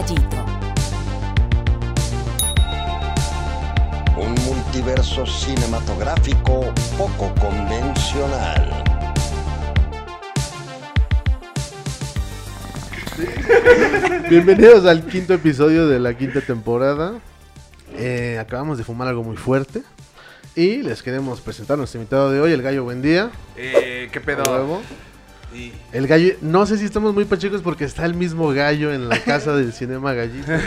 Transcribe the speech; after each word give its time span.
Gallito. 0.00 0.36
Un 4.16 4.34
multiverso 4.46 5.26
cinematográfico 5.26 6.72
poco 6.96 7.34
convencional. 7.38 8.82
Bienvenidos 14.30 14.86
al 14.86 15.04
quinto 15.04 15.34
episodio 15.34 15.86
de 15.86 15.98
la 15.98 16.14
quinta 16.14 16.40
temporada. 16.40 17.20
Eh, 17.98 18.38
acabamos 18.40 18.78
de 18.78 18.84
fumar 18.84 19.06
algo 19.06 19.22
muy 19.22 19.36
fuerte. 19.36 19.82
Y 20.56 20.78
les 20.78 21.02
queremos 21.02 21.42
presentar 21.42 21.74
a 21.74 21.78
nuestro 21.78 22.00
invitado 22.00 22.30
de 22.30 22.40
hoy, 22.40 22.52
el 22.52 22.62
gallo 22.62 22.84
Buen 22.84 23.02
Día. 23.02 23.30
Eh, 23.54 24.08
¿Qué 24.10 24.20
pedo? 24.20 24.80
El 25.92 26.06
gallo, 26.06 26.34
no 26.40 26.64
sé 26.66 26.78
si 26.78 26.84
estamos 26.84 27.12
muy 27.12 27.24
pachecos 27.24 27.62
porque 27.62 27.84
está 27.84 28.04
el 28.04 28.14
mismo 28.14 28.48
gallo 28.50 28.92
en 28.92 29.08
la 29.08 29.18
casa 29.18 29.54
del 29.54 29.72
cinema 29.72 30.14
gallito. 30.14 30.52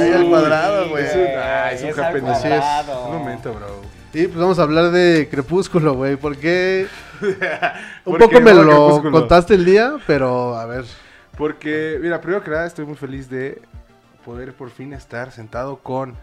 Ahí 0.00 0.12
al 0.12 0.28
cuadrado, 0.28 0.88
güey. 0.88 1.04
Es 1.04 1.14
un, 1.14 1.26
ah, 1.36 1.72
es 1.72 1.82
un 1.82 1.88
Es 1.90 1.98
al. 1.98 3.06
Un 3.06 3.18
momento, 3.18 3.52
bro. 3.52 3.82
Y 4.12 4.26
pues 4.26 4.38
vamos 4.38 4.58
a 4.58 4.62
hablar 4.62 4.90
de 4.90 5.28
Crepúsculo, 5.30 5.94
güey, 5.94 6.16
porque 6.16 6.86
un 7.20 7.34
¿Por 8.04 8.18
poco 8.18 8.30
qué 8.30 8.40
me 8.40 8.52
no 8.54 8.62
lo 8.62 8.72
Crepúsculo? 8.72 9.10
contaste 9.12 9.54
el 9.54 9.64
día, 9.64 9.96
pero 10.06 10.56
a 10.56 10.66
ver. 10.66 10.84
Porque, 11.36 11.98
mira, 12.00 12.20
primero 12.20 12.42
que 12.42 12.50
nada 12.50 12.66
estoy 12.66 12.86
muy 12.86 12.96
feliz 12.96 13.30
de 13.30 13.60
poder 14.24 14.52
por 14.52 14.70
fin 14.70 14.92
estar 14.92 15.30
sentado 15.30 15.76
con 15.76 16.14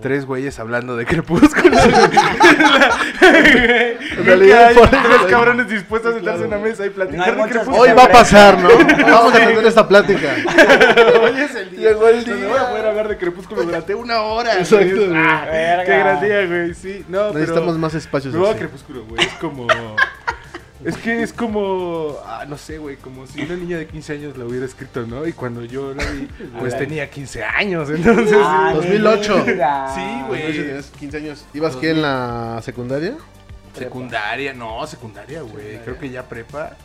tres 0.00 0.26
güeyes 0.26 0.58
hablando 0.58 0.96
de 0.96 1.06
Crepúsculo. 1.06 1.76
en 3.22 4.24
realidad, 4.24 4.72
por- 4.74 4.88
tres 4.90 5.02
cabrones 5.30 5.68
dispuestos 5.68 6.12
a 6.12 6.14
sentarse 6.16 6.42
en 6.42 6.48
una 6.48 6.58
mesa 6.58 6.84
y 6.86 6.88
No 6.88 6.94
platicar 6.94 7.28
hay 7.30 7.36
de 7.36 7.48
Crepúsculo. 7.50 7.78
Hoy 7.78 7.90
va 7.92 8.04
a 8.04 8.08
pasar, 8.08 8.58
¿no? 8.58 8.68
Vamos 9.06 9.34
a 9.34 9.38
tener 9.38 9.66
esta 9.66 9.86
plática. 9.88 10.34
Hoy 11.22 11.40
es 11.40 11.54
el 11.54 11.70
día. 11.70 11.80
Llegó 11.88 12.08
el 12.08 12.24
donde 12.24 12.40
día. 12.40 12.48
voy 12.48 12.58
a 12.58 12.68
poder 12.70 12.86
hablar 12.86 13.08
de 13.08 13.16
Crepúsculo 13.18 13.62
durante 13.62 13.94
una 13.94 14.20
hora. 14.22 14.58
Exacto, 14.58 14.86
güey. 14.94 15.12
Ah, 15.14 15.82
qué 15.84 15.98
gran 15.98 16.20
día, 16.20 16.46
güey. 16.46 16.74
Sí, 16.74 17.04
no, 17.08 17.32
Necesitamos 17.32 17.70
pero... 17.70 17.78
más 17.78 17.94
espacios 17.94 18.34
así. 18.34 18.58
Crepúsculo, 18.58 19.04
güey. 19.04 19.24
Es 19.24 19.32
como. 19.34 19.66
Es 20.84 20.96
que 20.98 21.22
es 21.22 21.32
como. 21.32 22.16
Ah, 22.26 22.44
no 22.46 22.58
sé, 22.58 22.78
güey. 22.78 22.96
Como 22.96 23.26
si 23.26 23.40
una 23.42 23.56
niña 23.56 23.78
de 23.78 23.86
15 23.86 24.12
años 24.12 24.36
la 24.36 24.44
hubiera 24.44 24.66
escrito, 24.66 25.06
¿no? 25.06 25.26
Y 25.26 25.32
cuando 25.32 25.64
yo 25.64 25.94
la 25.94 26.04
vi, 26.04 26.28
pues 26.58 26.76
tenía 26.76 27.08
15 27.08 27.42
años. 27.44 27.88
Entonces. 27.90 28.36
Ah, 28.40 28.70
sí. 28.72 28.76
2008. 28.88 29.36
mi 29.46 29.52
vida. 29.52 29.94
Sí, 29.94 30.22
güey. 30.28 30.52
Tenías 30.56 30.86
15 30.98 31.16
años. 31.16 31.46
¿Ibas 31.54 31.76
qué 31.76 31.90
en 31.90 32.02
la 32.02 32.60
secundaria? 32.62 33.14
Secundaria, 33.74 34.52
no, 34.54 34.86
secundaria, 34.86 35.42
güey. 35.42 35.78
Creo 35.84 35.98
que 35.98 36.10
ya 36.10 36.22
prepa. 36.28 36.76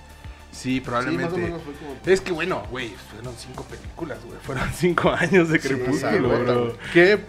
Sí, 0.52 0.82
probablemente. 0.82 1.36
Sí, 1.36 1.40
más 1.42 1.44
o 1.44 1.48
menos 1.48 1.62
fue 1.64 1.74
como- 1.76 1.96
Es 2.06 2.20
que 2.20 2.32
bueno, 2.34 2.64
güey, 2.70 2.90
fueron 3.14 3.34
cinco 3.38 3.64
películas, 3.64 4.18
güey. 4.26 4.38
Fueron 4.42 4.70
cinco 4.76 5.10
años 5.12 5.48
de 5.50 5.60
Crepúsculo, 5.62 6.44
güey. 6.44 6.72
Que 6.94 7.20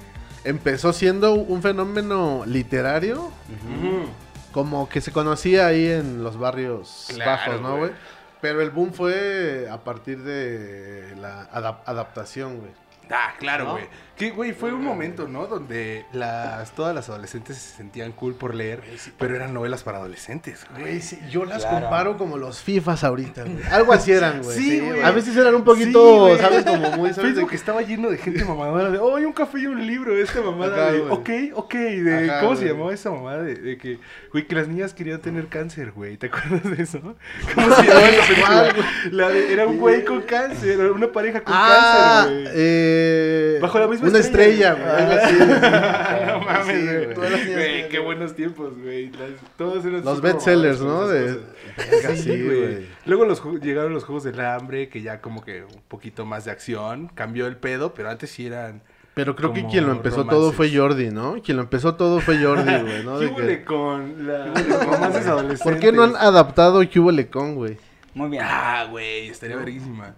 empezó 0.44 0.92
siendo 0.92 1.34
un 1.34 1.62
fenómeno 1.62 2.42
literario, 2.46 3.20
Ujú. 3.26 4.06
Como 4.52 4.88
que 4.88 5.00
se 5.00 5.10
conocía 5.12 5.66
ahí 5.66 5.86
en 5.86 6.22
los 6.22 6.38
barrios 6.38 7.08
Claro, 7.14 7.30
bajos, 7.30 7.60
¿no, 7.60 7.68
güey. 7.70 7.80
güey? 7.80 7.92
Pero 8.40 8.60
el 8.60 8.70
boom 8.70 8.92
fue 8.92 9.68
a 9.70 9.78
partir 9.84 10.22
de 10.22 11.14
la 11.20 11.50
adap- 11.52 11.82
adaptación, 11.86 12.58
güey. 12.58 12.70
Ah, 13.10 13.34
claro, 13.38 13.64
¿No? 13.64 13.78
Que, 14.16 14.30
güey, 14.30 14.52
fue 14.52 14.72
un 14.72 14.84
momento, 14.84 15.26
¿no? 15.26 15.46
Donde 15.46 16.04
las, 16.12 16.72
todas 16.72 16.94
las 16.94 17.08
adolescentes 17.08 17.56
se 17.56 17.76
sentían 17.78 18.12
cool 18.12 18.34
por 18.34 18.54
leer, 18.54 18.82
pero 19.18 19.34
eran 19.34 19.52
novelas 19.54 19.82
para 19.82 19.98
adolescentes, 19.98 20.64
güey. 20.70 20.82
Güey, 20.82 21.00
sí, 21.00 21.18
yo 21.30 21.44
las 21.44 21.62
Claro. 21.62 21.80
comparo 21.80 22.18
como 22.18 22.36
los 22.36 22.60
FIFAs 22.60 23.04
ahorita, 23.04 23.42
güey. 23.44 23.62
Algo 23.70 23.92
así 23.92 24.12
eran, 24.12 24.42
güey. 24.42 24.56
Sí, 24.56 24.80
güey. 24.80 25.02
A 25.02 25.10
veces 25.12 25.36
eran 25.36 25.54
un 25.54 25.64
poquito. 25.64 26.36
¿sabes? 26.36 26.64
Como 26.64 26.90
muy, 26.92 27.08
¿sabes? 27.12 27.16
De 27.16 27.22
Facebook 27.22 27.50
que- 27.50 27.56
estaba 27.56 27.82
lleno 27.82 28.10
de 28.10 28.18
gente 28.18 28.44
mamadora 28.44 28.90
de, 28.90 28.98
oh, 28.98 29.16
hay 29.16 29.24
un 29.24 29.32
café 29.32 29.60
y 29.60 29.66
un 29.66 29.84
libro, 29.86 30.16
esta 30.16 30.40
mamada 30.42 30.76
Ajá, 30.82 30.92
de, 30.92 30.98
güey. 31.00 31.50
ok, 31.50 31.56
ok, 31.58 31.74
de, 31.74 32.30
Ajá, 32.30 32.40
¿cómo 32.42 32.54
se 32.56 32.66
llamaba 32.66 32.92
esa 32.92 33.10
mamada? 33.10 33.42
De, 33.42 33.54
de 33.54 33.76
que, 33.78 33.98
güey, 34.30 34.46
que 34.46 34.54
las 34.54 34.68
niñas 34.68 34.92
querían 34.94 35.20
tener 35.20 35.46
cáncer, 35.48 35.90
güey, 35.92 36.16
¿te 36.18 36.26
acuerdas 36.26 36.62
de 36.76 36.82
eso? 36.82 37.00
¿Cómo 37.54 37.74
se 37.74 37.82
llamaba 37.82 38.08
esa 38.08 38.26
película? 38.28 38.86
La 39.10 39.28
de- 39.30 39.52
era 39.52 39.66
un 39.66 39.78
güey 39.78 40.04
con 40.04 40.20
cáncer, 40.22 40.78
una 40.92 41.10
pareja 41.10 41.42
con 41.42 41.54
Ah, 41.56 42.24
cáncer, 42.26 42.42
güey. 42.42 42.52
eh, 42.54 43.58
Bajo 43.62 43.78
la 43.78 43.88
misma 43.88 44.01
una 44.02 44.18
estrella, 44.18 44.74
güey. 44.74 46.26
no 46.26 46.40
mames, 46.40 47.88
qué 47.88 47.98
buenos 48.04 48.34
tiempos, 48.34 48.72
güey. 48.78 49.10
Todos 49.56 49.84
eran 49.84 50.04
Los 50.04 50.20
bestsellers, 50.20 50.80
¿no? 50.80 51.06
De... 51.08 51.40
Sí, 52.16 52.42
güey. 52.42 52.86
Luego 53.06 53.24
los, 53.24 53.42
llegaron 53.62 53.94
los 53.94 54.04
juegos 54.04 54.24
del 54.24 54.40
hambre, 54.40 54.88
que 54.88 55.00
ya 55.02 55.20
como 55.20 55.42
que 55.42 55.62
un 55.64 55.82
poquito 55.88 56.26
más 56.26 56.44
de 56.44 56.50
acción. 56.50 57.10
Cambió 57.14 57.46
el 57.46 57.56
pedo, 57.56 57.94
pero 57.94 58.10
antes 58.10 58.30
sí 58.30 58.46
eran. 58.46 58.82
Pero 59.14 59.36
creo 59.36 59.52
que 59.52 59.66
quien 59.66 59.86
lo 59.86 59.92
empezó 59.92 60.18
romances. 60.18 60.38
todo 60.38 60.52
fue 60.52 60.74
Jordi, 60.74 61.10
¿no? 61.10 61.34
Quien 61.42 61.58
lo 61.58 61.62
empezó 61.64 61.94
todo 61.96 62.20
fue 62.20 62.42
Jordi, 62.42 62.72
güey, 62.82 63.04
¿no? 63.04 63.18
¿Qué 63.18 63.26
De 63.26 63.30
que- 63.34 63.40
huele 63.40 63.64
con 63.64 64.26
la- 64.26 64.46
romances 64.46 65.26
adolescentes? 65.26 65.62
¿Por 65.62 65.78
qué 65.78 65.92
no 65.92 66.02
han 66.02 66.16
adaptado 66.16 66.80
¿Qué 66.88 66.98
hubo 67.00 67.10
con, 67.30 67.54
güey? 67.54 67.76
Muy 68.14 68.30
bien. 68.30 68.42
Ah, 68.46 68.86
güey, 68.90 69.28
estaría 69.28 69.56
verguísima. 69.56 70.14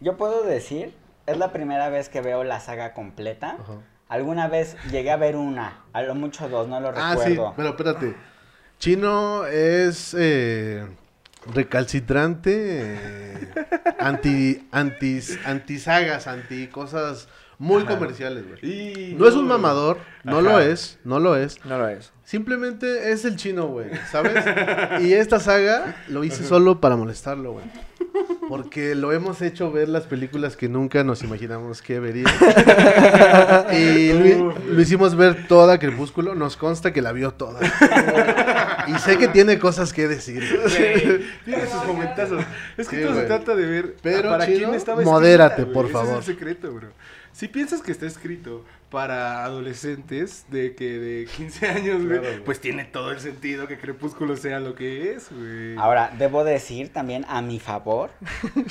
Yo 0.00 0.16
puedo 0.16 0.44
decir, 0.44 0.92
es 1.26 1.36
la 1.38 1.52
primera 1.52 1.88
vez 1.88 2.08
que 2.08 2.20
veo 2.20 2.44
la 2.44 2.60
saga 2.60 2.92
completa. 2.94 3.56
Ajá. 3.60 3.74
Alguna 4.08 4.46
vez 4.46 4.76
llegué 4.90 5.10
a 5.10 5.16
ver 5.16 5.34
una, 5.36 5.82
a 5.92 6.02
lo 6.02 6.14
mucho 6.14 6.48
dos, 6.48 6.68
no 6.68 6.78
lo 6.80 6.90
Ah, 6.94 7.16
sí, 7.18 7.30
recuerdo. 7.30 7.54
pero 7.56 7.68
espérate. 7.70 8.14
Chino 8.78 9.44
es 9.46 10.14
eh, 10.16 10.86
recalcitrante, 11.52 12.52
eh, 12.94 13.48
anti, 13.98 14.68
anti, 14.70 15.18
anti 15.44 15.78
sagas, 15.78 16.26
anti 16.28 16.68
cosas 16.68 17.28
muy 17.58 17.84
comerciales, 17.84 18.44
güey. 18.46 18.58
Y... 19.10 19.14
No 19.14 19.26
es 19.26 19.34
un 19.34 19.48
mamador, 19.48 19.98
no 20.24 20.40
lo 20.40 20.60
es, 20.60 20.98
no 21.04 21.18
lo 21.18 21.36
es. 21.36 21.64
No 21.64 21.78
lo 21.78 21.88
es. 21.88 22.12
Simplemente 22.22 23.10
es 23.12 23.24
el 23.24 23.36
chino, 23.36 23.66
güey, 23.68 23.90
¿sabes? 24.10 24.44
Y 25.00 25.14
esta 25.14 25.40
saga 25.40 25.96
lo 26.08 26.22
hice 26.22 26.44
solo 26.44 26.80
para 26.80 26.96
molestarlo, 26.96 27.52
güey. 27.52 27.64
Porque 28.48 28.94
lo 28.94 29.12
hemos 29.12 29.42
hecho 29.42 29.70
ver 29.72 29.88
las 29.88 30.04
películas 30.04 30.56
que 30.56 30.68
nunca 30.68 31.04
nos 31.04 31.22
imaginamos 31.22 31.82
que 31.82 32.00
vería. 32.00 32.26
y 33.72 34.12
lo, 34.12 34.52
lo 34.52 34.80
hicimos 34.80 35.16
ver 35.16 35.46
toda 35.48 35.78
Crepúsculo. 35.78 36.34
Nos 36.34 36.56
consta 36.56 36.92
que 36.92 37.02
la 37.02 37.12
vio 37.12 37.32
toda. 37.32 37.60
y 38.86 38.98
sé 38.98 39.18
que 39.18 39.28
tiene 39.28 39.58
cosas 39.58 39.92
que 39.92 40.08
decir. 40.08 40.42
Tiene 41.44 41.66
sus 41.66 41.84
momentazos. 41.86 42.44
Es 42.76 42.88
que 42.88 42.96
Sí, 42.96 43.02
todo 43.02 43.14
se 43.14 43.26
trata 43.26 43.54
de 43.54 43.66
ver 43.66 43.96
Pero, 44.02 44.30
para 44.30 44.46
Chino, 44.46 44.58
quién 44.58 44.74
estaba 44.74 45.02
modérate, 45.02 45.62
escrita, 45.62 45.72
por 45.72 45.84
güey. 45.90 45.94
Ese 45.96 46.04
favor. 46.06 46.22
es 46.22 46.28
el 46.28 46.34
secreto, 46.34 46.72
bro. 46.72 46.88
Si 47.32 47.48
piensas 47.48 47.82
que 47.82 47.92
está 47.92 48.06
escrito 48.06 48.64
para 48.90 49.44
adolescentes 49.44 50.46
de 50.48 50.74
que 50.74 50.84
de 50.98 51.26
15 51.36 51.66
años, 51.68 51.96
güey, 52.04 52.18
Claro, 52.18 52.22
güey. 52.22 52.44
pues 52.44 52.60
tiene 52.60 52.84
todo 52.84 53.10
el 53.10 53.20
sentido 53.20 53.66
que 53.66 53.78
Crepúsculo 53.78 54.36
sea 54.36 54.60
lo 54.60 54.74
que 54.74 55.12
es, 55.12 55.28
güey. 55.32 55.76
Ahora, 55.76 56.12
debo 56.16 56.44
decir 56.44 56.92
también 56.92 57.24
a 57.28 57.42
mi 57.42 57.58
favor 57.58 58.10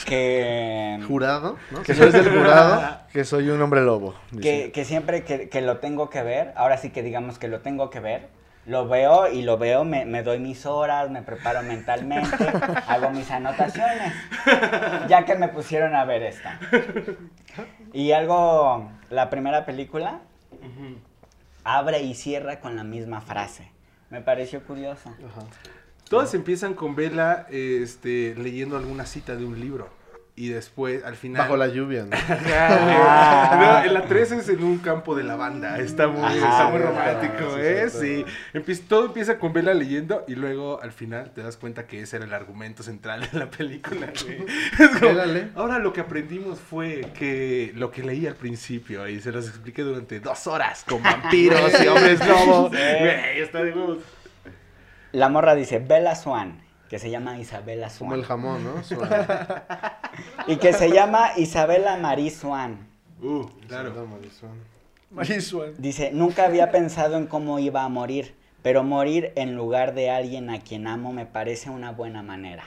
que, 0.06 1.00
Jurado, 1.08 1.58
¿no? 1.72 1.84
Que 1.84 1.94
soy 1.94 2.12
del 2.12 2.30
jurado. 2.30 3.00
Que 3.16 3.24
soy 3.24 3.50
un 3.50 3.62
hombre 3.62 3.82
lobo. 3.82 4.14
que, 4.42 4.72
que 4.74 4.84
siempre 4.84 5.24
que, 5.24 5.48
que 5.48 5.62
lo 5.62 5.78
tengo 5.78 6.10
que 6.10 6.22
ver, 6.22 6.52
ahora 6.58 6.78
sí 6.78 6.90
que 6.90 7.02
digamos 7.02 7.40
que 7.40 7.48
lo 7.48 7.62
tengo 7.62 7.90
que 7.90 8.02
ver, 8.02 8.28
lo 8.66 8.90
veo 8.90 9.32
y 9.32 9.42
lo 9.44 9.58
veo, 9.58 9.86
me, 9.86 10.04
me 10.06 10.22
doy 10.22 10.40
mis 10.40 10.66
horas, 10.66 11.10
me 11.10 11.22
preparo 11.22 11.62
mentalmente, 11.64 12.36
hago 12.88 13.12
mis 13.12 13.32
anotaciones, 13.32 14.12
ya 15.08 15.24
que 15.24 15.36
me 15.36 15.48
pusieron 15.48 15.96
a 15.96 16.04
ver 16.04 16.24
esta. 16.24 16.60
Y 17.94 18.12
algo, 18.12 18.92
la 19.10 19.30
primera 19.30 19.66
película 19.66 20.22
abre 21.64 22.02
y 22.04 22.14
cierra 22.16 22.60
con 22.60 22.76
la 22.76 22.84
misma 22.84 23.22
frase. 23.22 23.72
Me 24.10 24.22
pareció 24.22 24.64
curioso. 24.64 25.14
Todas 26.10 26.34
empiezan 26.34 26.76
con 26.76 26.96
Vela 26.96 27.48
este, 27.50 28.36
leyendo 28.36 28.78
alguna 28.78 29.06
cita 29.06 29.36
de 29.36 29.46
un 29.46 29.60
libro. 29.60 29.90
Y 30.38 30.50
después, 30.50 31.06
al 31.06 31.16
final. 31.16 31.44
Bajo 31.44 31.56
la 31.56 31.68
lluvia, 31.68 32.04
¿no? 32.04 32.10
Ah, 32.58 33.80
no, 33.84 33.88
en 33.88 33.94
la 33.94 34.02
3 34.06 34.32
es 34.34 34.50
en 34.50 34.64
un 34.66 34.80
campo 34.80 35.16
de 35.16 35.24
lavanda. 35.24 35.80
Está 35.80 36.08
muy, 36.10 36.24
Ajá, 36.26 36.36
está 36.36 36.68
muy 36.70 36.80
romántico, 36.82 37.58
¿eh? 37.58 37.90
Sí. 37.90 38.26
Empieza- 38.54 38.84
todo 38.90 39.06
empieza 39.06 39.40
con 39.40 39.54
Vela 39.54 39.74
leyendo 39.74 40.26
y 40.28 40.36
luego 40.36 40.82
al 40.82 40.92
final 40.92 41.32
te 41.34 41.42
das 41.42 41.56
cuenta 41.56 41.88
que 41.88 42.02
ese 42.02 42.18
era 42.18 42.26
el 42.26 42.34
argumento 42.34 42.84
central 42.84 43.30
de 43.32 43.40
la 43.40 43.50
película. 43.50 44.08
Es 44.12 44.90
como, 45.00 45.12
ahora 45.56 45.80
lo 45.80 45.94
que 45.94 46.02
aprendimos 46.02 46.60
fue 46.60 47.12
que 47.18 47.72
lo 47.76 47.90
que 47.92 48.04
leí 48.04 48.28
al 48.28 48.36
principio 48.36 49.08
y 49.08 49.22
se 49.22 49.32
los 49.32 49.48
expliqué 49.48 49.84
durante 49.84 50.20
dos 50.20 50.48
horas 50.48 50.84
con 50.86 51.02
vampiros 51.02 51.72
y 51.82 51.88
hombres 51.88 52.20
lobo. 52.28 52.68
Güey, 52.70 53.40
está 53.40 53.64
de 53.64 53.72
huevos. 53.72 54.00
La 55.14 55.30
morra 55.30 55.56
dice 55.56 55.80
Bella 55.80 56.14
Swan, 56.14 56.60
que 56.90 57.00
se 57.00 57.10
llama 57.10 57.40
Isabela 57.40 57.88
Como 57.98 58.12
Swan. 58.12 58.20
el 58.20 58.26
jamón, 58.26 58.64
¿no? 58.64 58.74
Y 60.48 60.58
que 60.58 60.74
se 60.74 60.92
llama 60.92 61.32
Isabela 61.38 61.98
Marie 61.98 62.32
Swan. 62.32 62.88
Uh, 63.22 63.46
claro. 63.68 64.08
Mariswan. 65.12 65.74
Dice, 65.78 66.12
nunca 66.14 66.46
había 66.46 66.72
pensado 66.72 67.18
en 67.18 67.28
cómo 67.28 67.60
iba 67.60 67.84
a 67.84 67.90
morir, 67.90 68.36
pero 68.62 68.84
morir 68.84 69.32
en 69.36 69.56
lugar 69.56 69.94
de 69.94 70.10
alguien 70.10 70.50
a 70.50 70.60
quien 70.60 70.88
amo 70.88 71.14
me 71.14 71.26
parece 71.26 71.70
una 71.70 71.92
buena 71.92 72.22
manera. 72.22 72.66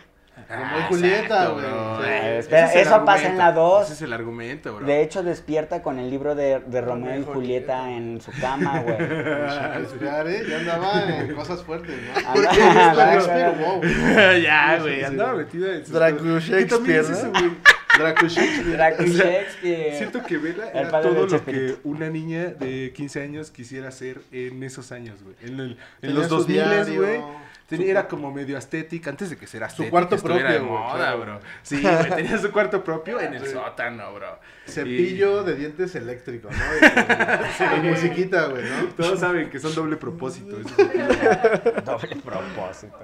Romeo 0.48 0.78
y 0.78 0.82
Julieta, 0.88 1.46
güey. 1.48 1.64
Sí. 1.64 2.48
Es 2.50 2.74
el 2.74 2.80
eso 2.80 3.04
pasa 3.04 3.26
argumento. 3.26 3.28
en 3.28 3.38
la 3.38 3.52
dos. 3.52 3.84
Ese 3.84 3.92
es 3.94 4.02
el 4.02 4.12
argumento, 4.12 4.74
bro. 4.76 4.86
De 4.86 5.02
hecho, 5.02 5.22
despierta 5.22 5.82
con 5.82 5.98
el 5.98 6.10
libro 6.10 6.34
de, 6.34 6.60
de 6.66 6.80
Romeo 6.80 7.18
y 7.20 7.24
Julieta 7.24 7.90
en 7.90 8.20
su 8.20 8.30
cama, 8.40 8.80
güey. 8.80 8.96
Shakespeare, 8.98 10.26
¿eh? 10.28 10.42
Ya 10.48 10.58
andaba 10.58 11.02
en 11.08 11.34
cosas 11.34 11.62
fuertes, 11.62 11.94
¿no? 12.14 12.28
Anda- 12.28 12.52
Shakespeare, 12.52 13.52
wow. 13.58 13.82
ya, 14.42 14.78
güey, 14.80 15.04
andaba 15.04 15.32
sí. 15.32 15.38
metida 15.38 15.74
en 15.74 15.86
su... 15.86 15.92
Dracu 15.92 16.38
Shakespeare, 16.38 17.00
eso, 17.00 17.26
¿no? 17.26 17.30
güey. 17.40 17.50
Draco 17.98 18.28
Shakespeare. 18.28 18.76
Draco 18.76 19.02
y 19.02 19.10
O 19.10 19.12
sea, 19.12 19.24
Shakespeare. 19.26 19.94
Siento 19.98 20.22
que 20.22 20.38
Vela 20.38 20.68
El 20.70 20.86
era 20.88 21.00
todo 21.00 21.26
lo 21.26 21.44
que 21.44 21.76
una 21.84 22.08
niña 22.08 22.44
de 22.46 22.92
15 22.94 23.22
años 23.22 23.50
quisiera 23.50 23.90
ser 23.90 24.20
en 24.30 24.62
esos 24.62 24.92
años, 24.92 25.16
güey. 25.22 25.34
En, 25.42 25.58
el- 25.60 25.78
en 26.02 26.14
los 26.14 26.28
su 26.28 26.36
2000, 26.36 26.54
diario, 26.56 27.00
güey. 27.02 27.20
Su 27.68 27.76
Tenía- 27.76 27.90
Era 27.90 28.08
como 28.08 28.32
medio 28.32 28.56
estética, 28.56 29.10
antes 29.10 29.28
de 29.28 29.36
que 29.36 29.46
sea 29.46 29.66
estética, 29.66 29.90
cuarto 29.90 30.16
propio, 30.16 30.48
de 30.48 30.60
moda, 30.60 30.94
claro. 30.96 31.20
bro. 31.20 31.40
Sí, 31.62 31.80
güey, 31.82 32.10
tenía 32.16 32.38
su 32.38 32.50
cuarto 32.50 32.82
propio 32.82 33.20
en 33.20 33.34
el 33.34 33.46
sótano, 33.46 34.14
bro. 34.14 34.38
Cepillo 34.66 35.42
de 35.44 35.54
dientes 35.54 35.94
eléctrico, 35.94 36.48
¿no? 36.50 37.76
Y 37.76 37.80
musiquita, 37.90 38.46
güey, 38.46 38.62
¿no? 38.64 38.88
Todos 38.96 39.20
saben 39.20 39.50
que 39.50 39.58
son 39.58 39.74
doble 39.74 39.96
propósito. 39.96 40.56
Doble 41.84 42.16
propósito. 42.24 42.98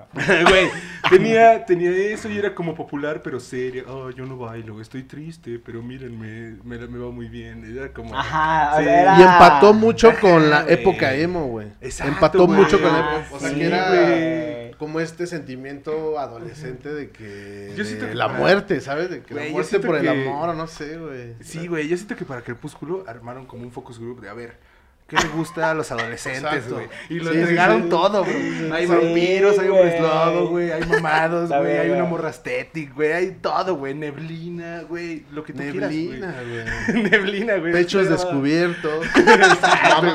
Güey, 0.49 0.69
tenía, 1.11 1.65
tenía 1.65 1.91
eso 1.91 2.29
y 2.29 2.39
era 2.39 2.55
como 2.55 2.75
popular, 2.75 3.21
pero 3.23 3.41
seria. 3.41 3.85
Oh, 3.87 4.11
yo 4.11 4.25
no 4.27 4.37
bailo, 4.39 4.81
estoy 4.81 5.03
triste, 5.05 5.61
pero 5.65 5.83
mírenme, 5.83 6.57
me, 6.65 6.79
me 6.79 6.99
va 6.99 7.11
muy 7.11 7.29
bien. 7.29 7.65
Era 7.77 7.93
como. 7.93 8.17
Ajá, 8.19 8.77
Sí. 8.79 8.89
era... 8.89 9.19
Y 9.19 9.23
empató 9.23 9.73
mucho 9.75 10.13
con 10.21 10.49
la 10.51 10.63
güey. 10.63 10.75
época 10.75 11.15
emo, 11.15 11.47
güey. 11.49 11.69
Exacto, 11.81 12.13
Empató 12.13 12.47
güey. 12.47 12.59
mucho 12.61 12.81
con 12.81 12.93
la 12.93 12.99
Ah, 12.99 13.19
época. 13.21 13.37
O 13.37 13.41
sea, 13.41 13.49
sí, 13.51 13.57
que 13.57 13.67
era 13.67 13.89
güey. 13.89 14.54
Como 14.75 15.01
este 15.01 15.27
sentimiento 15.27 16.19
adolescente 16.19 16.93
de 16.93 17.11
que. 17.11 17.73
Yo 17.77 17.83
de 17.83 17.85
siento 17.85 18.07
que 18.09 18.15
la 18.15 18.27
para- 18.27 18.39
muerte, 18.39 18.81
¿sabes? 18.81 19.11
De 19.11 19.23
que 19.23 19.35
Güey, 19.35 19.47
la 19.47 19.53
muerte 19.53 19.81
por 19.81 19.97
el 19.97 20.09
amor, 20.09 20.49
o 20.51 20.55
no 20.55 20.67
sé, 20.67 20.99
güey. 20.99 21.35
Sí, 21.41 21.67
güey, 21.67 21.89
yo 21.89 21.97
siento 21.97 22.17
que 22.17 22.25
para 22.25 22.43
Crepúsculo 22.43 23.05
armaron 23.07 23.47
como 23.47 23.63
un 23.65 23.73
focus 23.73 23.99
group 23.99 24.21
de 24.21 24.29
a 24.29 24.35
ver. 24.35 24.57
¿Qué 25.07 25.17
le 25.17 25.29
gusta 25.29 25.71
a 25.71 25.75
los 25.75 25.93
adolescentes, 25.93 26.73
güey? 26.73 26.87
Y 27.11 27.21
lo 27.21 27.31
Sí, 27.31 27.37
entregaron 27.39 27.83
sí. 27.83 27.89
todo, 27.91 28.25
bro. 28.25 28.75
Hay 28.75 28.87
Sí, 28.87 28.93
vampiros, 28.93 29.59
hay 29.59 29.69
hombres 29.69 30.01
güey. 30.01 30.03
lobo, 30.03 30.49
güey. 30.49 30.73
Hay 30.73 30.83
mamados, 30.87 31.51
güey. 31.51 31.77
Hay 31.77 31.91
una 31.91 32.05
morra 32.05 32.31
estética, 32.31 32.93
güey. 32.95 33.13
Hay 33.13 33.31
todo, 33.33 33.75
güey. 33.77 33.93
Neblina, 33.95 34.81
güey. 34.89 35.25
Lo 35.31 35.45
que 35.45 35.53
tú 35.53 35.59
Neblina, 35.63 36.33
güey. 36.33 36.65
güey. 36.95 37.11
Neblina, 37.11 37.57
güey. 37.59 37.73
Pechos 37.75 38.09
descubiertos. 38.09 39.05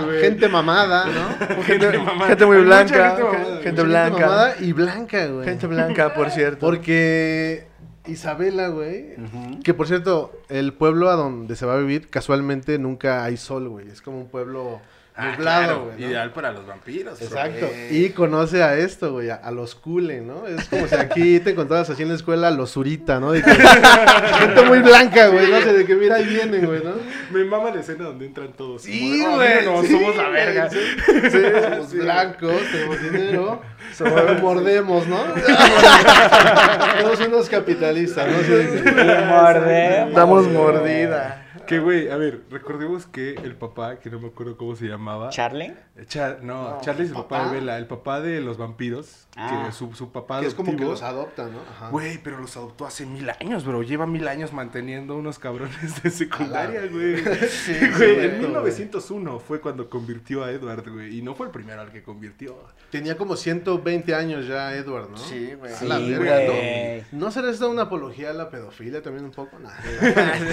Güey. 0.06 0.22
gente 0.22 0.48
mamada, 0.50 1.06
¿no? 1.06 1.64
Gente 1.64 1.98
mamada. 2.00 2.28
gente 2.28 2.46
muy 2.46 2.58
blanca, 2.58 2.88
gente 2.88 3.24
mamada, 3.24 3.36
gente 3.36 3.50
güey. 3.52 3.64
Gente 3.64 3.82
blanca. 3.84 4.20
mamada 4.26 4.56
y 4.60 4.74
blanca, 4.74 5.26
güey. 5.28 5.46
Gente 5.46 5.68
blanca, 5.68 6.14
por 6.16 6.32
cierto. 6.32 6.60
Porque 6.60 7.68
Isabela, 8.08 8.70
güey. 8.70 9.16
Que 9.64 9.74
por 9.74 9.88
cierto, 9.88 10.32
el 10.50 10.74
pueblo 10.74 11.10
a 11.10 11.16
donde 11.16 11.56
se 11.56 11.66
va 11.66 11.76
a 11.76 11.78
vivir, 11.78 12.10
casualmente 12.10 12.78
nunca 12.80 13.24
hay 13.24 13.38
sol, 13.38 13.70
güey. 13.70 13.90
Es 13.90 14.02
como 14.02 14.20
un 14.20 14.28
pueblo 14.28 14.82
Ah, 15.22 15.32
nublado, 15.36 15.38
claro, 15.68 15.84
güey. 15.86 16.00
¿no? 16.02 16.08
Ideal 16.08 16.32
para 16.32 16.52
los 16.52 16.66
vampiros. 16.66 17.22
Exacto. 17.22 17.68
güey. 17.68 18.06
Y 18.06 18.10
conoce 18.12 18.64
a 18.64 18.76
esto, 18.78 19.12
güey, 19.14 19.30
a, 19.30 19.36
a 19.36 19.52
los 19.52 19.76
Kulen, 19.76 20.28
¿no? 20.28 20.48
Es 20.48 20.68
como 20.70 20.88
si 20.88 20.96
aquí 20.96 21.40
te 21.40 21.52
encontraras 21.52 21.90
así 21.90 22.04
en 22.04 22.10
la 22.10 22.16
escuela 22.16 22.50
los 22.52 22.72
Zurita, 22.72 23.20
¿no? 23.20 23.32
De 23.34 23.42
que- 23.42 23.52
gente 24.40 24.62
muy 24.66 24.80
blanca, 24.80 25.28
güey, 25.28 25.52
no 25.52 25.60
sé, 25.62 25.74
de 25.74 25.86
que 25.86 25.96
mira, 25.96 26.16
ahí 26.16 26.26
vienen, 26.26 26.66
güey, 26.66 26.82
¿no? 26.84 26.92
Me 27.32 27.44
mama 27.44 27.72
la 27.72 27.82
escena 27.82 28.06
donde 28.06 28.26
entran 28.26 28.54
todos. 28.54 28.82
Sí, 28.84 29.20
Como, 29.22 29.32
"Ah, 29.34 29.36
güey, 29.36 29.50
míranos, 29.50 29.86
sí, 29.86 29.92
somos 29.92 30.16
la 30.16 30.30
verga. 30.30 30.70
Sí, 30.70 30.80
somos 31.64 31.94
blancos, 31.94 32.62
tenemos 32.72 33.02
dinero, 33.02 33.62
somos, 33.94 34.42
mordemos, 34.42 35.08
¿no? 35.08 35.18
Todos 37.02 37.20
unos 37.28 37.50
capitalistas, 37.50 38.28
¿no? 38.28 38.38
Y 38.42 39.26
mordemos. 39.28 40.14
Damos 40.14 40.48
mordida. 40.48 41.39
Que, 41.70 41.78
güey, 41.78 42.10
a 42.10 42.18
ver, 42.18 42.42
recordemos 42.50 43.06
que 43.06 43.36
el 43.36 43.56
papá, 43.56 44.00
que 44.00 44.10
no 44.10 44.20
me 44.20 44.30
acuerdo 44.30 44.58
cómo 44.58 44.76
se 44.76 44.88
llamaba. 44.88 45.30
¿Charlie? 45.30 45.76
Char- 46.08 46.40
no, 46.42 46.72
No, 46.72 46.82
Charlie 46.82 47.04
es 47.04 47.10
el 47.10 47.16
papá, 47.16 47.38
¿papá? 47.38 47.52
de 47.52 47.60
Vela, 47.60 47.78
el 47.78 47.86
papá 47.86 48.22
de 48.22 48.42
los 48.42 48.58
vampiros. 48.58 49.28
Ah. 49.42 49.64
Que 49.68 49.72
su, 49.72 49.94
su 49.94 50.12
papá 50.12 50.42
que 50.42 50.48
es 50.48 50.54
como 50.54 50.76
que 50.76 50.84
los 50.84 51.02
adopta, 51.02 51.48
¿no? 51.48 51.62
Ajá. 51.62 51.90
Güey, 51.90 52.18
pero 52.22 52.40
los 52.40 52.58
adoptó 52.58 52.86
hace 52.86 53.06
mil 53.06 53.30
años, 53.30 53.64
bro. 53.66 53.82
Lleva 53.84 54.06
mil 54.06 54.28
años 54.28 54.52
manteniendo 54.52 55.16
unos 55.16 55.40
cabrones 55.40 56.04
de 56.04 56.10
secundaria, 56.12 56.88
güey. 56.88 57.24
Sí, 57.50 57.74
Güey, 57.80 57.92
cierto, 57.94 58.36
en 58.36 58.40
1901 58.42 59.40
fue 59.40 59.62
cuando 59.62 59.90
convirtió 59.90 60.44
a 60.44 60.52
Edward, 60.52 60.90
güey. 60.92 61.18
Y 61.18 61.22
no 61.22 61.36
fue 61.36 61.46
el 61.48 61.52
primero 61.52 61.82
al 61.82 61.92
que 61.92 62.04
convirtió. 62.04 62.58
Tenía 62.92 63.16
como 63.18 63.36
120 63.36 64.14
años 64.14 64.46
ya 64.48 64.74
Edward, 64.76 65.10
¿no? 65.12 65.18
Sí, 65.18 65.54
güey. 65.54 65.74
A 65.74 65.84
la 65.84 65.98
Sí, 66.00 66.10
verga, 66.12 66.52
güey. 66.52 67.04
¿no? 67.12 67.20
¿No 67.26 67.32
será 67.32 67.50
esto 67.50 67.70
una 67.70 67.84
apología 67.84 68.32
a 68.32 68.34
la 68.34 68.50
pedofilia 68.50 69.02
también 69.02 69.26
un 69.26 69.32
poco? 69.32 69.58
Nah. 69.60 69.70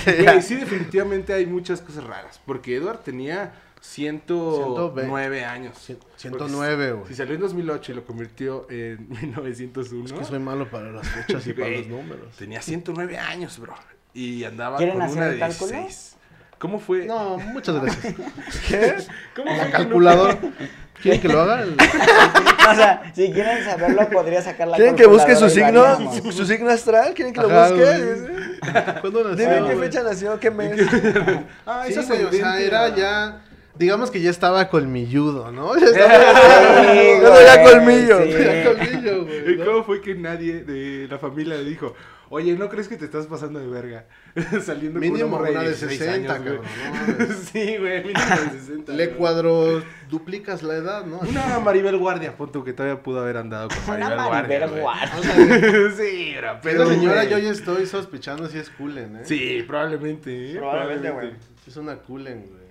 Güey, 0.07 0.43
sí, 0.43 0.57
definitivamente 0.57 1.33
hay 1.33 1.47
muchas 1.47 1.81
cosas 1.81 2.05
raras. 2.05 2.41
Porque 2.45 2.77
Edward 2.77 2.99
tenía 3.01 3.53
109 3.87 5.45
años. 5.45 5.77
Cien- 5.79 5.99
109, 6.17 6.93
güey. 6.93 7.09
Si 7.09 7.15
salió 7.15 7.35
en 7.35 7.41
2008 7.41 7.93
y 7.93 7.95
lo 7.95 8.05
convirtió 8.05 8.67
en 8.71 9.09
1901. 9.23 10.05
Es 10.07 10.13
que 10.13 10.25
soy 10.25 10.39
malo 10.39 10.69
para 10.71 10.91
las 10.93 11.09
fechas 11.09 11.47
y 11.47 11.53
para 11.53 11.71
los 11.71 11.87
números. 11.87 12.37
Tenía 12.37 12.61
109 12.63 13.19
años, 13.19 13.59
bro. 13.59 13.75
Y 14.15 14.45
andaba 14.45 14.77
¿Quieren 14.79 14.95
con 14.97 15.03
hacer 15.03 15.17
una 15.19 15.27
de 15.29 15.39
cálculo? 15.39 15.73
16. 15.73 16.17
¿Cómo 16.59 16.79
fue? 16.81 17.05
No, 17.05 17.37
muchas 17.39 17.75
gracias. 17.83 18.15
¿Qué? 18.69 18.95
¿Cómo 19.35 19.55
fue 19.55 19.71
calculadora. 19.71 20.39
¿Quieren 21.03 21.21
que 21.21 21.29
lo 21.29 21.43
haga? 21.43 21.63
El- 21.65 21.77
O 21.77 22.75
sea, 22.75 23.13
si 23.15 23.31
quieren 23.31 23.63
saberlo, 23.65 24.09
podría 24.09 24.41
sacar 24.41 24.67
la 24.69 24.77
¿Quieren 24.77 24.97
que 24.97 25.07
busque 25.07 25.37
su 25.37 25.49
signo, 25.51 26.11
su 26.33 26.47
signo 26.47 26.71
astral? 26.71 27.13
¿Quieren 27.15 27.35
que 27.35 27.43
lo 27.43 27.49
Ajá, 27.51 27.69
busque? 27.71 27.85
güey. 27.85 29.01
¿Cuándo 29.03 29.25
nació? 29.29 29.37
Dime 29.37 29.55
qué 29.69 29.75
güey? 29.75 29.79
fecha 29.79 30.03
nació, 30.03 30.41
qué 30.41 30.51
mes. 30.51 30.81
Ah, 31.67 31.85
Sí, 31.87 31.93
eso 31.93 32.07
güey, 32.07 32.25
o 32.25 32.33
sea, 32.33 32.59
era 32.61 32.89
ya... 32.97 33.41
Digamos 33.79 34.11
que 34.11 34.21
ya 34.21 34.31
estaba 34.31 34.69
colmilludo, 34.69 35.53
¿no? 35.53 35.75
Ya 35.79 35.87
Sí, 35.87 35.93
estaba... 35.95 37.37
Tenía 37.37 37.57
güey, 37.57 37.73
colmillo. 37.75 38.23
sí. 38.25 38.31
Ya 38.45 38.65
colmillo, 38.65 39.25
güey. 39.25 39.53
¿Y 39.53 39.57
¿no? 39.57 39.65
cómo 39.65 39.85
fue 39.85 40.01
que 40.01 40.15
nadie 40.15 40.63
de 40.65 41.07
la 41.09 41.19
familia 41.19 41.57
le 41.57 41.65
dijo, 41.65 41.95
oye, 42.31 42.55
¿no 42.57 42.69
crees 42.69 42.89
que 42.89 42.97
te 42.97 43.05
estás 43.05 43.27
pasando 43.27 43.59
de 43.61 43.67
verga? 43.67 44.07
Saliendo 44.65 44.99
Mínimo 45.01 45.19
con 45.19 45.29
una 45.29 45.39
morra 45.39 45.51
una 45.51 45.61
de 45.63 45.69
16 45.69 45.99
60, 45.99 46.33
años, 46.35 46.45
güey. 46.45 46.57
cabrón, 46.59 46.73
no 46.85 47.15
mames. 47.19 47.37
sí, 47.53 47.77
güey, 47.79 48.03
mínimo 48.05 48.21
de 48.53 48.59
60. 48.61 48.93
Le 48.93 49.07
güey. 49.07 49.19
cuadro 49.19 49.83
duplicas 50.11 50.63
la 50.63 50.75
edad, 50.75 51.05
¿no? 51.05 51.19
Una 51.21 51.59
Maribel 51.61 51.97
Guardia, 51.99 52.37
punto 52.37 52.65
que 52.65 52.73
todavía 52.73 53.03
pudo 53.03 53.21
haber 53.21 53.37
andado 53.37 53.69
con 53.69 53.95
Una 53.97 54.09
Maribel 54.17 54.69
Guardia. 54.71 55.07
Maribel. 55.15 55.51
Guardia. 55.61 55.91
sí, 55.97 56.33
Pero 56.35 56.59
pero 56.63 56.87
señora, 56.89 57.25
güey. 57.25 57.31
yo 57.31 57.39
ya 57.39 57.51
estoy 57.51 57.87
sospechando 57.87 58.49
si 58.49 58.59
es 58.59 58.71
Kulen, 58.71 59.17
¿eh? 59.17 59.21
Sí, 59.25 59.65
probablemente. 59.67 60.53
¿eh? 60.53 60.57
Probablemente, 60.57 61.11
güey. 61.11 61.31
Es 61.67 61.77
una 61.77 61.97
Kulen, 61.97 62.47
güey. 62.49 62.67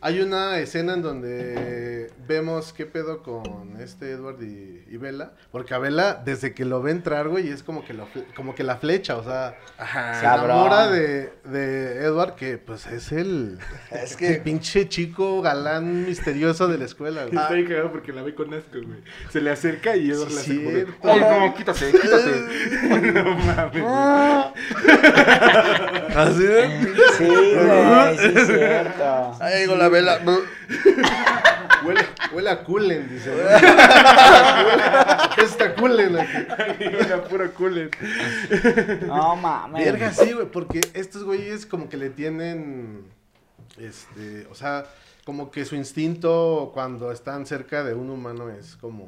Hay 0.00 0.20
una 0.20 0.58
escena 0.58 0.94
en 0.94 1.02
donde 1.02 2.12
vemos 2.28 2.72
qué 2.72 2.86
pedo 2.86 3.22
con 3.24 3.80
este 3.80 4.12
Edward 4.12 4.40
y, 4.42 4.84
y 4.88 4.96
Bella. 4.96 5.32
Porque 5.50 5.74
a 5.74 5.78
Bella, 5.78 6.14
desde 6.14 6.54
que 6.54 6.64
lo 6.64 6.80
ve 6.80 6.92
entrar, 6.92 7.26
güey, 7.28 7.48
es 7.48 7.64
como 7.64 7.84
que, 7.84 7.94
lo, 7.94 8.06
como 8.36 8.54
que 8.54 8.62
la 8.62 8.76
flecha, 8.76 9.16
o 9.16 9.24
sea, 9.24 9.56
Ajá. 9.76 10.14
se 10.14 10.22
Cabrón. 10.22 10.50
enamora 10.50 10.88
de, 10.88 11.32
de 11.44 12.04
Edward, 12.04 12.36
que 12.36 12.58
pues 12.58 12.86
es 12.86 13.10
el, 13.10 13.58
Es 13.90 14.12
el 14.12 14.18
que 14.18 14.34
pinche 14.34 14.88
chico 14.88 15.42
galán 15.42 16.06
misterioso 16.06 16.68
de 16.68 16.78
la 16.78 16.84
escuela, 16.84 17.24
güey. 17.24 17.36
Está 17.36 17.52
bien 17.54 17.66
cagado 17.66 17.90
porque 17.90 18.12
la 18.12 18.22
ve 18.22 18.36
con 18.36 18.54
asco, 18.54 18.78
güey. 18.80 19.00
Se 19.30 19.40
le 19.40 19.50
acerca 19.50 19.96
y 19.96 20.10
Edward 20.12 20.30
Sí, 20.30 20.58
le 20.62 20.82
hace 20.82 20.92
como. 21.00 21.12
¡Ay, 21.12 21.20
no, 21.20 21.54
quítate, 21.56 21.90
quítate! 21.90 23.12
no 23.14 23.36
mames, 23.36 23.82
güey. 23.82 23.88
así 26.14 26.42
de... 26.44 26.68
Sí, 27.16 27.26
güey, 27.26 28.18
sí 28.18 28.32
es 28.38 28.46
cierto. 28.46 29.36
Ahí 29.40 29.66
con 29.66 29.78
la 29.78 29.87
vela. 29.88 30.20
Huele, 31.84 32.00
huele 32.32 32.50
a 32.50 32.64
Kulen, 32.64 33.08
dice. 33.08 33.32
¿Qué 35.34 35.42
está 35.44 35.74
Kulen 35.76 36.18
aquí? 36.18 36.84
Una 37.04 37.22
pura 37.22 37.48
culen. 37.50 37.90
No 39.06 39.36
mames. 39.36 39.84
Verga, 39.84 40.12
sí, 40.12 40.32
güey, 40.32 40.50
porque 40.50 40.80
estos 40.94 41.22
güeyes 41.22 41.66
como 41.66 41.88
que 41.88 41.96
le 41.96 42.10
tienen, 42.10 43.04
este, 43.78 44.46
o 44.50 44.56
sea, 44.56 44.86
como 45.24 45.50
que 45.50 45.64
su 45.64 45.76
instinto 45.76 46.72
cuando 46.74 47.12
están 47.12 47.46
cerca 47.46 47.84
de 47.84 47.94
un 47.94 48.10
humano 48.10 48.50
es 48.50 48.76
como... 48.76 49.06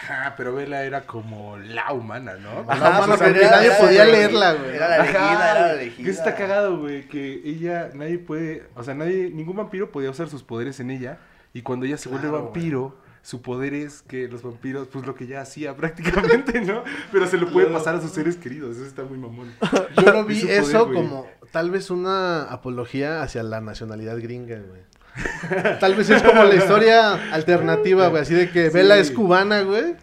Ajá, 0.00 0.34
pero 0.36 0.54
Vela 0.54 0.84
era 0.84 1.02
como 1.06 1.56
la 1.56 1.92
humana, 1.92 2.34
¿no? 2.36 2.62
La 2.64 2.76
humana, 2.76 3.16
porque 3.16 3.30
era- 3.40 3.50
nadie 3.50 3.66
era 3.68 3.78
podía 3.78 4.04
leerla, 4.04 4.52
güey. 4.54 4.76
Era 4.76 4.88
la 4.88 4.96
elegida, 4.96 5.32
Ajá, 5.32 5.50
era 5.58 5.66
la 5.66 5.72
elegida. 5.82 6.04
Que 6.04 6.10
está 6.10 6.34
cagado, 6.36 6.78
güey, 6.78 7.08
que 7.08 7.40
ella, 7.44 7.90
nadie 7.94 8.18
puede, 8.18 8.68
o 8.76 8.82
sea, 8.84 8.94
nadie, 8.94 9.30
ningún 9.30 9.56
vampiro 9.56 9.90
podía 9.90 10.10
usar 10.10 10.28
sus 10.28 10.42
poderes 10.44 10.78
en 10.80 10.90
ella. 10.90 11.18
Y 11.52 11.62
cuando 11.62 11.84
ella 11.86 11.96
se 11.96 12.08
vuelve 12.08 12.28
Claro, 12.28 12.44
vampiro, 12.44 12.96
su 13.22 13.42
poder 13.42 13.74
es 13.74 14.02
que 14.02 14.28
los 14.28 14.42
vampiros, 14.42 14.86
pues 14.86 15.04
lo 15.04 15.14
que 15.16 15.26
ya 15.26 15.40
hacía 15.40 15.74
prácticamente, 15.76 16.60
¿no? 16.60 16.84
Pero 17.10 17.26
se 17.26 17.36
lo 17.36 17.50
puede 17.50 17.66
pasar 17.66 17.96
a 17.96 18.00
sus 18.00 18.12
seres 18.12 18.36
queridos, 18.36 18.76
eso 18.76 18.86
está 18.86 19.02
muy 19.02 19.18
mamón. 19.18 19.52
Yo 19.96 20.12
lo 20.12 20.20
Es 20.20 20.26
vi 20.28 20.40
poder, 20.42 20.60
eso 20.60 20.86
güey. 20.86 20.96
como 21.02 21.26
tal 21.50 21.70
vez 21.72 21.90
una 21.90 22.44
apología 22.44 23.22
hacia 23.22 23.42
la 23.42 23.60
nacionalidad 23.60 24.16
gringa, 24.20 24.56
güey. 24.60 24.82
Tal 25.80 25.94
vez 25.94 26.10
es 26.10 26.22
como 26.22 26.44
la 26.44 26.54
historia 26.54 27.32
alternativa, 27.32 28.08
güey. 28.08 28.22
Así 28.22 28.34
de 28.34 28.50
que 28.50 28.68
Bella 28.70 28.94
Sí. 28.96 29.00
es 29.02 29.10
cubana, 29.10 29.62
güey. 29.62 29.94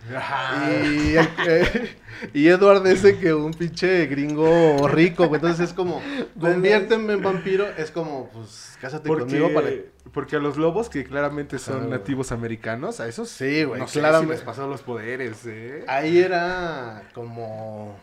Y, 0.84 1.16
eh, 1.48 1.96
y 2.34 2.48
Edward 2.48 2.86
ese 2.88 3.18
que 3.18 3.34
un 3.34 3.54
pinche 3.54 4.06
gringo 4.08 4.88
rico, 4.88 5.28
güey. 5.28 5.40
Entonces 5.40 5.70
es 5.70 5.74
como, 5.74 6.02
conviérteme 6.40 7.14
en 7.14 7.22
vampiro. 7.22 7.66
Es 7.78 7.92
como, 7.92 8.30
pues, 8.30 8.78
cásate 8.82 9.08
conmigo 9.10 9.54
para... 9.54 9.70
Porque, 10.14 10.36
a 10.38 10.40
los 10.40 10.56
lobos, 10.58 10.88
que 10.90 11.04
claramente 11.04 11.60
son 11.60 11.90
nativos 11.90 12.32
americanos, 12.32 13.00
a 13.00 13.08
esos 13.08 13.28
Sí, 13.28 13.64
güey, 13.64 13.82
no 13.82 13.88
sé 13.88 14.00
claramente. 14.00 14.36
si 14.36 14.38
les 14.40 14.46
pasó 14.46 14.68
los 14.68 14.82
poderes, 14.82 15.46
¿eh? 15.46 15.84
Ahí 15.88 16.20
era 16.20 17.04
como... 17.14 17.98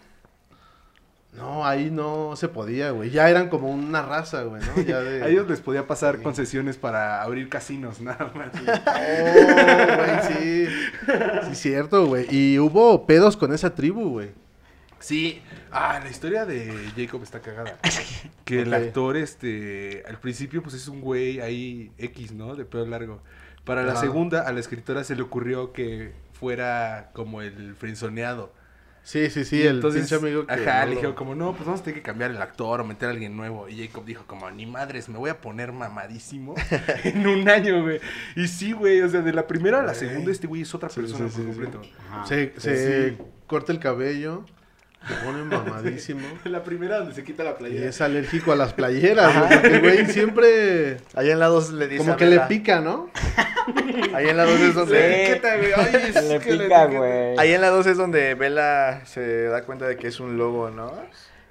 No, 1.33 1.65
ahí 1.67 1.91
no 1.91 2.37
se 2.37 2.49
podía, 2.49 2.91
güey. 2.91 3.11
Ya 3.11 3.31
eran 3.31 3.49
como 3.49 3.71
una 3.71 4.03
raza, 4.03 4.43
güey, 4.43 4.63
¿no? 4.63 4.83
Ya 4.83 5.01
de... 5.01 5.23
A 5.25 5.29
ellos 5.29 5.49
les 5.49 5.61
podía 5.63 5.87
pasar 5.87 6.17
Sí. 6.19 6.23
concesiones 6.23 6.77
para 6.77 7.23
abrir 7.23 7.49
casinos, 7.49 8.01
nada 8.03 8.31
más. 8.35 8.51
Oh, 8.55 9.97
güey, 9.97 10.33
sí. 10.33 10.67
Sí, 11.49 11.55
cierto, 11.55 12.07
güey. 12.07 12.27
Y 12.31 12.59
hubo 12.59 13.07
pedos 13.07 13.37
con 13.37 13.53
esa 13.55 13.75
tribu, 13.75 14.11
güey. 14.11 14.31
Sí, 14.99 15.43
ah, 15.73 15.99
la 16.03 16.11
historia 16.11 16.45
de 16.47 16.71
Jacob 16.97 17.23
está 17.23 17.41
cagada. 17.41 17.79
Que 18.45 18.63
el 18.63 18.75
actor, 18.75 19.17
este, 19.17 20.03
al 20.07 20.19
principio, 20.19 20.63
pues 20.63 20.75
es 20.75 20.87
un 20.89 21.01
güey 21.01 21.41
ahí 21.41 21.93
X, 21.97 22.33
¿no? 22.33 22.55
De 22.57 22.65
pelo 22.65 22.85
largo. 22.87 23.23
Para 23.65 23.83
la 23.85 23.97
segunda, 23.97 24.43
a 24.43 24.53
la 24.53 24.61
escritora 24.61 25.03
se 25.05 25.17
le 25.17 25.23
ocurrió 25.23 25.73
que 25.73 26.13
fuera 26.33 27.11
como 27.15 27.41
el 27.41 27.75
frenzoneado. 27.77 28.53
Sí, 29.05 29.31
sí, 29.31 29.45
sí, 29.45 29.57
Y 29.57 29.63
el 29.63 29.77
entonces, 29.77 30.03
pinche 30.03 30.15
amigo 30.15 30.47
que... 30.47 30.53
Ajá, 30.53 30.81
no 30.81 30.81
le 30.81 30.87
lo- 30.87 30.91
dijeron 30.93 31.15
como, 31.17 31.35
no, 31.35 31.53
pues 31.55 31.65
vamos 31.67 31.81
a 31.81 31.85
tener 31.85 31.97
que 32.01 32.03
cambiar 32.03 32.31
el 32.31 32.41
actor 32.41 32.81
o 32.81 32.85
meter 32.85 33.09
a 33.09 33.11
alguien 33.13 33.37
nuevo. 33.37 33.69
Y 33.69 33.85
Jacob 33.87 34.05
dijo 34.05 34.25
como, 34.29 34.49
ni 34.53 34.65
madres, 34.65 35.09
me 35.09 35.19
voy 35.19 35.31
a 35.31 35.41
poner 35.41 35.73
mamadísimo 35.73 36.55
en 37.05 37.27
un 37.27 37.49
año, 37.49 37.83
güey. 37.83 38.01
Y 38.37 38.47
sí, 38.47 38.71
güey, 38.73 39.01
o 39.03 39.09
sea, 39.09 39.21
de 39.23 39.33
la 39.33 39.47
primera 39.49 39.81
a 39.81 39.83
la 39.83 39.95
segunda, 39.95 40.31
este 40.31 40.47
güey 40.47 40.63
es 40.63 40.73
otra 40.75 40.89
Sí, 40.89 41.01
persona 41.01 41.29
sí, 41.29 41.35
por 41.37 41.45
sí, 41.47 41.53
sí. 41.53 41.61
completo. 41.61 41.83
Ajá. 42.11 42.27
Se, 42.27 42.53
se 42.59 43.11
Sí. 43.11 43.19
corta 43.49 43.73
el 43.73 43.81
cabello, 43.81 44.45
se 45.09 45.15
pone 45.25 45.43
mamadísimo. 45.45 46.27
La 46.45 46.63
primera 46.63 46.99
donde 46.99 47.15
se 47.15 47.25
quita 47.25 47.43
la 47.45 47.51
Y 47.53 47.55
playera. 47.55 47.89
es 47.89 48.01
alérgico 48.01 48.53
a 48.53 48.57
las 48.57 48.73
playeras, 48.73 49.37
güey. 49.37 49.49
Porque 49.61 49.67
el 49.69 49.81
güey 49.81 50.07
siempre... 50.07 50.99
Ahí 51.15 51.31
en 51.31 51.39
la 51.41 51.47
2 51.47 51.73
le 51.73 51.89
dice 51.89 52.05
Como 52.05 52.17
que 52.17 52.27
le 52.27 52.41
pica, 52.41 52.81
¿no? 52.81 53.11
Ahí 54.15 54.29
en 54.29 54.37
la 54.37 54.45
2 54.45 54.61
es 54.61 54.75
donde... 54.75 54.99
Sí. 54.99 55.05
etiqueta, 55.33 55.57
güey. 55.57 55.73
Ay, 55.77 56.13
es 56.15 56.25
Le 56.25 56.39
que 56.39 56.53
pica, 56.57 56.85
güey. 56.87 57.39
Ahí 57.39 57.53
en 57.53 57.61
la 57.61 57.71
2 57.71 57.87
es 57.87 57.97
donde 57.97 58.35
Bella 58.35 59.05
se 59.07 59.45
da 59.45 59.65
cuenta 59.65 59.87
de 59.87 59.97
que 59.97 60.09
es 60.09 60.21
un 60.21 60.37
lobo, 60.39 60.71
¿no? 60.71 60.93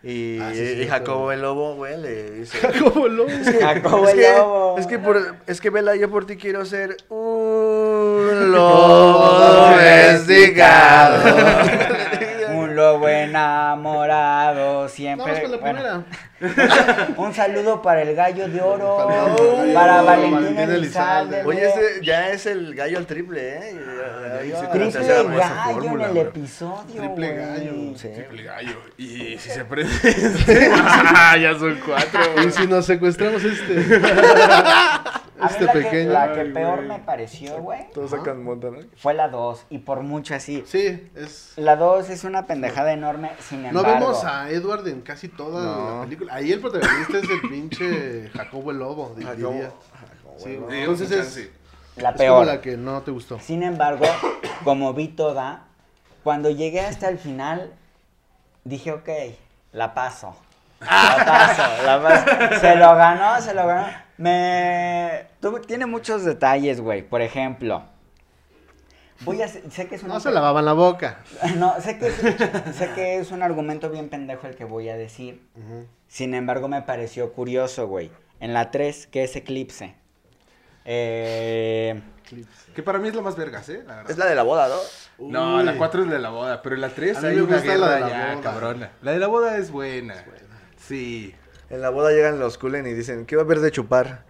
Y, 0.03 0.39
Ah, 0.39 0.51
sí, 0.53 0.81
y. 0.81 0.87
Jacobo 0.87 1.31
el 1.31 1.41
lobo, 1.41 1.75
güey, 1.75 1.95
le 2.01 2.31
dice... 2.31 2.57
Como 2.79 3.07
lobo. 3.07 3.29
Jacobo 3.61 4.07
es, 4.07 4.13
el 4.15 4.19
que, 4.19 4.31
lobo. 4.37 4.77
es 4.79 4.87
que 4.87 4.97
por, 4.99 5.35
es 5.45 5.61
que 5.61 5.69
Bella, 5.69 5.95
yo 5.95 6.09
por 6.09 6.25
ti 6.25 6.37
quiero 6.37 6.65
ser 6.65 6.97
un 7.09 8.51
lobo 8.51 9.39
domesticado. 9.69 11.23
Lobo 12.91 13.07
enamorado 13.07 14.89
siempre. 14.89 15.25
Vamos 15.25 15.41
con 15.41 15.51
la 15.51 15.57
bueno, 15.57 16.05
primera. 16.39 17.07
un 17.17 17.33
saludo 17.33 17.81
para 17.81 18.01
el 18.01 18.15
gallo 18.15 18.47
de 18.47 18.61
oro. 18.61 18.97
Para 19.73 20.01
Oh, 20.01 20.05
Valentín 20.05 20.33
Valentín 20.33 20.59
Elizalde. 20.59 21.41
Elizalde. 21.41 21.43
Oye, 21.45 21.67
ese 21.67 22.05
ya 22.05 22.29
es 22.29 22.45
el 22.45 22.75
gallo 22.75 22.97
al 22.97 23.05
triple, 23.05 23.57
¿eh? 23.57 23.75
Triple 24.71 24.91
gallo 24.91 25.73
fórmula, 25.73 26.03
en 26.05 26.17
el 26.17 26.23
bro. 26.23 26.29
episodio. 26.29 27.01
Triple 27.01 27.35
gallo. 27.35 27.73
Sí. 27.95 28.09
Triple 28.13 28.43
gallo. 28.43 28.81
Y 28.97 29.37
si 29.37 29.49
se 29.49 29.65
prende. 29.65 29.91
Ya 31.41 31.57
son 31.57 31.79
cuatro. 31.85 32.19
Y 32.45 32.51
si 32.51 32.67
nos 32.67 32.85
secuestramos 32.85 33.43
este... 33.43 34.01
A 35.41 35.47
este 35.47 35.65
la 35.65 35.73
pequeño. 35.73 35.91
Que, 35.91 36.03
la 36.05 36.33
que 36.33 36.39
Ay, 36.41 36.53
peor 36.53 36.81
me 36.83 36.99
pareció, 36.99 37.57
güey, 37.61 37.89
Todos 37.93 38.11
sacan 38.11 38.43
monta, 38.43 38.69
¿no? 38.69 38.77
fue 38.97 39.13
la 39.13 39.27
2. 39.29 39.65
Y 39.69 39.79
por 39.79 40.01
mucho 40.01 40.35
así. 40.35 40.63
Sí, 40.67 41.09
es... 41.15 41.53
La 41.55 41.75
2 41.75 42.09
es 42.09 42.23
una 42.23 42.45
pendejada 42.47 42.93
enorme, 42.93 43.31
sin 43.47 43.61
No 43.63 43.69
embargo. 43.69 43.91
vemos 43.93 44.23
a 44.23 44.49
Edward 44.49 44.87
en 44.87 45.01
casi 45.01 45.27
toda 45.29 45.63
No. 45.63 45.95
la 45.99 46.03
película. 46.05 46.33
Ahí 46.35 46.51
el 46.51 46.59
protagonista 46.61 47.17
es 47.17 47.29
el 47.29 47.41
pinche 47.49 48.29
Jacobo 48.33 48.71
el 48.71 48.77
Lobo, 48.79 49.15
Jacobo- 49.17 49.35
diría. 49.51 49.71
Jacobo, 49.93 50.37
Sí, 50.37 50.59
Entonces 50.69 51.11
es. 51.11 51.49
La 51.97 52.09
es 52.11 52.15
como 52.15 52.17
peor. 52.17 52.45
la 52.45 52.61
que 52.61 52.77
no 52.77 53.01
te 53.01 53.11
gustó. 53.11 53.39
Sin 53.39 53.63
embargo, 53.63 54.05
como 54.63 54.93
vi 54.93 55.09
toda, 55.09 55.63
cuando 56.23 56.49
llegué 56.49 56.81
hasta 56.81 57.09
el 57.09 57.17
final, 57.17 57.73
dije, 58.63 58.91
ok, 58.93 59.09
la 59.73 59.93
paso. 59.93 60.35
La 60.79 61.23
paso, 61.25 61.83
la 61.85 62.01
paso. 62.01 62.55
Se 62.61 62.75
lo 62.75 62.95
ganó, 62.95 63.39
se 63.41 63.53
lo 63.53 63.67
ganó. 63.67 63.87
Me... 64.17 65.25
tiene 65.67 65.85
muchos 65.85 66.23
detalles, 66.23 66.81
güey. 66.81 67.01
Por 67.01 67.21
ejemplo, 67.21 67.83
voy 69.21 69.41
a... 69.41 69.47
Sé 69.47 69.87
que 69.87 69.95
es 69.95 70.03
una... 70.03 70.15
No 70.15 70.19
se 70.19 70.31
lavaban 70.31 70.65
la 70.65 70.73
boca. 70.73 71.23
No, 71.57 71.79
sé 71.81 71.97
que, 71.97 72.07
es, 72.07 72.15
sé 72.75 72.91
que 72.95 73.17
es 73.17 73.31
un 73.31 73.43
argumento 73.43 73.89
bien 73.89 74.09
pendejo 74.09 74.47
el 74.47 74.55
que 74.55 74.65
voy 74.65 74.89
a 74.89 74.95
decir. 74.97 75.41
Sin 76.07 76.33
embargo, 76.33 76.67
me 76.67 76.81
pareció 76.81 77.33
curioso, 77.33 77.87
güey. 77.87 78.11
En 78.39 78.53
la 78.53 78.71
3, 78.71 79.07
que 79.07 79.23
es 79.23 79.35
Eclipse. 79.35 79.95
Eh... 80.85 82.01
Que 82.73 82.81
para 82.81 82.97
mí 82.97 83.09
es 83.09 83.15
la 83.15 83.21
más 83.21 83.35
vergas, 83.35 83.67
¿eh? 83.67 83.83
La. 83.85 84.03
Es 84.03 84.17
la 84.17 84.25
de 84.25 84.35
la 84.35 84.43
boda, 84.43 84.69
¿no? 84.69 85.27
No, 85.27 85.61
la 85.63 85.75
4 85.75 86.03
es 86.03 86.07
la 86.07 86.13
de 86.13 86.21
la 86.21 86.29
boda, 86.29 86.61
pero 86.61 86.75
en 86.75 86.81
la 86.81 86.87
3 86.89 87.17
A 87.17 87.21
mí 87.21 87.27
hay 87.27 87.35
me 87.35 87.41
una 87.41 87.55
gusta 87.57 87.71
guerra 87.73 87.87
la 87.87 87.95
de 87.95 87.99
la 87.99 88.09
ya, 88.09 88.35
boda. 88.35 88.41
cabrona. 88.41 88.91
La 89.01 89.11
de 89.11 89.19
la 89.19 89.27
boda 89.27 89.57
es 89.57 89.69
buena. 89.69 90.15
Sí. 90.77 91.35
En 91.69 91.81
la 91.81 91.89
boda 91.89 92.11
llegan 92.11 92.39
los 92.39 92.57
culen 92.57 92.87
y 92.87 92.93
dicen, 92.93 93.25
¿qué 93.25 93.35
va 93.35 93.41
a 93.41 93.45
haber 93.45 93.59
de 93.59 93.71
chupar? 93.71 94.23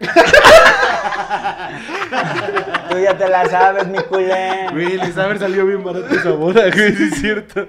Tú 2.90 2.98
ya 2.98 3.16
te 3.16 3.28
la 3.28 3.48
sabes, 3.48 3.86
mi 3.88 3.98
culé. 4.00 4.66
Güey, 4.72 4.98
les 4.98 5.16
ha 5.16 5.24
haber 5.24 5.38
salido 5.38 5.66
bien 5.66 5.82
barato 5.82 6.14
esa 6.14 6.30
boda, 6.30 6.70
güey, 6.70 6.94
sí 6.94 7.08
es 7.12 7.20
cierto. 7.20 7.66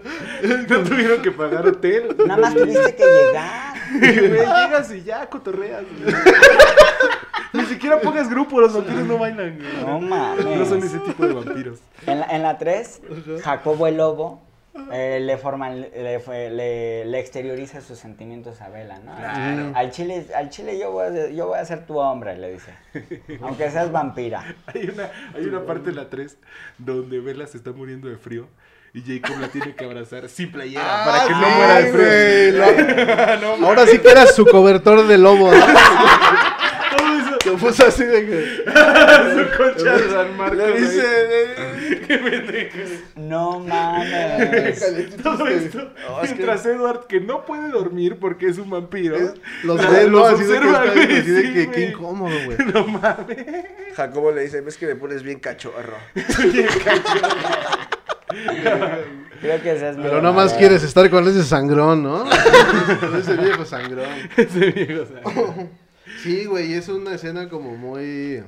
No 0.69 0.79
tuvieron 0.83 1.21
que 1.21 1.31
pagar 1.31 1.67
hotel. 1.67 2.15
Nada 2.25 2.41
más 2.41 2.53
tuviste 2.53 2.95
que 2.95 3.03
llegar. 3.05 3.73
Güey, 3.99 4.29
llegas 4.29 4.91
y 4.91 5.03
ya 5.03 5.29
cotorreas. 5.29 5.83
güey. 5.83 6.15
Ni 7.53 7.65
siquiera 7.65 7.99
pongas 8.01 8.29
grupo, 8.29 8.59
los 8.59 8.73
vampiros 8.73 9.05
no 9.05 9.17
bailan. 9.19 9.57
güey. 9.59 9.85
No 9.85 9.99
mames. 9.99 10.45
No 10.45 10.65
son 10.65 10.79
ese 10.79 10.99
tipo 10.99 11.25
de 11.27 11.33
vampiros. 11.33 11.79
En 12.07 12.19
la, 12.19 12.25
en 12.25 12.41
la 12.43 12.57
3, 12.57 13.01
Jacobo 13.43 13.87
el 13.87 13.97
Lobo 13.97 14.41
eh, 14.91 15.19
le, 15.21 15.37
forma, 15.37 15.69
le, 15.69 16.19
fue- 16.19 16.49
le, 16.49 17.05
le 17.05 17.19
exterioriza 17.19 17.81
sus 17.81 17.99
sentimientos 17.99 18.59
a 18.61 18.69
Vela, 18.69 18.99
¿no? 18.99 19.15
Claro. 19.15 19.71
Al 19.75 19.91
chile, 19.91 20.25
al 20.35 20.49
chile 20.49 20.79
yo, 20.79 20.91
voy 20.91 21.05
a, 21.07 21.29
yo 21.29 21.47
voy 21.47 21.59
a 21.59 21.65
ser 21.65 21.85
tu 21.85 21.97
hombre, 21.99 22.37
le 22.37 22.53
dice. 22.53 22.73
Aunque 23.41 23.69
seas 23.69 23.91
vampira. 23.91 24.43
Hay 24.73 24.89
una, 24.93 25.09
hay 25.35 25.45
una 25.45 25.65
parte 25.65 25.89
en 25.91 25.95
la 25.97 26.09
3 26.09 26.37
donde 26.77 27.19
Bella 27.19 27.45
se 27.47 27.57
está 27.57 27.71
muriendo 27.71 28.07
de 28.09 28.17
frío 28.17 28.47
y 28.95 29.01
Jacob 29.01 29.39
la 29.39 29.47
tiene 29.47 29.73
que 29.75 29.85
abrazar 29.85 30.29
sin 30.29 30.51
playera 30.51 30.83
Ah, 30.85 31.05
para 31.05 31.27
que 31.27 31.33
no 31.33 31.49
muera 31.49 31.75
de 31.81 31.91
güey, 31.91 32.51
frío. 33.41 33.57
No, 33.59 33.67
Ahora 33.67 33.85
sí 33.87 33.97
que 33.99 34.09
era 34.09 34.25
su 34.27 34.45
cobertor 34.45 35.07
de 35.07 35.17
lobo, 35.17 35.51
¿no? 35.51 35.65
Que 37.53 37.59
puso 37.59 37.85
así 37.85 38.03
de 38.03 38.25
que... 38.25 38.63
Su 38.65 39.57
concha 39.57 39.97
de 39.97 40.09
San 40.09 40.37
Marcos. 40.37 40.57
Le 40.57 40.79
dice... 40.79 41.03
Qué 42.07 42.17
pendejo. 42.17 42.77
No 43.15 43.59
mames. 43.59 44.83
Todo 45.21 45.47
esto. 45.47 45.93
Que- 45.93 46.27
mientras 46.27 46.65
Edward, 46.65 47.07
que 47.07 47.19
no 47.19 47.45
puede 47.45 47.69
dormir 47.69 48.17
porque 48.19 48.47
es 48.47 48.57
un 48.57 48.69
vampiro. 48.69 49.17
Los 49.63 49.91
ve, 49.91 50.07
los 50.07 50.33
Así 50.33 50.43
de 50.43 50.59
que, 50.59 50.67
observa, 50.67 50.85
güey, 50.93 51.19
así 51.19 51.31
de 51.31 51.53
que 51.53 51.71
qué 51.71 51.89
incómodo, 51.89 52.35
güey. 52.45 52.57
No 52.73 52.87
mames. 52.87 53.45
Jacobo 53.95 54.31
le 54.31 54.41
dice, 54.43 54.61
ves 54.61 54.77
que 54.77 54.87
me 54.87 54.95
pones 54.95 55.21
bien 55.23 55.39
cachorro. 55.39 55.97
Creo 59.41 59.61
que 59.61 59.71
ese 59.73 59.89
es 59.89 59.97
mi 59.97 60.03
Pero 60.03 60.21
nada 60.21 60.33
más 60.33 60.53
quieres 60.53 60.83
estar 60.83 61.09
con 61.09 61.27
ese 61.27 61.43
sangrón, 61.43 62.03
¿no? 62.03 62.25
Con 62.99 63.15
ese 63.15 63.35
viejo 63.37 63.65
sangrón. 63.65 64.07
Ese 64.35 64.71
viejo, 64.71 65.05
sea. 65.05 65.21
Sí, 66.21 66.45
güey, 66.45 66.73
es 66.73 66.87
una 66.89 67.15
escena 67.15 67.49
como 67.49 67.75
muy... 67.75 68.43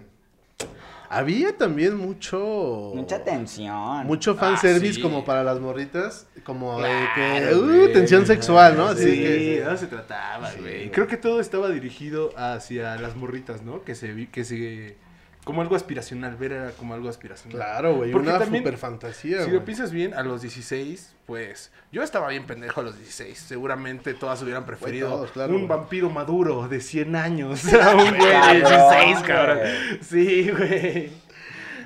Había 1.07 1.55
también 1.55 1.95
mucho... 1.97 2.91
Mucha 2.95 3.23
tensión. 3.23 4.05
Mucho 4.07 4.31
Ah, 4.31 4.35
fanservice 4.35 4.95
sí. 4.95 5.01
como 5.01 5.23
para 5.23 5.43
las 5.43 5.59
morritas, 5.59 6.27
como 6.43 6.81
de 6.81 6.89
que... 7.15 7.53
Uh, 7.55 7.93
tensión 7.93 8.25
sexual, 8.25 8.75
¿no? 8.75 8.87
Así 8.87 9.03
sí, 9.03 9.11
que... 9.21 9.29
de 9.29 9.57
eso 9.61 9.77
se 9.77 9.87
trataba, 9.87 10.51
güey. 10.59 10.89
Creo 10.91 11.07
que 11.07 11.17
todo 11.17 11.39
estaba 11.39 11.69
dirigido 11.69 12.31
hacia 12.37 12.95
las 12.95 13.15
morritas, 13.15 13.61
¿no? 13.61 13.83
Que 13.83 13.93
se 13.93 14.13
vi- 14.13 14.27
que 14.27 14.43
se 14.43 14.97
como 15.45 15.61
algo 15.61 15.75
aspiracional, 15.77 16.35
ver 16.35 16.51
era 16.51 16.71
como 16.71 16.93
algo 16.95 17.07
aspiracional. 17.07 17.55
Claro, 17.57 17.95
güey, 17.95 18.13
una 18.13 18.37
también, 18.39 18.63
super 18.63 18.77
fantasía, 18.77 19.43
Si 19.45 19.51
lo 19.51 19.63
piensas 19.63 19.91
bien, 19.91 20.13
a 20.13 20.23
los 20.23 20.41
16, 20.41 21.13
pues 21.25 21.71
yo 21.91 22.03
estaba 22.03 22.27
bien 22.29 22.45
pendejo 22.45 22.81
a 22.81 22.83
los 22.83 22.97
16. 22.97 23.37
Seguramente 23.37 24.13
todas 24.15 24.41
hubieran 24.41 24.65
preferido 24.65 25.07
todos, 25.09 25.31
claro, 25.31 25.55
un 25.55 25.67
vampiro 25.67 26.09
maduro 26.09 26.67
de 26.67 26.81
100 26.81 27.15
años 27.15 27.73
a 27.73 27.91
un 27.95 28.17
güey 28.17 28.55
de 28.55 28.61
Cabrón, 28.63 28.97
16, 29.05 29.19
cabrón. 29.25 29.59
Sí, 30.01 30.49
güey. 30.51 31.11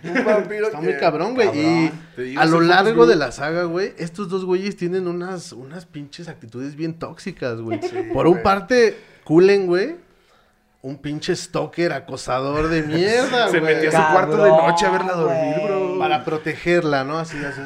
Un 0.02 0.24
vampiro 0.26 0.68
Está 0.68 0.80
que- 0.80 0.86
muy 0.86 0.98
cabrón, 0.98 1.36
güey. 1.36 1.50
Y 1.60 1.92
digo, 2.18 2.42
a 2.42 2.46
lo 2.46 2.62
largo 2.62 3.06
de 3.06 3.18
la 3.18 3.34
saga, 3.34 3.66
güey, 3.66 3.94
estos 3.98 4.30
dos 4.30 4.46
güeyes 4.46 4.78
tienen 4.78 5.08
unas, 5.08 5.52
unas 5.52 5.86
pinches 5.86 6.30
actitudes 6.30 6.78
bien 6.78 6.94
tóxicas, 6.94 7.60
güey. 7.60 7.82
Por 8.14 8.26
un 8.28 8.42
parte, 8.42 8.98
Cullen, 9.26 9.68
güey, 9.68 9.98
un 10.82 10.98
pinche 10.98 11.36
stalker 11.36 11.92
acosador 11.92 12.70
de 12.70 12.84
mierda, 12.84 13.50
Se 13.50 13.60
güey. 13.60 13.76
metió 13.76 13.90
a 13.90 13.92
su 13.92 13.98
Cabrón, 13.98 14.38
cuarto 14.38 14.44
de 14.44 14.50
noche 14.50 14.86
a 14.86 14.92
verla 14.92 15.14
dormir, 15.14 15.56
bro. 15.66 16.00
Para 16.00 16.24
protegerla, 16.24 17.04
¿no? 17.04 17.20
Así 17.20 17.38
hace 17.38 17.62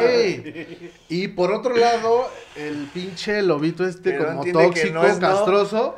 güey. 0.00 0.92
Y 1.08 1.28
por 1.28 1.52
otro 1.52 1.76
lado, 1.76 2.30
el 2.56 2.88
pinche 2.94 3.42
lobito 3.42 3.84
este 3.86 4.16
como 4.16 4.44
tóxico, 4.44 4.94
no 4.94 5.06
es 5.06 5.18
no. 5.18 5.28
castroso. 5.28 5.96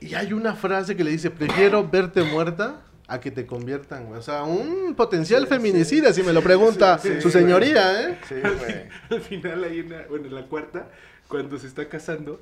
Y 0.00 0.14
hay 0.14 0.32
una 0.32 0.54
frase 0.54 0.96
que 0.96 1.02
le 1.02 1.10
dice, 1.10 1.30
prefiero 1.30 1.88
verte 1.88 2.22
muerta 2.22 2.82
a 3.08 3.18
que 3.20 3.30
te 3.30 3.44
conviertan, 3.44 4.06
güey. 4.06 4.20
O 4.20 4.22
sea, 4.22 4.44
un 4.44 4.94
potencial 4.94 5.46
feminicida, 5.46 6.12
si 6.12 6.22
me 6.22 6.32
lo 6.32 6.42
pregunta 6.42 6.98
sí, 6.98 7.20
su 7.20 7.30
sí, 7.30 7.38
señoría, 7.38 8.02
¿eh? 8.02 8.18
Sí, 8.28 8.34
güey. 8.36 8.84
Al 9.10 9.20
final 9.20 9.64
hay 9.64 9.80
una, 9.80 10.02
bueno, 10.08 10.26
en 10.26 10.34
la 10.34 10.42
cuarta, 10.42 10.88
cuando 11.26 11.58
se 11.58 11.66
está 11.66 11.88
casando, 11.88 12.40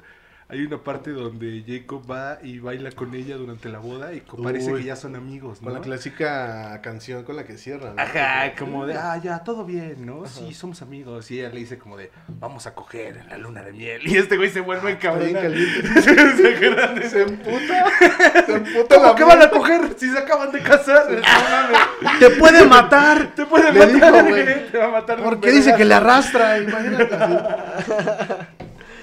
hay 0.53 0.67
una 0.67 0.77
parte 0.85 1.13
donde 1.13 1.65
Jacob 1.67 2.03
va 2.11 2.39
y 2.43 2.59
baila 2.59 2.91
con 2.91 3.15
ella 3.15 3.37
durante 3.37 3.71
la 3.71 3.79
boda 3.79 4.13
y 4.13 4.21
parece 4.21 4.71
Uy. 4.71 4.81
que 4.81 4.87
ya 4.87 4.97
son 4.97 5.17
amigos, 5.17 5.63
¿no? 5.63 5.71
Con 5.71 5.75
la 5.79 5.81
clásica 5.81 6.79
canción 6.83 7.25
con 7.25 7.37
la 7.37 7.45
que 7.45 7.57
cierran. 7.57 7.97
¿no? 7.97 8.03
Ajá, 8.03 8.53
como 8.59 8.85
de, 8.85 8.95
ah, 8.95 9.17
ya, 9.17 9.43
todo 9.45 9.65
bien, 9.65 10.05
¿no? 10.05 10.27
Sí, 10.27 10.53
somos 10.53 10.83
amigos. 10.83 11.31
Y 11.31 11.41
ella 11.41 11.49
le 11.49 11.61
dice 11.61 11.79
como 11.79 11.97
de, 11.97 12.11
vamos 12.29 12.67
a 12.67 12.75
coger 12.75 13.17
en 13.17 13.31
la 13.31 13.39
luna 13.39 13.63
de 13.63 13.73
miel. 13.73 14.03
Y 14.13 14.19
este 14.19 14.37
güey 14.37 14.51
se 14.51 14.61
vuelve 14.61 14.89
bien 14.89 14.99
cabrón. 14.99 15.31
se 16.03 17.09
Se 17.09 17.23
emputa. 17.23 17.87
Se 18.47 18.53
emputa 18.55 18.97
¿Cómo 18.97 19.15
que 19.15 19.25
van 19.25 19.41
a 19.41 19.49
coger 19.49 19.95
si 19.97 20.11
se 20.11 20.19
acaban 20.19 20.53
de 20.53 20.61
casar? 20.61 21.07
Te 22.19 22.31
puede 22.31 22.67
matar. 22.67 23.35
Te 23.35 23.47
puede 23.47 23.73
Le 23.73 23.79
matar, 23.79 23.95
dijo, 23.95 24.29
güey. 24.29 24.43
güey. 24.43 24.71
Te 24.71 24.77
va 24.77 24.85
a 24.85 24.91
matar. 24.91 25.23
Porque 25.23 25.51
dice 25.51 25.75
que 25.77 25.87
le 25.87 25.95
arrastra, 25.95 26.59
imagínate. 26.59 27.17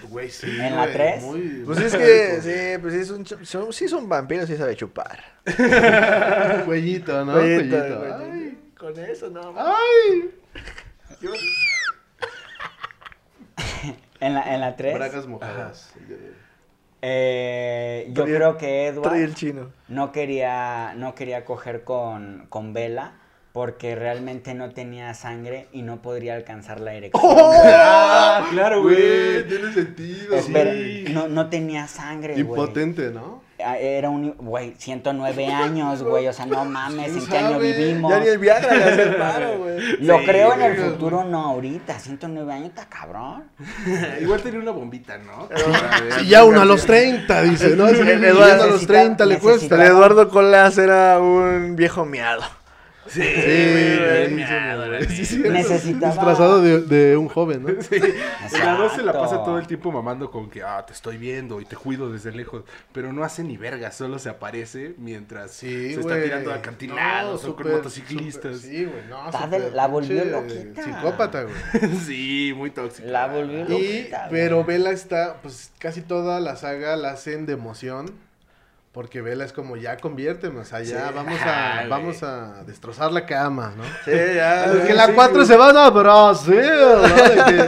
Güey, 0.09 0.29
sí. 0.29 0.47
¿En 0.59 0.75
la 0.75 0.83
güey, 0.83 0.93
tres? 0.93 1.23
muy- 1.23 1.63
Pues 1.65 1.79
es 1.79 1.95
que, 1.95 2.41
sí, 2.41 2.81
pues 2.81 2.93
sí 2.93 2.99
es 3.01 3.09
un, 3.11 3.25
son, 3.45 3.71
sí 3.73 3.85
es 3.85 3.93
un 3.93 4.07
vampiro, 4.09 4.45
sí 4.47 4.55
sabe 4.57 4.75
chupar. 4.75 5.19
Cuellito, 6.65 7.23
¿no? 7.25 7.33
Cuellito, 7.33 7.77
Cuellito. 7.77 7.99
cuellito. 7.99 8.23
Ay. 8.33 8.57
Con 8.77 8.99
eso, 8.99 9.29
no. 9.29 9.53
Ay. 9.57 10.31
En 14.21 14.33
la, 14.33 14.53
en 14.53 14.59
la 14.59 14.75
3, 14.75 14.95
Bragas 14.95 15.27
mojadas. 15.27 15.93
eh, 17.01 18.07
yo 18.11 18.25
creo 18.25 18.57
que 18.57 18.87
Edward 18.87 19.07
Trae 19.09 19.23
el 19.23 19.33
chino. 19.33 19.71
no 19.87 20.11
quería, 20.11 20.93
no 20.97 21.15
quería 21.15 21.45
coger 21.45 21.85
con, 21.85 22.45
con 22.49 22.73
Bella 22.73 23.13
porque 23.59 23.93
realmente 23.93 24.53
no 24.53 24.69
tenía 24.69 25.13
sangre 25.13 25.67
y 25.73 25.81
no 25.81 26.01
podría 26.01 26.35
alcanzar 26.35 26.79
la 26.79 26.93
erección. 26.93 27.21
Ah, 27.29 28.47
claro, 28.51 28.81
Güey, 28.83 28.95
güey. 28.95 29.47
tiene 29.49 29.73
sentido. 29.73 30.33
Espera, 30.37 30.71
sí. 30.71 31.03
no, 31.11 31.27
no 31.27 31.49
tenía 31.49 31.85
sangre, 31.87 32.35
güey. 32.35 32.39
Impotente, 32.61 33.09
¿no? 33.11 33.43
Ah, 33.61 33.77
Era 33.77 34.09
un, 34.09 34.31
güey, 34.37 34.75
109 34.77 35.47
años, 35.47 36.01
güey, 36.03 36.25
o 36.29 36.31
sea, 36.31 36.45
no 36.45 36.63
mames, 36.63 37.11
¿Quién 37.11 37.19
¿en 37.23 37.27
qué 37.29 37.37
año 37.37 37.59
vivimos? 37.59 38.09
Ya 38.13 38.19
ni 38.21 38.27
el 38.29 38.37
Viagra 38.37 38.73
le 38.73 38.83
hace 38.85 39.01
el 39.03 39.15
paro, 39.17 39.57
güey. 39.57 39.79
Lo 40.05 40.19
Sí, 40.19 40.25
creo 40.25 40.53
en 40.53 40.61
el 40.61 40.75
güey. 40.77 40.89
futuro, 40.91 41.23
no 41.25 41.43
ahorita, 41.47 41.99
109 41.99 42.53
años, 42.53 42.69
está 42.69 42.85
cabrón. 42.87 43.43
Igual 44.21 44.41
tenía 44.41 44.61
una 44.61 44.71
bombita, 44.71 45.17
¿no? 45.17 45.49
Sí, 46.19 46.27
ya 46.29 46.45
uno 46.45 46.61
a 46.61 46.65
los 46.65 46.85
30, 46.85 47.41
dice, 47.41 47.75
¿no? 47.75 47.89
Eduardo 47.89 48.63
a 48.63 48.67
los 48.67 48.87
30 48.87 49.25
le 49.25 49.35
necesita- 49.35 49.51
El 49.53 49.59
cuesta. 49.59 49.85
Eduardo 49.85 50.29
Colas 50.29 50.77
era 50.77 51.19
un 51.19 51.75
viejo 51.75 52.05
miado. 52.05 52.43
Sí, 53.09 53.21
Sí, 53.23 53.31
bien 53.45 54.25
sí, 54.29 54.33
miado, 54.35 54.85
la 54.87 54.99
sí. 55.01 55.37
Necesitaba- 55.39 56.11
Disfrazado 56.13 56.61
de, 56.61 56.81
de 56.81 57.17
un 57.17 57.27
joven, 57.27 57.63
¿no? 57.63 57.69
Sí, 57.81 57.99
la 58.59 58.73
2 58.75 58.93
se 58.93 59.03
la 59.03 59.13
pasa 59.13 59.43
todo 59.43 59.57
el 59.57 59.65
tiempo 59.67 59.91
mamando 59.91 60.29
con 60.29 60.49
que, 60.49 60.61
ah, 60.61 60.85
te 60.85 60.93
estoy 60.93 61.17
viendo 61.17 61.59
y 61.59 61.65
te 61.65 61.75
cuido 61.75 62.11
desde 62.11 62.31
lejos. 62.31 62.63
Pero 62.91 63.11
no 63.11 63.23
hace 63.23 63.43
ni 63.43 63.57
verga, 63.57 63.91
solo 63.91 64.19
se 64.19 64.29
aparece 64.29 64.93
mientras 64.97 65.51
Sí, 65.51 65.93
se 65.95 66.01
güey. 66.01 66.15
está 66.15 66.23
tirando 66.23 66.51
a 66.51 66.55
acantilados 66.55 67.43
No, 67.43 67.49
o 67.51 67.55
con 67.55 67.71
motociclistas. 67.71 68.57
sí, 68.61 68.85
güey, 68.85 69.03
no, 69.09 69.25
Está 69.25 69.43
súper 69.45 69.61
de- 69.63 69.71
la 69.71 69.87
volvió 69.87 70.25
loquita. 70.25 70.83
Psicópata, 70.83 71.43
güey. 71.43 71.55
Sí, 72.05 72.53
muy 72.55 72.69
tóxico. 72.71 73.07
La 73.07 73.27
volvió 73.27 73.59
Y, 73.65 73.69
loquita, 73.69 74.27
güey. 74.29 74.41
pero 74.41 74.63
Vela 74.63 74.91
está, 74.91 75.41
pues 75.41 75.71
casi 75.79 76.01
toda 76.01 76.39
la 76.39 76.55
saga 76.55 76.95
la 76.95 77.11
hacen 77.11 77.45
de 77.45 77.53
emoción. 77.53 78.11
Porque 78.91 79.21
Vela 79.21 79.45
es 79.45 79.53
como, 79.53 79.77
ya 79.77 79.97
conviérteme, 79.97 80.61
o 80.61 80.65
sea, 80.65 80.81
ya 80.81 81.09
Sí. 81.09 81.13
vamos 81.15 81.39
a 81.45 81.85
vamos 81.87 82.23
a 82.23 82.63
destrozar 82.65 83.11
la 83.11 83.27
cama, 83.27 83.73
¿no? 83.77 83.83
Sí, 84.03 84.11
ya. 84.35 84.65
Es 84.65 84.71
que 84.81 84.87
sí, 84.87 84.93
la 84.93 85.13
4 85.13 85.45
se 85.45 85.55
van 85.55 85.77
a 85.77 85.91
Brasil, 85.91 86.55
¿no? 86.55 87.01
De 87.01 87.43
que, 87.45 87.59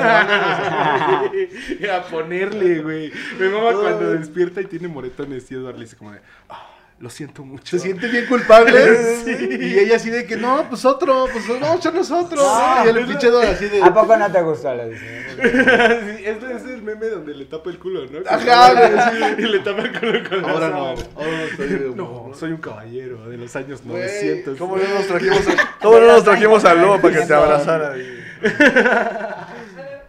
Y 1.81 1.87
a 1.87 2.01
ponerle, 2.03 2.81
güey. 2.81 3.11
Mi 3.39 3.47
mamá 3.49 3.73
cuando 3.73 4.11
despierta 4.13 4.61
y 4.61 4.65
tiene 4.65 4.87
moretones 4.87 5.49
y 5.51 5.55
Edward 5.55 5.75
le 5.75 5.81
dice 5.85 5.95
como 5.95 6.11
de, 6.11 6.19
ah, 6.49 6.67
lo 7.01 7.09
siento 7.09 7.43
mucho. 7.43 7.77
se 7.77 7.83
siente 7.83 8.07
bien 8.07 8.25
culpable. 8.27 8.71
Y 9.61 9.79
ella 9.79 9.95
así 9.95 10.09
de 10.09 10.25
que, 10.25 10.37
no, 10.37 10.65
pues 10.69 10.85
otro, 10.85 11.25
pues 11.31 11.47
vamos 11.47 11.69
a 11.69 11.75
echarnos 11.75 12.11
otro. 12.11 12.41
No. 12.41 12.85
y 12.85 12.89
el 12.89 13.05
pinche 13.05 13.27
así 13.47 13.67
de... 13.69 13.81
¿A 13.81 13.93
poco 13.93 14.15
no 14.15 14.31
te 14.31 14.41
gustó? 14.41 14.73
Le 14.75 14.89
dice. 14.89 15.21
sí, 16.17 16.23
este 16.25 16.53
es 16.55 16.63
el 16.63 16.81
meme 16.83 17.07
donde 17.07 17.33
le 17.33 17.45
tapa 17.45 17.69
el 17.71 17.79
culo, 17.79 18.05
¿no? 18.05 18.19
Ajá, 18.29 18.73
güey, 18.73 19.33
Y 19.45 19.47
le 19.51 19.59
tapa 19.59 19.81
el 19.81 19.99
culo 19.99 20.29
con 20.29 20.49
Ahora 20.49 20.69
no, 20.69 20.77
ahora 20.87 20.97
no 21.15 21.43
estoy 21.43 21.67
de 21.67 21.89
No, 21.95 22.31
soy 22.35 22.51
un 22.51 22.57
caballero 22.57 23.29
de 23.29 23.37
los 23.37 23.55
años 23.55 23.81
Güey, 23.83 24.01
900. 24.03 24.57
¿Cómo 24.57 24.77
no 24.77 24.83
nos 24.83 25.07
trajimos, 25.07 25.47
a- 25.47 25.77
cómo 25.81 25.99
no 25.99 26.07
nos 26.07 26.23
trajimos 26.23 26.65
al 26.65 26.81
lobo 26.81 27.01
para 27.01 27.19
que 27.19 27.25
te 27.25 27.33
abrazara? 27.33 27.93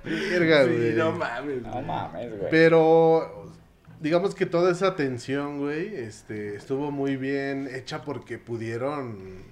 Verga, 0.04 0.64
Sí, 0.64 0.70
güey. 0.76 0.92
no 0.94 1.12
mames. 1.12 1.62
No 1.62 1.82
mames, 1.82 2.38
güey. 2.38 2.50
Pero 2.50 3.52
digamos 4.02 4.34
que 4.34 4.46
toda 4.46 4.70
esa 4.72 4.96
tensión, 4.96 5.58
güey, 5.58 5.94
este, 5.94 6.56
estuvo 6.56 6.90
muy 6.90 7.16
bien 7.16 7.68
hecha 7.72 8.02
porque 8.02 8.36
pudieron 8.38 9.50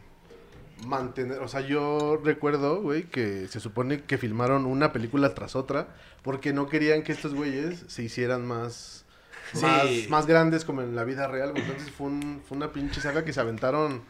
mantener, 0.87 1.41
o 1.41 1.49
sea, 1.49 1.61
yo 1.61 2.19
recuerdo, 2.25 2.81
güey, 2.81 3.05
que 3.05 3.47
se 3.49 3.61
supone 3.61 4.03
que 4.03 4.19
filmaron 4.19 4.65
una 4.67 4.93
película 4.93 5.35
tras 5.35 5.55
otra 5.55 5.89
porque 6.23 6.53
no 6.53 6.69
querían 6.69 7.03
que 7.03 7.13
estos 7.13 7.35
güeyes 7.35 7.85
se 7.89 8.03
hicieran 8.03 8.47
más 8.47 9.05
Sí. 9.53 9.63
más, 9.63 10.09
más 10.11 10.27
grandes 10.27 10.65
como 10.65 10.81
en 10.81 10.95
la 10.95 11.03
vida 11.05 11.27
real. 11.27 11.53
Entonces 11.57 11.91
fue, 11.91 12.07
un- 12.07 12.41
fue 12.47 12.57
una 12.57 12.73
pinche 12.73 13.01
saga 13.01 13.25
que 13.25 13.33
se 13.33 13.41
aventaron 13.41 14.03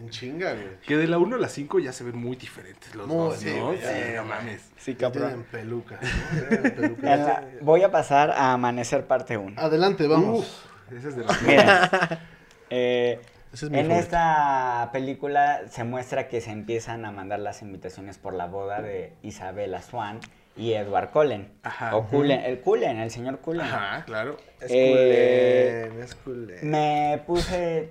en 0.00 0.10
chinga, 0.10 0.52
güey. 0.54 0.80
Que 0.86 0.96
de 0.96 1.06
la 1.06 1.18
1 1.18 1.36
a 1.36 1.38
la 1.38 1.48
5 1.48 1.78
ya 1.78 1.92
se 1.92 2.04
ven 2.04 2.16
muy 2.18 2.36
diferentes 2.36 2.94
los 2.94 3.06
Muy, 3.06 3.16
dos, 3.16 3.36
sí, 3.38 3.52
¿no? 3.56 3.66
güey, 3.68 3.78
Sí, 3.78 3.84
ya, 4.14 4.22
no 4.22 4.24
mames. 4.28 4.62
Sí, 4.76 4.94
Tienen 4.94 5.18
cabrón. 5.20 5.46
pelucas, 5.50 6.00
¿no? 6.02 6.48
Tienen 6.48 6.74
pelucas. 6.76 7.04
En 7.04 7.24
la- 7.26 7.44
voy 7.60 7.82
a 7.82 7.90
pasar 7.90 8.30
a 8.30 8.52
Amanecer 8.52 9.06
parte 9.06 9.36
1. 9.36 9.60
Adelante, 9.60 10.06
vamos. 10.06 10.40
Uf, 10.40 10.92
ese 10.96 11.08
es 11.10 11.16
de 11.16 11.24
los 11.24 11.42
Mira, 11.42 12.20
eh, 12.70 13.20
es 13.52 13.62
en 13.62 13.70
favorito. 13.70 13.94
esta 13.94 14.90
película 14.92 15.62
se 15.68 15.84
muestra 15.84 16.28
que 16.28 16.40
se 16.40 16.50
empiezan 16.50 17.04
a 17.04 17.12
mandar 17.12 17.40
las 17.40 17.62
invitaciones 17.62 18.18
por 18.18 18.34
la 18.34 18.46
boda 18.46 18.80
de 18.80 19.12
Isabella 19.22 19.82
Swan 19.82 20.20
y 20.56 20.72
Edward 20.74 21.10
Cullen. 21.10 21.52
Ajá. 21.62 21.96
O 21.96 22.06
Cullen, 22.06 22.40
el 22.40 22.60
Cullen, 22.60 22.98
el 22.98 23.10
señor 23.10 23.38
Cullen. 23.40 23.62
Ajá, 23.66 24.04
claro. 24.04 24.36
Es 24.60 24.70
Eh, 24.72 25.86
culén, 25.88 26.02
es 26.04 26.14
culén. 26.16 26.70
Me 26.70 27.22
puse, 27.26 27.90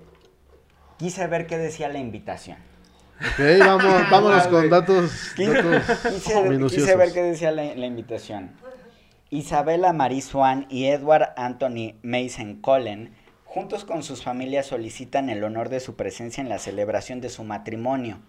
quise 0.99 1.25
ver 1.27 1.47
qué 1.47 1.57
decía 1.57 1.87
la 1.89 1.97
invitación. 1.97 2.57
Ok, 3.19 3.39
vamos, 3.59 4.09
vámonos 4.11 4.47
con 4.47 4.69
datos, 4.69 5.33
datos 5.33 5.33
Quise, 5.35 6.41
minuciosos. 6.43 6.71
quise 6.71 6.95
ver 6.95 7.11
qué 7.13 7.23
decía 7.23 7.51
la, 7.51 7.63
la 7.73 7.85
invitación. 7.85 8.51
Isabella 9.31 9.93
Marie 9.93 10.21
Swan 10.21 10.65
y 10.69 10.85
Edward 10.85 11.33
Anthony 11.37 11.95
Mason 12.03 12.55
Cullen, 12.61 13.13
juntos 13.45 13.85
con 13.85 14.03
sus 14.03 14.23
familias, 14.23 14.67
solicitan 14.67 15.29
el 15.29 15.43
honor 15.43 15.69
de 15.69 15.79
su 15.79 15.95
presencia 15.95 16.41
en 16.41 16.49
la 16.49 16.59
celebración 16.59 17.21
de 17.21 17.29
su 17.29 17.43
matrimonio. 17.43 18.19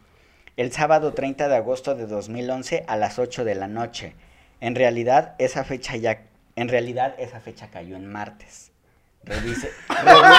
El 0.57 0.73
sábado 0.73 1.13
30 1.13 1.49
de 1.49 1.57
agosto 1.57 1.95
de 1.95 2.07
2011 2.07 2.85
a 2.87 2.97
las 2.97 3.19
8 3.19 3.45
de 3.45 3.55
la 3.55 3.67
noche. 3.67 4.15
En 4.61 4.75
realidad, 4.75 5.35
esa 5.39 5.65
fecha 5.65 5.97
ya, 5.97 6.23
en 6.55 6.69
realidad, 6.69 7.15
esa 7.19 7.41
fecha 7.41 7.69
cayó 7.71 7.97
en 7.97 8.07
martes. 8.07 8.70
Revise, 9.25 9.71
revi- 9.89 10.37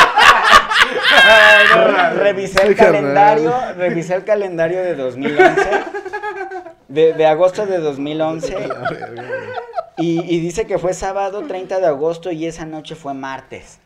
revisé 2.16 2.66
el 2.68 2.76
calendario, 2.76 3.54
revisé 3.78 4.16
el 4.16 4.24
calendario 4.26 4.82
de 4.82 4.96
2011, 4.96 5.70
de, 6.88 7.14
de 7.14 7.26
agosto 7.28 7.66
de 7.66 7.78
2011, 7.78 8.58
y, 9.98 10.22
y 10.36 10.40
dice 10.40 10.66
que 10.66 10.78
fue 10.80 10.94
sábado 10.94 11.44
30 11.48 11.80
de 11.80 11.88
agosto 11.88 12.32
y 12.32 12.48
esa 12.48 12.66
noche 12.66 12.96
fue 12.96 13.14
martes. 13.14 13.80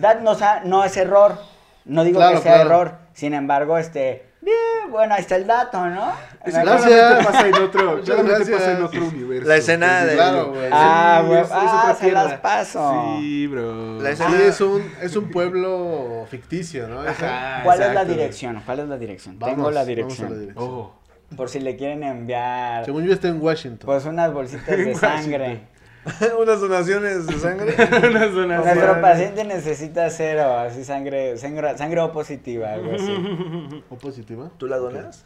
That 0.00 0.20
no, 0.20 0.36
no 0.64 0.84
es 0.84 0.96
error, 0.96 1.38
no 1.84 2.04
digo 2.04 2.18
Claro, 2.20 2.36
que 2.36 2.42
sea 2.42 2.54
claro. 2.54 2.68
error, 2.70 2.94
sin 3.14 3.34
embargo, 3.34 3.76
este, 3.76 4.27
bien, 4.40 4.90
bueno, 4.90 5.14
ahí 5.14 5.20
está 5.20 5.36
el 5.36 5.46
dato, 5.46 5.84
¿no? 5.86 6.12
Gracias. 6.44 6.62
claramente 6.64 7.24
pasa 7.24 7.48
en 7.48 7.54
otro, 7.62 8.00
claramente 8.02 8.52
pasa 8.52 8.72
en 8.72 8.78
gracias. 8.78 8.80
otro 8.82 9.04
universo. 9.06 9.48
La 9.48 9.56
escena 9.56 10.04
de- 10.04 10.14
Claro, 10.14 10.50
güey. 10.52 10.68
Ah, 10.72 11.18
Sí, 11.22 11.26
güey, 11.28 11.40
es- 11.40 11.46
es 11.46 11.52
ah, 11.54 11.80
otra 11.82 11.94
se 11.94 12.12
las 12.12 12.26
tierra. 12.26 12.42
paso. 12.42 13.16
Sí, 13.18 13.46
bro. 13.46 14.00
La 14.02 14.16
Sí, 14.16 14.22
escena- 14.22 14.42
es 14.44 14.60
un, 14.60 14.92
es 15.02 15.16
un 15.16 15.30
pueblo 15.30 16.26
ficticio, 16.30 16.88
¿no? 16.88 17.00
Ajá, 17.02 17.60
¿Cuál 17.64 17.82
es 17.82 17.94
la 17.94 18.04
dirección? 18.04 18.62
¿Cuál 18.64 18.80
es 18.80 18.88
la 18.88 18.96
dirección? 18.98 19.38
Vamos, 19.38 19.54
Tengo 19.56 19.70
la 19.70 19.80
vamos 19.80 19.86
a 19.86 19.88
dirección. 19.88 20.30
la 20.32 20.38
dirección. 20.38 20.68
Oh. 20.68 20.94
Por 21.36 21.48
si 21.50 21.60
le 21.60 21.76
quieren 21.76 22.02
enviar, 22.04 22.84
Según 22.86 23.04
yo 23.04 23.12
está 23.12 23.28
en 23.28 23.42
Washington. 23.42 23.84
pues 23.86 24.04
unas 24.06 24.32
bolsitas 24.32 24.66
de 24.78 24.94
sangre. 24.96 25.60
Unas 26.40 26.60
donaciones 26.60 27.26
de 27.26 27.38
sangre. 27.38 27.74
Unas 28.08 28.34
donaciones. 28.34 28.76
Nuestro 28.76 29.00
paciente 29.00 29.44
necesita 29.44 30.10
cero, 30.10 30.58
así 30.58 30.84
sangre, 30.84 31.36
sangre, 31.36 31.76
sangre 31.76 32.00
O 32.00 32.12
positiva, 32.12 32.72
algo 32.72 32.94
así. 32.94 33.84
¿O 33.90 33.96
positiva? 33.96 34.50
¿Tú 34.58 34.66
la 34.66 34.78
donas? 34.78 35.24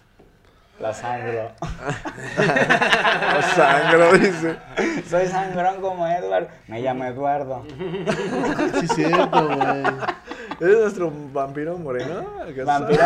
La 0.83 0.93
sangre. 0.93 1.51
O 3.39 3.43
sangro, 3.55 4.13
dice. 4.19 4.57
Soy 5.09 5.29
sangrón 5.29 5.81
como 5.81 6.09
Edward. 6.09 6.49
Me 6.67 6.81
llamo 6.81 7.05
Eduardo. 7.05 7.65
Sí, 8.81 8.89
cierto, 8.89 9.47
güey. 9.47 9.85
¿Eres 10.61 10.79
nuestro 10.81 11.13
vampiro 11.33 11.79
moreno? 11.79 12.25
Vampiro. 12.65 13.05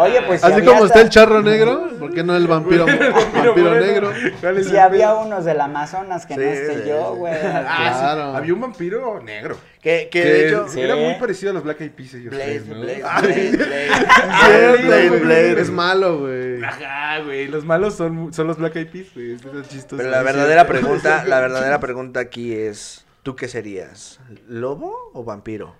Oye, 0.00 0.20
pues 0.26 0.42
si 0.42 0.46
Así 0.52 0.62
como 0.66 0.84
está 0.84 1.00
el 1.00 1.08
charro 1.08 1.40
negro, 1.40 1.88
¿por 1.98 2.12
qué 2.12 2.22
no 2.22 2.36
el 2.36 2.46
vampiro, 2.46 2.84
vampiro 3.34 3.74
negro? 3.80 4.12
¿Cuál 4.42 4.58
es 4.58 4.66
Si 4.66 4.72
el 4.72 4.78
había 4.78 5.14
unos 5.14 5.46
del 5.46 5.60
Amazonas 5.60 6.26
que 6.26 6.36
no 6.36 6.42
esté 6.42 6.82
sí, 6.82 6.88
yo, 6.90 7.12
sí. 7.12 7.18
güey. 7.18 7.34
Ah, 7.42 7.92
sí, 7.94 8.00
Claro. 8.00 8.36
Había 8.36 8.52
un 8.52 8.60
vampiro 8.60 9.22
negro. 9.22 9.56
Que, 9.86 10.08
que 10.10 10.20
Que 10.20 10.28
de 10.28 10.48
hecho... 10.48 10.68
Sí. 10.68 10.80
era 10.80 10.96
muy 10.96 11.14
parecido 11.14 11.52
a 11.52 11.54
los 11.54 11.62
Black 11.62 11.80
Eyed 11.80 11.92
Peas. 11.92 12.14
ellos 12.14 12.34
Blade, 12.34 12.60
¿no? 12.66 12.80
Blade, 12.80 13.02
Ah, 13.04 13.20
Blade, 13.20 13.50
Blade. 13.52 14.82
Blade. 14.82 15.10
Blade. 15.20 15.60
Es 15.60 15.70
malo, 15.70 16.18
güey. 16.18 16.60
Ajá, 16.60 17.20
güey. 17.20 17.46
Los 17.46 17.64
malos 17.64 17.94
son, 17.94 18.34
son 18.34 18.48
los 18.48 18.58
Black 18.58 18.74
Eyed 18.74 18.88
Peas, 18.88 19.14
güey. 19.14 19.34
Eso 19.34 19.60
es 19.60 19.68
chistoso. 19.68 19.98
Pero 19.98 20.10
la 20.10 20.24
verdadera 20.24 20.62
sí. 20.62 20.68
pregunta, 20.70 21.24
la 21.28 21.38
verdadera 21.38 21.78
pregunta 21.78 22.18
aquí 22.18 22.52
es, 22.52 23.06
¿tú 23.22 23.36
qué 23.36 23.46
serías? 23.46 24.18
¿Lobo 24.48 25.12
o 25.14 25.22
vampiro? 25.22 25.76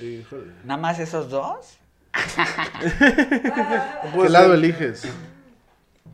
Híjole. 0.00 0.52
¿Nada 0.62 0.80
más 0.80 1.00
esos 1.00 1.28
dos? 1.28 1.76
¿Qué 4.22 4.28
lado 4.28 4.54
eliges? 4.54 5.02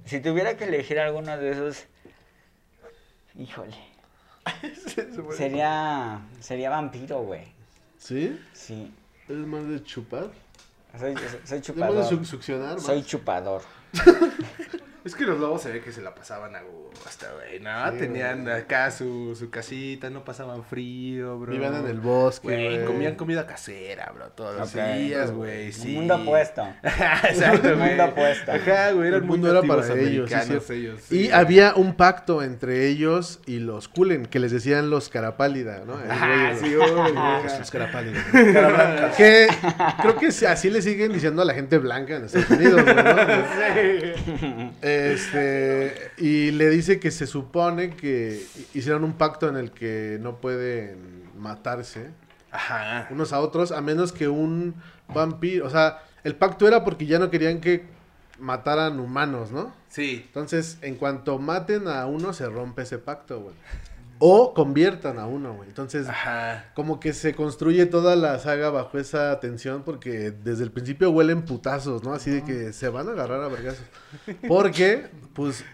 Si 0.07 0.19
tuviera 0.21 0.57
que 0.57 0.65
elegir 0.65 0.99
alguno 0.99 1.37
de 1.37 1.51
esos. 1.51 1.85
Híjole. 3.37 3.77
Sería. 5.37 6.21
Sería 6.41 6.71
vampiro, 6.71 7.23
güey. 7.23 7.45
¿Sí? 7.99 8.39
Sí. 8.53 8.93
¿Eres 9.29 9.47
más 9.47 9.67
de 9.69 9.83
chupar? 9.85 10.31
Soy, 10.99 11.15
soy 11.15 11.23
¿Eres 11.25 11.33
más 11.43 11.51
de 11.51 11.61
chupador. 11.61 12.27
succionar? 12.27 12.75
más? 12.75 12.83
Soy 12.83 13.03
chupador. 13.05 13.63
Es 15.03 15.15
que 15.15 15.25
los 15.25 15.41
lobos 15.41 15.63
se 15.63 15.73
ve 15.73 15.81
que 15.81 15.93
se 15.93 16.03
la 16.03 16.15
pasaban 16.15 16.55
a 16.55 16.61
gusto, 16.61 17.25
güey. 17.37 17.59
No, 17.61 17.91
Sí, 17.93 17.99
tenían 17.99 18.47
acá 18.51 18.91
su, 18.91 19.35
su 19.35 19.49
casita, 19.49 20.11
no 20.11 20.25
pasaban 20.25 20.63
frío, 20.63 21.39
bro. 21.39 21.53
Vivían 21.53 21.75
en 21.77 21.87
el 21.87 22.01
bosque, 22.01 22.49
Güey, 22.49 22.75
güey. 22.75 22.85
comían 22.85 23.15
comida 23.15 23.47
casera, 23.47 24.13
bro, 24.15 24.29
todos 24.33 24.57
los 24.59 24.75
días, 24.75 25.31
güey, 25.31 25.73
sí. 25.73 25.89
Un 25.93 25.95
mundo 26.07 26.17
opuesto. 26.17 26.69
Exacto, 26.83 27.69
Un 27.73 27.79
mundo 27.79 28.05
opuesto. 28.05 28.53
Ajá, 28.53 28.93
güey, 28.93 29.09
eran 29.09 29.21
El 29.23 29.27
muy 29.27 29.39
mundo 29.39 29.51
era 29.51 29.63
para 29.67 29.87
ellos, 30.01 30.31
sí, 30.31 30.75
ellos. 30.75 31.11
Y 31.11 31.25
sí. 31.27 31.31
había 31.33 31.75
un 31.75 31.95
pacto 31.95 32.43
entre 32.43 32.87
ellos 32.89 33.41
y 33.47 33.59
los 33.61 33.89
Kulen, 33.89 34.27
que 34.27 34.39
les 34.39 34.53
decían 34.53 34.91
los 34.91 35.09
Carapálida, 35.09 35.83
¿no? 35.87 35.95
El 35.99 36.11
Ah, 36.11 36.53
sí, 36.61 36.69
los- 36.71 36.91
obvio, 36.91 37.05
los- 37.05 37.13
güey. 37.15 37.59
los 37.59 37.71
Carapálida. 37.71 39.13
que 39.17 39.47
creo 40.03 40.17
que 40.19 40.31
sí, 40.31 40.45
así 40.45 40.69
le 40.69 40.83
siguen 40.83 41.13
diciendo 41.15 41.41
a 41.41 41.45
la 41.47 41.55
gente 41.55 41.79
blanca 41.79 42.17
en 42.17 42.27
Estados 42.27 42.51
Unidos, 42.51 42.83
güey, 42.83 42.95
¿no? 42.97 44.73
Este, 44.91 46.11
y 46.19 46.51
le 46.53 46.69
dice 46.71 47.01
que 47.01 47.11
se 47.11 47.27
supone 47.27 47.91
que 47.97 48.45
hicieron 48.75 49.05
un 49.05 49.15
pacto 49.15 49.49
en 49.49 49.57
el 49.57 49.71
que 49.71 50.19
no 50.21 50.37
pueden 50.41 51.31
matarse 51.39 52.11
Ajá. 52.51 53.09
unos 53.11 53.33
a 53.33 53.41
otros 53.41 53.73
a 53.73 53.81
menos 53.81 54.13
que 54.13 54.29
un 54.29 54.75
vampiro, 55.09 55.67
o 55.67 55.71
sea, 55.71 56.03
el 56.25 56.35
pacto 56.37 56.67
era 56.69 56.85
porque 56.85 57.07
ya 57.07 57.19
no 57.19 57.31
querían 57.31 57.61
que 57.61 57.85
mataran 58.39 59.01
humanos, 59.01 59.51
¿no? 59.53 59.73
Sí. 59.89 60.23
Entonces, 60.27 60.79
en 60.83 60.97
cuanto 60.97 61.39
maten 61.39 61.89
a 61.89 62.07
uno, 62.07 62.33
se 62.33 62.47
rompe 62.47 62.83
ese 62.83 62.99
pacto, 62.99 63.41
güey. 63.41 63.55
O 64.23 64.53
conviertan 64.53 65.19
a 65.19 65.27
uno, 65.27 65.55
güey. 65.55 65.69
Entonces, 65.69 66.07
Ajá. 66.09 66.71
como 66.75 67.01
que 67.01 67.15
se 67.15 67.35
construye 67.35 67.87
toda 67.87 68.17
la 68.17 68.39
saga 68.39 68.69
bajo 68.69 68.99
esa 68.99 69.41
tensión 69.41 69.83
porque 69.83 70.31
desde 70.31 70.63
el 70.63 70.71
principio 70.71 71.11
huelen 71.11 71.43
putazos, 71.43 72.05
¿no? 72.05 72.13
Así 72.13 72.31
de 72.31 72.45
que 72.45 72.75
se 72.75 72.91
van 72.91 73.09
a 73.09 73.13
agarrar 73.13 73.43
a 73.43 73.49
vergazos. 73.49 73.85
Porque, 74.47 75.07
pues, 75.33 75.65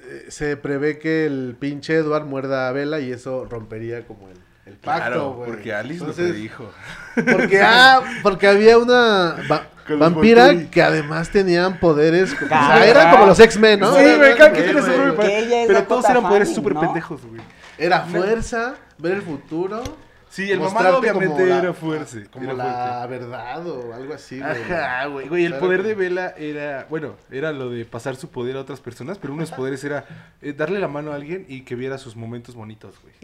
eh, 0.00 0.26
se 0.28 0.56
prevé 0.56 0.98
que 0.98 1.26
el 1.26 1.56
pinche 1.60 1.94
Edward 1.96 2.24
muerda 2.24 2.68
a 2.68 2.72
Bella 2.72 3.00
y 3.00 3.12
eso 3.12 3.44
rompería 3.44 4.06
como 4.06 4.28
el, 4.28 4.38
el 4.68 4.76
pacto, 4.76 5.00
Claro, 5.06 5.30
güey. 5.32 5.50
porque 5.50 5.72
Alice 5.74 6.00
Entonces, 6.00 6.24
lo 6.26 6.30
predijo. 6.32 6.70
Porque, 7.14 7.60
ah, 7.64 8.00
porque 8.22 8.46
había 8.46 8.78
una 8.78 9.36
va- 9.50 9.66
vampira 9.98 10.46
Volturi. 10.46 10.66
que 10.66 10.82
además 10.82 11.30
tenían 11.30 11.78
poderes. 11.80 12.32
O 12.34 12.36
sea, 12.38 12.48
Claro. 12.48 12.84
eran 12.84 13.10
como 13.12 13.26
los 13.26 13.40
X-Men, 13.40 13.80
¿no? 13.80 13.94
Sí, 13.96 14.04
güey, 14.16 14.36
cada 14.36 14.54
Sí, 14.54 14.62
tiene 14.62 14.80
su 14.82 14.86
Que 15.16 15.64
Pero 15.66 15.82
todos 15.84 16.04
eran 16.08 16.22
poderes 16.22 16.54
súper 16.54 16.74
¿no? 16.74 16.80
pendejos, 16.80 17.24
güey. 17.24 17.40
Era 17.78 18.00
fuerza, 18.02 18.74
ver 18.98 19.12
el 19.12 19.22
futuro. 19.22 19.82
Sí, 20.30 20.50
el 20.50 20.60
mamado 20.60 20.98
obviamente 20.98 21.46
la- 21.46 21.58
era 21.58 21.72
fuerte. 21.72 22.26
Como 22.30 22.44
era 22.44 22.54
la 22.54 23.06
verdad 23.06 23.66
o 23.66 23.94
algo 23.94 24.14
así, 24.14 24.38
güey. 24.38 24.50
Ajá, 24.62 25.06
güey. 25.06 25.28
Güey, 25.28 25.44
el 25.46 25.52
Claro 25.52 25.64
poder 25.66 25.82
que- 25.82 25.88
de 25.88 25.94
Vela 25.94 26.34
era, 26.36 26.86
bueno, 26.90 27.14
era 27.30 27.50
lo 27.52 27.70
de 27.70 27.84
pasar 27.84 28.16
su 28.16 28.28
poder 28.28 28.56
a 28.56 28.60
otras 28.60 28.80
personas, 28.80 29.18
pero 29.18 29.32
uno 29.32 29.42
de 29.42 29.48
los 29.48 29.56
poderes 29.56 29.82
era 29.84 30.04
eh, 30.42 30.52
darle 30.52 30.78
la 30.80 30.88
mano 30.88 31.12
a 31.12 31.14
alguien 31.16 31.46
y 31.48 31.62
que 31.62 31.74
viera 31.74 31.98
sus 31.98 32.14
momentos 32.16 32.54
bonitos, 32.54 32.94
güey. 33.02 33.14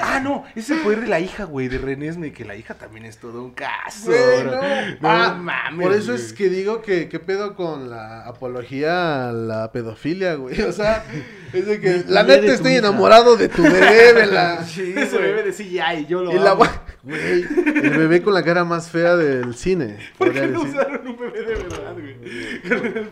ah, 0.00 0.20
no, 0.22 0.44
ese 0.54 0.76
poder 0.76 1.00
de 1.00 1.06
la 1.08 1.20
hija, 1.20 1.44
güey, 1.44 1.68
de 1.68 1.78
Renesme, 1.78 2.32
que 2.32 2.44
la 2.44 2.54
hija 2.56 2.74
también 2.74 3.04
es 3.04 3.18
todo 3.18 3.42
un 3.42 3.50
caso. 3.52 4.06
Güey, 4.06 4.44
no. 4.44 4.52
No 4.52 5.08
Ah, 5.10 5.34
mames, 5.38 5.86
Por 5.86 5.96
eso 5.96 6.12
güey. 6.12 6.24
es 6.24 6.32
que 6.32 6.48
digo 6.48 6.82
que 6.82 7.08
qué 7.08 7.18
pedo 7.18 7.54
con 7.56 7.90
la 7.90 8.24
apología 8.26 9.28
a 9.28 9.32
la 9.32 9.72
pedofilia, 9.72 10.34
güey. 10.34 10.60
O 10.62 10.72
sea, 10.72 11.04
es 11.52 11.66
de 11.66 11.80
que 11.80 12.04
la 12.06 12.22
neta 12.22 12.52
estoy 12.52 12.74
enamorado 12.76 13.36
de 13.36 13.48
tu 13.48 13.62
bebé, 13.62 14.12
Vela. 14.12 14.62
Sí, 14.68 14.94
Ese 14.96 15.18
bebé 15.18 15.42
de 15.42 15.52
CGI, 15.52 16.06
yo 16.06 16.22
lo 16.22 16.27
Y 16.32 16.38
la 16.38 16.50
amo. 16.52 16.64
güey, 17.02 17.42
el 17.42 17.90
bebé 17.98 18.22
con 18.22 18.34
la 18.34 18.42
cara 18.44 18.64
más 18.64 18.90
fea 18.90 19.16
del 19.16 19.54
cine. 19.54 19.98
¿Por 20.18 20.32
qué 20.32 20.46
no 20.48 20.60
decir. 20.62 20.74
usaron 20.76 21.06
un 21.08 21.16
bebé 21.18 21.42
de 21.42 21.54
verdad, 21.54 21.94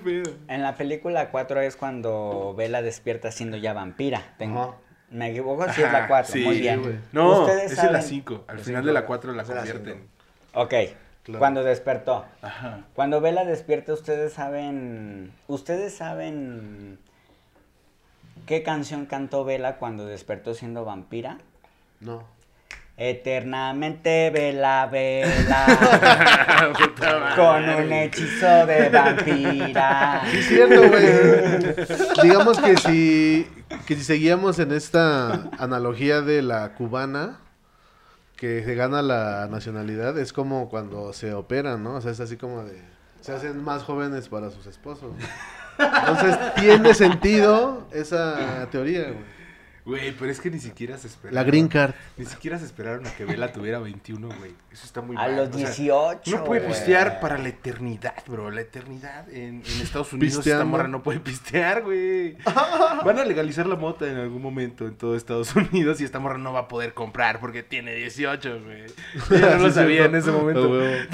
güey? 0.02 0.22
En 0.48 0.62
la 0.62 0.74
película 0.76 1.30
4 1.30 1.60
es 1.60 1.76
cuando 1.76 2.54
Bella 2.56 2.82
despierta 2.82 3.30
siendo 3.30 3.56
ya 3.56 3.72
vampira. 3.72 4.34
Tengo- 4.38 4.62
Ajá. 4.62 4.76
Me 5.08 5.30
equivoco 5.30 5.64
si 5.72 5.82
es 5.82 5.92
la 5.92 5.98
Ajá, 5.98 6.08
4. 6.08 6.32
sí, 6.32 6.44
Muy 6.44 6.58
bien. 6.58 6.82
güey. 6.82 6.96
No, 7.12 7.48
es 7.48 7.70
en 7.78 7.92
la 7.92 8.00
saben- 8.00 8.02
5. 8.02 8.44
Al 8.48 8.56
La 8.58 8.62
final 8.64 8.82
cinco. 8.82 8.86
de 8.88 8.92
la 8.92 9.06
4 9.06 9.32
la 9.32 9.42
la 9.42 9.44
convierten. 9.44 10.08
Ok. 10.54 10.74
Claro. 11.22 11.38
Cuando 11.38 11.62
despertó. 11.64 12.24
Ajá. 12.42 12.84
Cuando 12.94 13.20
Bella 13.20 13.44
despierta, 13.44 13.92
ustedes 13.92 14.32
saben. 14.32 15.32
Ustedes 15.48 15.94
saben. 15.96 16.98
¿Qué 18.46 18.62
canción 18.62 19.06
cantó 19.06 19.44
Bella 19.44 19.76
cuando 19.76 20.06
despertó 20.06 20.54
siendo 20.54 20.84
vampira? 20.84 21.38
No. 22.00 22.24
Eternamente 22.98 24.30
vela, 24.30 24.86
vela. 24.86 25.66
con 27.36 27.68
un 27.68 27.92
hechizo 27.92 28.64
de 28.64 28.88
vampira. 28.88 30.22
Sí, 30.30 30.38
es 30.38 30.46
cierto, 30.46 30.88
güey. 30.88 32.22
Digamos 32.22 32.58
que 32.58 32.76
si, 32.78 33.46
que 33.86 33.96
si 33.96 34.02
seguíamos 34.02 34.58
en 34.60 34.72
esta 34.72 35.50
analogía 35.58 36.22
de 36.22 36.40
la 36.40 36.72
cubana, 36.72 37.40
que 38.34 38.64
se 38.64 38.74
gana 38.74 39.02
la 39.02 39.46
nacionalidad, 39.50 40.18
es 40.18 40.32
como 40.32 40.70
cuando 40.70 41.12
se 41.12 41.34
operan, 41.34 41.82
¿no? 41.82 41.96
O 41.96 42.00
sea, 42.00 42.12
es 42.12 42.20
así 42.20 42.38
como 42.38 42.64
de... 42.64 42.80
Se 43.20 43.32
hacen 43.32 43.62
más 43.62 43.82
jóvenes 43.82 44.30
para 44.30 44.50
sus 44.50 44.66
esposos. 44.66 45.12
Entonces, 45.78 46.38
tiene 46.54 46.94
sentido 46.94 47.86
esa 47.92 48.68
teoría, 48.70 49.02
güey. 49.02 49.35
Güey, 49.86 50.12
pero 50.18 50.32
es 50.32 50.40
que 50.40 50.50
ni 50.50 50.58
siquiera 50.58 50.98
se 50.98 51.06
esperaron. 51.06 51.34
La 51.36 51.44
green 51.44 51.68
card. 51.68 51.94
Ni 52.16 52.26
siquiera 52.26 52.58
se 52.58 52.64
esperaron 52.64 53.06
a 53.06 53.14
que 53.14 53.24
Vela 53.24 53.52
tuviera 53.52 53.78
21, 53.78 54.26
güey. 54.26 54.50
Eso 54.72 54.84
está 54.84 55.00
muy 55.00 55.16
A 55.16 55.20
mal. 55.20 55.36
los 55.36 55.48
o 55.50 55.52
sea, 55.58 55.68
18. 55.68 56.30
no 56.38 56.44
puede 56.44 56.60
güey. 56.62 56.72
pistear 56.72 57.20
para 57.20 57.38
la 57.38 57.48
eternidad, 57.48 58.14
bro. 58.26 58.50
La 58.50 58.62
eternidad 58.62 59.28
en, 59.30 59.62
en 59.64 59.80
Estados 59.80 60.12
Unidos 60.12 60.32
esta 60.32 60.42
Pisteando. 60.42 60.66
morra 60.66 60.88
no 60.88 61.04
puede 61.04 61.20
pistear, 61.20 61.82
güey. 61.84 62.36
Van 63.04 63.18
a 63.20 63.24
legalizar 63.24 63.66
la 63.66 63.76
mota 63.76 64.10
en 64.10 64.16
algún 64.16 64.42
momento 64.42 64.86
en 64.88 64.96
todo 64.96 65.14
Estados 65.16 65.54
Unidos 65.72 66.00
y 66.00 66.04
esta 66.04 66.18
morra 66.18 66.36
no 66.38 66.52
va 66.52 66.60
a 66.60 66.68
poder 66.68 66.92
comprar 66.92 67.38
porque 67.38 67.62
tiene 67.62 67.94
18, 67.94 68.62
güey. 68.64 68.82
Ella 69.30 69.56
no 69.56 69.62
lo 69.68 69.72
sabía 69.72 70.06
en 70.06 70.16
ese 70.16 70.32
momento. 70.32 70.64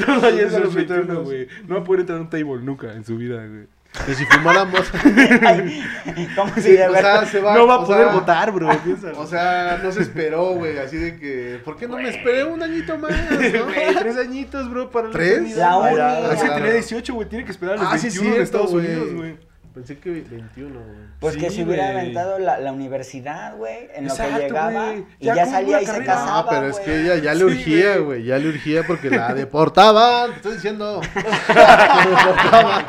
A 0.09 0.13
a 0.13 0.17
los 0.17 0.35
18 0.35 0.71
21, 0.71 1.03
años. 1.13 1.25
güey. 1.25 1.47
No 1.69 1.75
va 1.75 1.81
a 1.83 1.85
poder 1.85 2.01
entrar 2.01 2.17
a 2.19 2.23
un 2.23 2.31
table 2.31 2.63
nunca 2.63 2.93
en 2.95 3.05
su 3.05 3.19
vida, 3.19 3.47
güey. 3.47 3.67
Que 4.07 4.15
si 4.15 4.25
fumáramos... 4.25 4.91
¿Cómo 6.37 6.53
o 6.57 6.61
sea, 6.61 7.27
se 7.27 7.41
va, 7.41 7.55
no 7.55 7.67
va 7.67 7.75
a 7.75 7.85
poder 7.85 8.05
sea, 8.07 8.15
votar, 8.15 8.51
bro. 8.51 8.69
piénsalo. 8.83 9.21
O 9.21 9.27
sea, 9.27 9.79
no 9.83 9.93
se 9.93 10.03
esperó, 10.03 10.55
güey, 10.55 10.79
así 10.79 10.97
de 10.97 11.19
que... 11.19 11.61
¿Por 11.65 11.77
qué 11.77 11.87
no 11.87 11.97
me 11.99 12.09
esperé 12.09 12.45
un 12.45 12.63
añito 12.63 12.97
más, 12.97 13.11
no? 13.31 13.67
Tres 13.99 14.17
añitos, 14.17 14.71
bro, 14.71 14.91
para 14.91 15.09
la 15.09 15.13
¿Tres? 15.13 15.57
La 15.57 15.77
uni. 15.77 15.91
Es 16.33 16.41
que 16.41 16.47
Claro. 16.47 16.55
tenía 16.57 16.73
18, 16.73 17.15
güey. 17.15 17.29
Tiene 17.29 17.45
que 17.45 17.51
esperar 17.53 17.77
a 17.79 17.83
los 17.83 17.93
Ah, 17.93 17.99
sí, 17.99 18.09
21 18.09 18.37
en 18.37 18.43
Estados. 18.43 18.73
Unidos, 18.73 19.13
güey. 19.15 19.52
Pensé 19.75 19.99
que 19.99 20.11
21, 20.11 20.69
güey. 20.71 20.97
Pues 21.19 21.37
que 21.39 21.51
se 21.51 21.65
hubiera 21.65 21.89
aventado 21.89 22.39
la, 22.39 22.59
la 22.59 22.73
universidad, 22.73 23.57
güey, 23.57 23.89
en 23.95 24.07
lo 24.07 24.15
que 24.15 24.31
llegaba. 24.39 24.95
Y 25.19 25.25
Ya 25.25 25.47
salía 25.47 25.81
y 25.81 25.87
se 25.87 26.05
casaba. 26.05 26.43
No, 26.43 26.49
pero 26.51 26.67
es 26.67 26.79
que 26.81 27.01
ella 27.01 27.17
ya 27.17 27.33
le 27.33 27.45
urgía, 27.45 27.97
güey. 27.97 28.25
Ya 28.25 28.37
le 28.37 28.51
urgía 28.51 28.83
porque 28.87 29.09
la 29.09 29.33
deportaban. 29.33 30.31
Te 30.31 30.37
estoy 30.37 30.53
diciendo. 30.55 31.01
La 31.55 32.07
deportaban. 32.07 32.85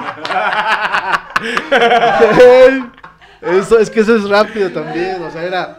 Eso, 3.42 3.80
es 3.80 3.90
que 3.90 4.00
eso 4.00 4.16
es 4.16 4.30
rápido 4.30 4.72
también. 4.72 5.22
O 5.22 5.30
sea, 5.30 5.44
era. 5.44 5.78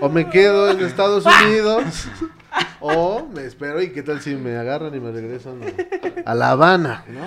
o 0.00 0.08
me 0.08 0.28
quedo 0.28 0.72
en 0.72 0.80
Estados 0.80 1.24
Unidos 1.24 2.08
o 2.80 3.28
me 3.32 3.44
espero 3.44 3.80
y 3.80 3.90
qué 3.92 4.02
tal 4.02 4.20
si 4.20 4.34
me 4.34 4.56
agarran 4.56 4.92
y 4.92 4.98
me 4.98 5.12
regresan 5.12 5.60
a, 5.62 6.30
a 6.30 6.34
La 6.34 6.50
Habana, 6.50 7.04
¿no? 7.06 7.26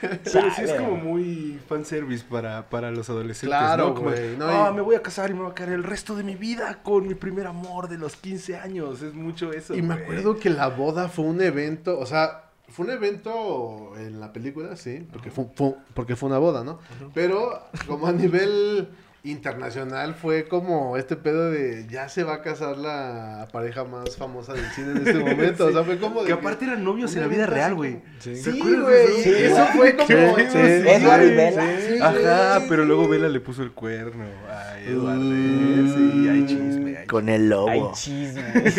Pero 0.00 0.50
sí 0.54 0.62
es 0.62 0.72
como 0.74 0.96
muy 0.96 1.58
fanservice 1.68 2.24
para, 2.28 2.68
para 2.68 2.90
los 2.90 3.08
adolescentes, 3.10 3.48
Claro, 3.58 3.88
¿no? 3.88 3.94
Como, 3.94 4.10
güey, 4.10 4.36
no, 4.36 4.46
ah, 4.48 4.72
me 4.72 4.80
voy 4.82 4.94
a 4.96 5.02
casar 5.02 5.30
y 5.30 5.34
me 5.34 5.40
voy 5.42 5.50
a 5.50 5.54
quedar 5.54 5.70
el 5.72 5.82
resto 5.84 6.14
de 6.14 6.22
mi 6.24 6.36
vida 6.36 6.82
con 6.82 7.06
mi 7.08 7.14
primer 7.14 7.46
amor 7.46 7.88
de 7.88 7.98
los 7.98 8.16
15 8.16 8.56
años. 8.56 9.02
Es 9.02 9.14
mucho 9.14 9.52
eso, 9.52 9.74
Y 9.74 9.82
me 9.82 9.94
acuerdo 9.94 10.38
que 10.38 10.50
la 10.50 10.68
boda 10.68 11.08
fue 11.08 11.24
un 11.24 11.40
evento, 11.40 11.98
o 11.98 12.06
sea, 12.06 12.44
fue 12.68 12.84
un 12.86 12.92
evento 12.92 13.94
en 13.96 14.20
la 14.20 14.32
película, 14.32 14.76
sí, 14.76 15.06
porque 15.10 15.30
fue, 15.30 15.46
fue- 15.54 15.74
porque 15.94 16.16
fue 16.16 16.28
una 16.28 16.38
boda, 16.38 16.64
¿no? 16.64 16.78
Pero 17.14 17.62
como 17.86 18.06
a 18.06 18.12
nivel 18.12 18.88
internacional 19.24 20.14
fue 20.14 20.46
como 20.46 20.96
este 20.96 21.16
pedo 21.16 21.50
de 21.50 21.86
ya 21.90 22.08
se 22.08 22.22
va 22.22 22.34
a 22.34 22.42
casar 22.42 22.76
la 22.78 23.48
pareja 23.52 23.84
más 23.84 24.16
famosa 24.16 24.52
del 24.54 24.64
cine 24.70 24.92
en 24.92 24.96
este 24.98 25.14
momento, 25.18 25.66
o 25.66 25.72
sea, 25.72 25.82
fue 25.82 25.98
como 25.98 26.20
de 26.20 26.28
Que 26.28 26.32
aparte 26.32 26.64
eran 26.66 26.84
novios 26.84 27.14
en 27.16 27.22
la 27.22 27.26
vida 27.28 27.46
real, 27.46 27.74
güey. 27.74 27.94
como- 27.94 28.04
¿Te 28.22 28.36
Sí, 28.36 28.52
de 28.52 28.80
güey, 28.80 29.06
Sí, 29.22 29.30
eso 29.36 29.66
fue 29.76 29.96
como... 29.96 30.06
Güey. 30.32 30.46
y 30.46 30.50
sí, 30.50 31.98
Ajá, 32.00 32.62
pero 32.68 32.84
luego 32.84 33.08
Vela 33.08 33.28
le 33.28 33.40
puso 33.40 33.62
el 33.62 33.72
cuerno. 33.72 34.24
Ay, 34.48 34.84
Eduardo. 34.88 35.20
Mm. 35.20 35.94
Sí, 35.94 36.28
hay 36.28 36.46
chisme. 36.46 36.96
hay 36.98 37.06
Con 37.06 37.28
el 37.28 37.48
lobo. 37.48 37.92
chisme. 37.94 38.70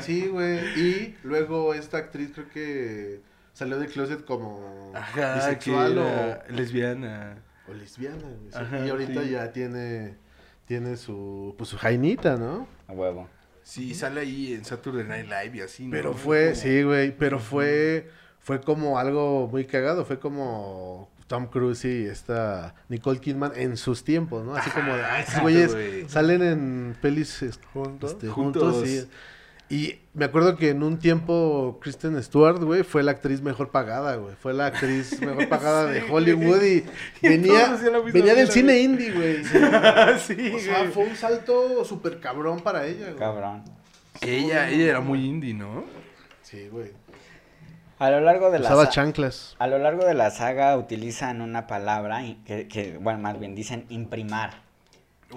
Sí, 0.00 0.28
güey, 0.28 0.58
y 0.78 1.16
luego 1.24 1.74
esta 1.74 1.98
actriz 1.98 2.30
creo 2.34 2.48
que 2.50 3.20
salió 3.52 3.78
del 3.78 3.88
closet 3.88 4.24
como 4.24 4.92
Ajá, 4.94 5.34
bisexual 5.36 5.94
que 5.94 6.00
o... 6.00 6.56
lesbiana. 6.56 7.36
O 7.68 7.74
lesbiana, 7.74 8.16
güey. 8.22 8.50
sí. 8.52 8.58
Ajá, 8.58 8.86
y 8.86 8.90
ahorita 8.90 9.22
sí. 9.22 9.30
ya 9.30 9.52
tiene, 9.52 10.14
tiene 10.66 10.96
su, 10.96 11.54
pues 11.58 11.70
su 11.70 11.76
jainita, 11.78 12.36
¿no? 12.36 12.66
A 12.88 12.92
huevo. 12.92 13.28
Sí, 13.62 13.94
sale 13.94 14.20
ahí 14.20 14.52
en 14.54 14.64
Saturday 14.64 15.04
Night 15.04 15.26
Live 15.26 15.56
y 15.58 15.60
así, 15.62 15.84
¿no? 15.86 15.90
Pero 15.90 16.14
fue, 16.14 16.50
Como- 16.50 16.54
sí, 16.56 16.82
güey, 16.84 17.16
pero 17.16 17.38
fue, 17.40 18.08
fue 18.38 18.60
como 18.60 18.98
algo 18.98 19.48
muy 19.50 19.64
cagado, 19.64 20.04
fue 20.04 20.20
como 20.20 21.10
Tom 21.26 21.46
Cruise 21.48 21.84
y 21.84 22.06
esta 22.06 22.76
Nicole 22.88 23.18
Kidman 23.18 23.50
en 23.56 23.76
sus 23.76 24.04
tiempos, 24.04 24.44
¿no? 24.44 24.54
Así 24.54 24.70
como, 24.70 24.94
de, 24.94 25.02
"Ay, 25.04 25.20
estos 25.22 25.34
exacto, 25.34 25.42
güeyes 25.42 25.72
güey. 25.74 26.08
salen 26.08 26.42
en 26.44 26.96
pelis 27.02 27.44
Juntos. 27.72 28.12
este, 28.12 28.28
Juntos. 28.28 28.62
juntos, 28.74 28.88
sí. 28.88 29.08
Y 29.68 29.98
me 30.14 30.26
acuerdo 30.26 30.56
que 30.56 30.70
en 30.70 30.82
un 30.84 30.98
tiempo 30.98 31.78
Kristen 31.82 32.22
Stewart, 32.22 32.62
güey, 32.62 32.84
fue 32.84 33.02
la 33.02 33.10
actriz 33.10 33.42
mejor 33.42 33.70
pagada, 33.72 34.14
güey. 34.14 34.34
Fue 34.40 34.54
la 34.54 34.66
actriz 34.66 35.20
mejor 35.22 35.48
pagada 35.48 35.86
de 35.86 36.02
Sí, 36.02 36.06
Hollywood 36.08 36.62
y 36.62 36.84
Y 37.22 37.28
venía, 37.28 37.76
la 37.90 37.98
venía 37.98 38.34
del 38.36 38.48
cine 38.48 38.78
indie, 38.78 39.10
güey. 39.12 39.44
sí, 40.20 40.52
O 40.54 40.58
sea, 40.60 40.78
güey. 40.80 40.92
fue 40.92 41.04
un 41.06 41.16
salto 41.16 41.84
súper 41.84 42.20
cabrón 42.20 42.60
para 42.60 42.86
ella, 42.86 43.06
güey. 43.06 43.16
Cabrón. 43.16 43.64
Ella, 44.20 44.70
ella 44.70 44.84
era 44.90 45.00
muy 45.00 45.24
indie, 45.24 45.52
¿no? 45.52 45.84
Sí, 46.42 46.68
güey. 46.70 46.92
A 47.98 48.10
lo 48.10 48.20
largo 48.20 48.50
de 48.50 48.58
la 48.60 48.66
Usaba 48.66 48.84
sa- 48.84 48.90
chanclas. 48.90 49.56
a 49.58 49.66
lo 49.66 49.78
largo 49.78 50.04
de 50.04 50.14
la 50.14 50.30
saga 50.30 50.76
utilizan 50.76 51.40
una 51.40 51.66
palabra 51.66 52.22
que, 52.44 52.68
que, 52.68 52.98
bueno, 52.98 53.18
más 53.18 53.40
bien 53.40 53.54
dicen 53.54 53.84
imprimar. 53.88 54.62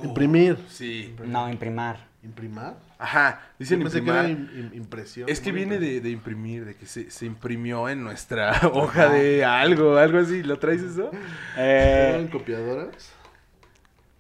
Imprimir. 0.03 0.57
Sí. 0.69 1.15
No, 1.25 1.49
imprimar. 1.49 2.07
¿Imprimar? 2.21 2.75
Ajá, 3.01 3.41
dicen 3.57 3.79
Yo 3.79 3.85
pensé 3.85 4.03
que 4.03 4.09
era 4.09 4.27
imprimar. 4.27 4.53
im- 4.55 4.71
im- 4.71 4.75
impresión. 4.75 5.29
Es 5.29 5.39
que 5.39 5.53
viene 5.53 5.79
de, 5.79 6.01
de 6.01 6.09
imprimir, 6.09 6.65
de 6.65 6.75
que 6.75 6.85
se, 6.85 7.09
se 7.09 7.25
imprimió 7.25 7.87
en 7.87 8.03
nuestra 8.03 8.59
hoja 8.73 9.07
de 9.09 9.45
algo, 9.45 9.95
algo 9.97 10.19
así. 10.19 10.43
¿Lo 10.43 10.59
traes 10.59 10.81
eso? 10.81 11.09
¿Eran 11.57 12.25
Eh, 12.25 12.29
copiadoras? 12.31 13.13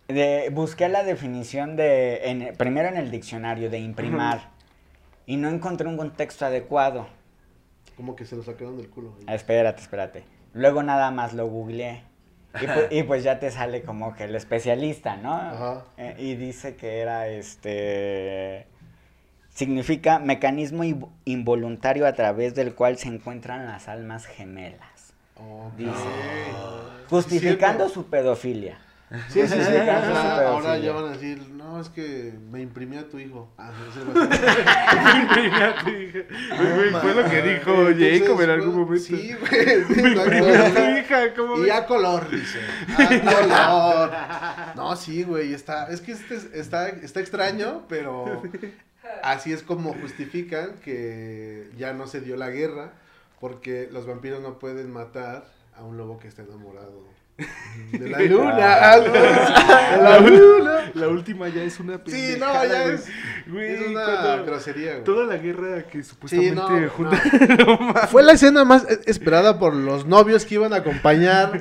de- 0.07 0.49
busqué 0.51 0.87
la 0.89 1.03
definición 1.03 1.75
de, 1.75 2.29
en- 2.29 2.55
primero 2.57 2.87
en 2.87 2.97
el 2.97 3.11
diccionario 3.11 3.69
de 3.69 3.79
imprimar 3.79 4.49
y 5.25 5.35
no 5.37 5.49
encontré 5.49 5.87
un 5.87 5.97
contexto 5.97 6.45
adecuado. 6.45 7.07
Como 7.95 8.15
que 8.15 8.25
se 8.25 8.35
lo 8.37 8.43
sacaron 8.43 8.77
del 8.77 8.89
culo. 8.89 9.11
güey. 9.11 9.25
Ah, 9.27 9.35
Espérate, 9.35 9.81
espérate. 9.81 10.23
Luego 10.53 10.81
nada 10.83 11.11
más 11.11 11.33
lo 11.33 11.45
googleé. 11.47 12.03
Y, 12.55 12.65
pu- 12.65 12.87
y 12.91 13.03
pues 13.03 13.23
ya 13.23 13.39
te 13.39 13.51
sale 13.51 13.83
como 13.83 14.15
que 14.15 14.23
el 14.25 14.35
especialista, 14.35 15.17
¿no? 15.17 15.33
Ajá. 15.35 15.83
Eh, 15.97 16.15
y 16.17 16.35
dice 16.35 16.75
que 16.75 16.99
era 16.99 17.27
este. 17.27 18.65
Significa 19.53 20.19
mecanismo 20.19 20.83
inv- 20.83 21.09
involuntario 21.25 22.07
a 22.07 22.13
través 22.13 22.55
del 22.55 22.73
cual 22.75 22.97
se 22.97 23.09
encuentran 23.09 23.65
las 23.65 23.87
almas 23.87 24.25
gemelas. 24.25 25.13
Dice. 25.77 25.91
Justificando 27.09 27.87
su 27.89 28.07
pedofilia. 28.07 28.77
Sí, 29.29 29.41
sí, 29.41 29.47
sí. 29.47 29.55
Sí, 29.59 29.59
ahora, 29.59 30.37
sí, 30.37 30.45
ahora 30.45 30.75
sí. 30.77 30.81
ya 30.83 30.91
van 30.93 31.05
a 31.05 31.09
decir, 31.11 31.49
no, 31.53 31.81
es 31.81 31.89
que 31.89 32.33
me 32.51 32.61
imprimí 32.61 32.97
a 32.97 33.07
tu 33.09 33.17
hijo. 33.19 33.51
Ah, 33.57 33.71
ese 33.89 34.03
va 34.03 34.23
a 34.23 34.27
ser- 34.37 35.79
Güey, 36.75 36.89
fue 36.91 37.13
lo 37.15 37.29
que 37.29 37.41
dijo 37.41 37.71
Entonces, 37.87 38.21
Jacob 38.21 38.41
en 38.41 38.49
algún 38.49 38.75
momento. 38.75 39.03
Sí, 39.05 39.33
güey. 39.39 39.83
sí, 39.85 40.01
Me 40.01 40.57
a 40.57 40.73
tu 40.73 40.81
hija, 40.99 41.33
¿cómo 41.35 41.57
Y 41.57 41.61
ves? 41.61 41.71
a 41.71 41.85
color, 41.85 42.29
dice. 42.29 42.59
A 42.97 43.07
color. 43.35 44.11
No, 44.75 44.95
sí, 44.95 45.23
güey. 45.23 45.53
Está, 45.53 45.87
es 45.87 46.01
que 46.01 46.11
este 46.11 46.35
es- 46.35 46.49
está, 46.53 46.89
está 46.89 47.19
extraño, 47.19 47.85
pero 47.89 48.41
así 49.23 49.51
es 49.53 49.63
como 49.63 49.93
justifican 49.93 50.75
que 50.83 51.69
ya 51.77 51.93
no 51.93 52.07
se 52.07 52.21
dio 52.21 52.35
la 52.35 52.49
guerra, 52.49 52.93
porque 53.39 53.89
los 53.91 54.05
vampiros 54.05 54.41
no 54.41 54.59
pueden 54.59 54.91
matar 54.91 55.45
a 55.79 55.83
un 55.83 55.97
lobo 55.97 56.17
que 56.19 56.27
está 56.27 56.41
enamorado 56.43 57.07
de 57.93 58.09
la 58.09 58.19
luna. 58.19 58.57
Ah. 58.59 58.99
de 58.99 60.03
la 60.03 60.19
luna. 60.19 60.91
La 60.93 61.07
última 61.07 61.47
ya 61.49 61.63
es 61.63 61.79
una 61.79 62.01
Sí, 62.05 62.35
no, 62.37 62.51
ya 62.65 62.85
es, 62.85 63.07
Güey, 63.47 63.75
es 63.75 63.87
una 63.87 64.03
cuando- 64.03 64.45
grosería, 64.45 64.91
güey. 64.93 65.03
Toda 65.05 65.25
la 65.25 65.37
guerra 65.37 65.83
que 65.83 66.03
Sí, 66.03 66.09
supuestamente 66.09 66.53
no, 66.55 66.89
junta... 66.89 67.21
no. 67.65 68.07
Fue 68.09 68.23
la 68.23 68.33
escena 68.33 68.65
más 68.65 68.85
e- 68.89 68.99
esperada 69.05 69.57
por 69.59 69.73
los 69.73 70.05
novios 70.05 70.45
que 70.45 70.55
iban 70.55 70.73
a 70.73 70.77
acompañar 70.77 71.51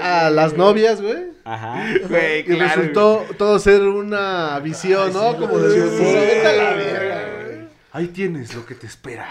a 0.00 0.30
las 0.30 0.56
novias, 0.56 1.02
güey. 1.02 1.32
Ajá. 1.44 1.84
Güey, 2.08 2.40
y 2.40 2.44
claro, 2.44 2.62
resultó 2.80 3.24
todo 3.36 3.58
ser 3.58 3.82
una 3.82 4.58
visión, 4.60 5.12
¿no? 5.12 5.36
Como 5.36 5.58
de 5.58 5.90
Sí. 5.90 6.06
Ahí 7.92 8.06
tienes 8.08 8.54
lo 8.54 8.64
que 8.64 8.74
te 8.76 8.86
espera. 8.86 9.26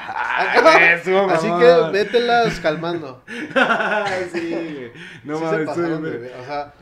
Así 1.32 1.48
que 1.48 1.92
vételas 1.92 2.60
calmando. 2.60 3.24
sí. 4.34 4.92
No 5.24 5.36
Sí 5.38 5.40
se 5.40 5.46
mames, 5.52 5.68
pasaron 5.68 6.06
estoy- 6.06 6.12
de 6.12 6.18
ver- 6.18 6.36
O 6.42 6.46
sea, 6.46 6.74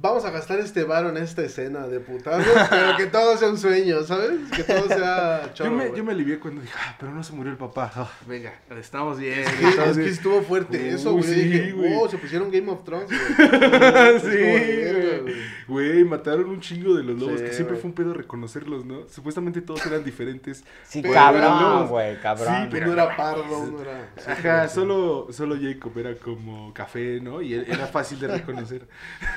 vamos 0.00 0.24
a 0.24 0.30
gastar 0.30 0.58
este 0.60 0.84
varo 0.84 1.08
en 1.10 1.16
esta 1.16 1.42
escena 1.42 1.86
de 1.86 2.00
putazos, 2.00 2.46
pero 2.70 2.96
que 2.96 3.06
todo 3.06 3.36
sea 3.36 3.48
un 3.48 3.58
sueño, 3.58 4.02
¿sabes? 4.04 4.30
Que 4.54 4.62
todo 4.62 4.86
sea 4.88 5.42
Yo 5.48 5.52
chorro, 5.54 5.70
me, 5.72 5.86
güey. 5.86 5.98
yo 5.98 6.04
me 6.04 6.12
alivié 6.12 6.38
cuando 6.38 6.60
dije, 6.60 6.74
ah, 6.78 6.96
pero 6.98 7.12
no 7.12 7.22
se 7.24 7.32
murió 7.32 7.50
el 7.52 7.58
papá. 7.58 7.90
Ah, 7.94 8.10
venga, 8.26 8.52
estamos 8.78 9.18
bien. 9.18 9.40
Es 9.40 9.52
que, 9.54 9.68
estamos 9.68 9.90
es 9.90 9.96
que 9.96 10.02
bien. 10.02 10.12
estuvo 10.14 10.42
fuerte 10.42 10.88
eso, 10.90 11.12
güey. 11.12 11.24
sí, 11.24 11.34
dije, 11.34 11.72
güey. 11.72 11.92
wow, 11.94 12.08
se 12.08 12.18
pusieron 12.18 12.50
Game 12.50 12.70
of 12.70 12.84
Thrones, 12.84 13.08
güey. 13.08 14.20
sí, 14.20 15.22
güey. 15.22 15.36
Güey, 15.68 16.04
mataron 16.04 16.48
un 16.48 16.60
chingo 16.60 16.94
de 16.94 17.02
los 17.02 17.18
lobos, 17.18 17.40
Sí, 17.40 17.44
que 17.46 17.52
siempre 17.52 17.76
fue 17.76 17.88
un 17.90 17.94
pedo 17.94 18.14
reconocerlos, 18.14 18.84
¿no? 18.84 19.08
Supuestamente 19.08 19.60
todos 19.62 19.84
eran 19.86 20.04
diferentes. 20.04 20.62
Sí, 20.84 21.02
Pero 21.02 21.14
cabrón, 21.14 21.88
güey, 21.88 22.20
cabrón. 22.20 22.54
Sí, 22.62 22.68
pero- 22.70 22.86
Uno 22.86 22.92
era 23.02 23.16
pardo, 23.16 23.58
uno 23.60 23.80
era... 23.82 24.10
sí, 24.16 24.30
Ajá, 24.30 24.68
solo, 24.68 25.26
solo 25.30 25.56
Jacob 25.60 25.96
era 25.98 26.14
como 26.14 26.72
café, 26.72 27.20
¿no? 27.20 27.42
Y 27.42 27.54
era 27.54 27.86
fácil 27.88 28.20
de 28.20 28.28
reconocer. 28.28 28.86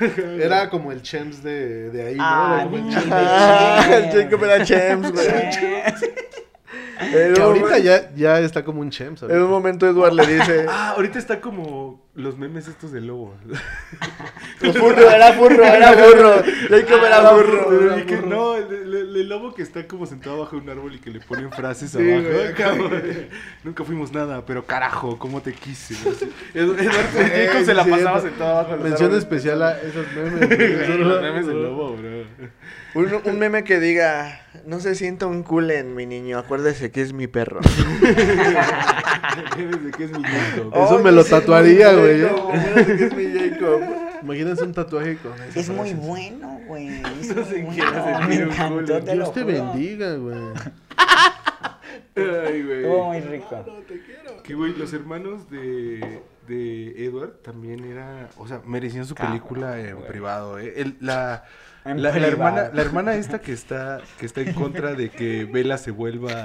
Era 0.56 0.70
como 0.70 0.92
el 0.92 1.02
Chems 1.02 1.42
de, 1.42 1.90
de 1.90 2.06
ahí, 2.06 2.14
¿no? 2.16 2.24
Ah, 2.24 2.54
Era 2.56 2.64
como 2.64 2.76
el 2.76 2.88
Chems. 2.90 3.04
Chem. 3.04 3.92
el 3.92 4.10
Jacob 4.30 4.44
era 4.44 4.64
Chems, 4.64 5.12
güey. 5.12 5.26
Que 7.10 7.32
un 7.34 7.40
ahorita 7.40 7.78
ya, 7.78 8.14
ya 8.14 8.38
está 8.40 8.62
como 8.64 8.80
un 8.80 8.90
Chems. 8.90 9.22
En 9.22 9.42
un 9.42 9.50
momento 9.50 9.86
Edward 9.88 10.12
le 10.12 10.26
dice... 10.26 10.66
Ah, 10.68 10.90
ahorita 10.96 11.18
está 11.18 11.40
como 11.40 12.09
los 12.14 12.36
memes 12.36 12.68
estos 12.68 12.92
de 12.92 13.00
lobo. 13.00 13.34
Furro, 14.60 15.10
era 15.10 15.32
furro, 15.32 15.64
era 15.64 15.92
furro. 15.94 16.34
Jacob 16.68 17.04
era 17.06 17.20
furro. 17.30 17.66
Pero 17.70 17.96
dije, 17.96 18.20
no, 18.26 18.56
el, 18.56 18.64
el- 18.74 19.16
el 19.16 19.28
lobo 19.28 19.54
que 19.54 19.62
está 19.62 19.86
como 19.86 20.04
sentado 20.06 20.40
bajo 20.40 20.56
un 20.56 20.68
árbol 20.68 20.94
y 20.94 20.98
que 20.98 21.08
le 21.10 21.20
ponen 21.20 21.50
frases 21.50 21.90
Sí, 21.92 22.12
abajo. 22.12 22.88
güey. 22.88 23.28
Nunca 23.64 23.84
fuimos 23.84 24.12
nada, 24.12 24.44
pero 24.44 24.66
carajo, 24.66 25.18
¿cómo 25.18 25.40
te 25.40 25.52
quise? 25.54 25.94
Ed- 26.54 26.78
Eduardo 26.78 27.64
se 27.64 27.74
la 27.74 27.84
pasaba 27.84 28.16
no. 28.16 28.22
sentado 28.22 28.50
abajo 28.58 28.76
los 28.76 28.84
Mención 28.84 29.14
especial 29.14 29.62
a 29.62 29.78
esos 29.80 30.06
memes. 30.14 30.46
Güey, 30.48 30.98
Los 30.98 31.22
memes 31.22 31.46
del 31.46 31.62
lobo, 31.62 31.96
bro. 31.96 32.50
Un, 32.92 33.08
un 33.24 33.38
meme 33.38 33.62
que 33.64 33.78
diga, 33.78 34.40
no 34.66 34.80
se 34.80 34.94
sienta 34.96 35.26
un 35.26 35.42
culen, 35.44 35.94
mi 35.94 36.06
niño, 36.06 36.38
acuérdese 36.38 36.90
que 36.90 37.02
es 37.02 37.12
mi 37.12 37.28
perro. 37.28 37.60
De 37.60 37.68
que 39.96 40.04
es 40.04 40.10
mi 40.10 40.24
Jacob. 40.24 40.72
Eso 40.74 40.98
me 40.98 41.12
lo 41.12 41.22
tatuaría, 41.24 41.92
güey, 41.92 41.99
Jacob, 42.06 42.50
acuérdese 42.52 42.96
que 42.96 43.04
es 43.04 43.14
mi 43.16 43.50
Jacob. 43.50 43.80
Imagínense 44.22 44.64
un 44.64 44.72
tatuaje 44.72 45.16
con 45.16 45.32
esa 45.42 45.60
Es 45.60 45.68
muy 45.70 45.94
bueno, 45.94 46.60
güey. 46.66 46.88
Es 47.20 47.28
No 47.36 47.44
bueno. 47.44 47.54
sentir 47.54 47.84
Me 48.28 48.34
encantó, 48.36 49.00
te 49.02 49.14
lo 49.14 49.24
Dios 49.24 49.34
te 49.34 49.42
juro. 49.42 49.52
bendiga, 49.72 50.14
güey. 50.16 50.36
Ay, 52.16 52.62
güey. 52.62 52.82
Estuvo 52.82 53.04
muy 53.06 53.20
rico. 53.20 53.64
Que, 54.44 54.54
güey, 54.54 54.74
los 54.74 54.92
hermanos 54.92 55.48
de, 55.50 56.20
de 56.50 57.04
Edward 57.06 57.32
también 57.42 57.84
era, 57.84 58.28
o 58.36 58.46
sea, 58.46 58.60
merecían 58.66 59.06
su 59.06 59.14
Cabrón, 59.14 59.38
película 59.38 59.80
en 59.80 59.94
güey. 59.96 60.08
privado, 60.08 60.58
¿eh? 60.58 60.74
El- 60.76 60.96
la, 61.00 61.44
En 61.84 62.02
la, 62.02 62.10
la 62.18 62.26
hermana, 62.26 62.70
la 62.74 62.82
hermana 62.82 63.14
esta 63.14 63.40
que 63.40 63.52
está, 63.52 64.00
que 64.18 64.26
está 64.26 64.42
en 64.42 64.52
contra 64.52 64.92
de 64.94 65.08
que 65.10 65.46
Bella 65.46 65.78
se 65.78 65.90
vuelva, 65.90 66.44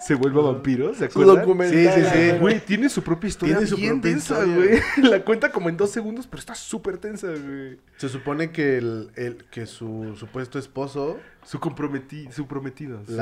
se 0.00 0.14
vuelva 0.14 0.40
vampiro, 0.52 0.94
¿se 0.94 1.04
acuerdan? 1.04 1.44
Sí, 1.68 1.86
sí, 1.86 2.02
sí. 2.12 2.38
Güey, 2.40 2.60
tiene 2.60 2.88
su 2.88 3.02
propia 3.02 3.28
historia 3.28 3.56
Tiene 3.56 3.68
su 3.68 3.76
bien 3.76 4.00
propia 4.00 4.16
historia. 4.16 4.54
güey. 4.56 4.80
La 5.10 5.22
cuenta 5.22 5.52
como 5.52 5.68
en 5.68 5.76
dos 5.76 5.90
segundos, 5.90 6.26
pero 6.26 6.40
está 6.40 6.54
súper 6.54 6.96
tensa, 6.96 7.26
güey. 7.28 7.78
Se 7.98 8.08
supone 8.08 8.50
que, 8.52 8.78
el, 8.78 9.10
el- 9.16 9.44
que 9.50 9.66
su 9.66 10.14
supuesto 10.18 10.58
esposo 10.58 11.18
Su 11.44 11.60
comprometi, 11.60 12.30
su 12.32 12.46
prometido. 12.46 13.02
sí. 13.06 13.14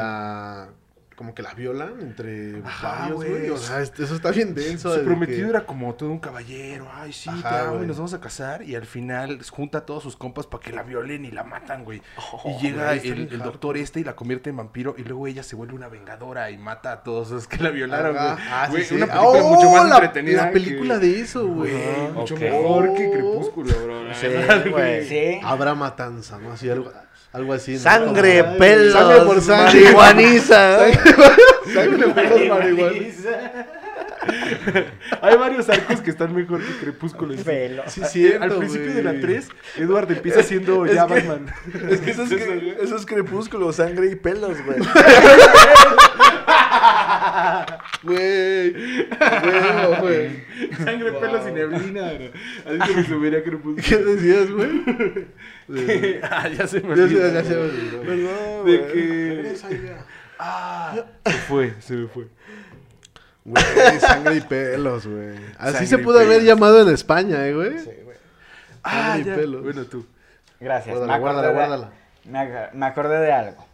Como 1.23 1.37
que 1.37 1.43
la 1.43 1.55
violan 1.55 2.01
entre 2.01 2.61
Ajá, 2.67 2.99
varios, 3.03 3.15
güey. 3.17 3.49
O 3.51 3.57
sea, 3.57 3.81
este- 3.81 4.03
eso 4.03 4.17
está 4.17 4.33
bien 4.33 4.57
denso. 4.57 4.93
Su 4.93 5.05
prometido 5.05 5.45
que- 5.45 5.51
era 5.51 5.65
como 5.65 5.95
todo 5.95 6.11
un 6.11 6.19
caballero. 6.19 6.89
Ay, 6.93 7.13
sí, 7.13 7.31
Ajá, 7.31 7.49
te 7.49 7.57
amo 7.59 7.75
y 7.75 7.77
güey. 7.77 7.87
nos 7.87 7.97
vamos 7.99 8.13
a 8.13 8.21
casar. 8.21 8.63
Y 8.65 8.75
al 8.75 8.87
final 8.87 9.39
junta 9.51 9.79
a 9.79 9.87
todos 9.87 10.03
sus 10.03 10.17
compas 10.17 10.49
para 10.49 10.65
que 10.65 10.73
la 10.73 10.83
violen 10.83 11.25
y 11.25 11.31
la 11.31 11.45
matan, 11.45 11.85
güey. 11.85 12.03
Oh, 12.33 12.59
y 12.59 12.61
llega 12.61 12.93
el, 12.95 13.39
doctor 13.39 13.77
este 13.77 14.01
y 14.01 14.05
la 14.05 14.17
convierte 14.17 14.51
en 14.51 14.57
vampiro. 14.57 14.97
Y 14.99 15.05
luego 15.05 15.29
ella 15.29 15.45
se 15.45 15.55
vuelve 15.55 15.75
una 15.75 15.87
vengadora 15.87 16.51
y 16.51 16.59
mata 16.59 16.91
a 16.91 17.03
todos 17.05 17.31
los 17.31 17.47
que 17.47 17.59
la 17.59 17.71
violaron, 17.71 18.15
güey. 18.17 18.27
Ah, 18.51 18.69
sí, 18.75 18.83
sí. 18.83 18.95
Una 18.97 19.07
película 19.07 19.23
¡Oh, 19.45 19.55
mucho 19.55 19.71
más 19.71 19.89
la- 19.89 19.95
entretenida. 19.95 20.47
La 20.47 20.51
película 20.51 20.99
que- 20.99 21.07
de 21.07 21.21
eso, 21.21 21.47
güey. 21.47 21.73
Mucho 22.15 22.35
Ok. 22.35 22.41
mejor 22.41 22.95
que. 22.95 23.11
Crepúsculo, 23.13 23.75
bro. 23.85 24.15
Sí, 24.15 24.27
güey. 24.71 25.05
Sí. 25.09 25.41
Habrá 25.45 25.77
matanza, 25.77 26.39
¿no? 26.39 26.51
Así 26.51 26.69
algo, 26.69 26.91
algo 27.33 27.53
así. 27.55 27.73
¿no? 27.75 27.79
Sangre, 27.81 28.41
Ay, 28.47 28.59
pelos, 28.59 28.93
Sangre 28.93 29.21
por 29.27 29.41
sangre. 29.41 29.81
marihuaniza. 29.81 30.79
Sangre, 31.75 32.09
pelos, 32.09 32.49
marihuana. 32.49 32.93
Hay 35.21 35.37
varios 35.37 35.69
arcos 35.69 36.01
que 36.01 36.11
están 36.11 36.33
mejor 36.35 36.61
que 36.65 36.73
Crepúsculo. 36.79 37.35
sí. 37.35 37.43
Pelo. 37.43 37.83
Sí, 37.89 38.03
cierto, 38.09 38.45
Al 38.45 38.53
principio 38.57 38.93
güey. 38.93 38.97
de 38.97 39.03
la 39.03 39.21
3, 39.21 39.49
Edward 39.79 40.13
empieza 40.13 40.43
siendo 40.45 40.87
Es 40.87 40.95
ya 40.95 41.07
que- 41.07 41.15
Batman. 41.15 41.47
Es 41.91 42.01
que 42.01 42.11
eso 42.13 42.23
es, 42.23 42.33
eso 42.83 42.97
es 42.97 43.07
crepúsculo, 43.07 43.73
sangre 43.73 44.11
y 44.11 44.15
pelos, 44.15 44.57
güey. 44.65 44.79
Güey. 48.03 48.73
Güey, 48.73 50.01
güey. 50.01 50.45
Sangre, 50.85 51.13
pelos 51.13 51.49
y 51.49 51.53
neblina. 51.53 52.13
bro. 52.13 52.83
Así 52.83 52.93
se 52.93 52.97
me 53.01 53.05
subiría 53.07 53.43
Crepúsculo. 53.45 53.77
¿Qué 53.89 53.97
decías, 53.99 54.51
güey? 54.51 55.29
ah, 56.23 56.49
ya 56.49 56.67
se 56.67 56.81
me 56.81 56.97
Ya 56.97 57.03
olvidó. 57.05 57.29
se, 57.29 57.35
ya 57.35 57.45
se 57.45 57.55
me 57.55 57.61
olvidó. 57.63 58.01
Perdón, 58.03 58.67
De 58.67 58.79
güey. 58.79 58.93
que... 58.93 59.57
Ah, 60.39 60.97
se 61.25 61.33
fue, 61.33 61.75
se 61.81 61.95
me 61.95 62.09
fue. 62.09 62.27
Güey, 63.45 63.65
sangre 64.01 64.37
y 64.37 64.41
pelos, 64.41 65.07
güey. 65.07 65.37
Así 65.59 65.73
Sangre 65.73 65.87
se 65.87 65.97
y 65.97 65.99
pudo 65.99 66.19
haber 66.19 66.41
pelos. 66.41 66.45
llamado 66.45 66.83
en 66.83 66.93
España, 66.95 67.47
eh, 67.47 67.55
güey. 67.55 67.73
Ah, 68.83 69.17
Sangre 69.17 69.21
y 69.21 69.25
ya. 69.25 69.35
pelos. 69.37 69.63
Bueno, 69.63 69.85
tú. 69.85 70.07
Gracias. 70.61 70.97
Guárdala, 70.97 71.13
me, 71.15 71.19
guárdala, 71.21 71.49
de, 71.49 71.55
guárdala. 71.55 71.91
me 72.25 72.69
me 72.73 72.87
acordé 72.87 73.19
de 73.21 73.33
algo. 73.33 73.67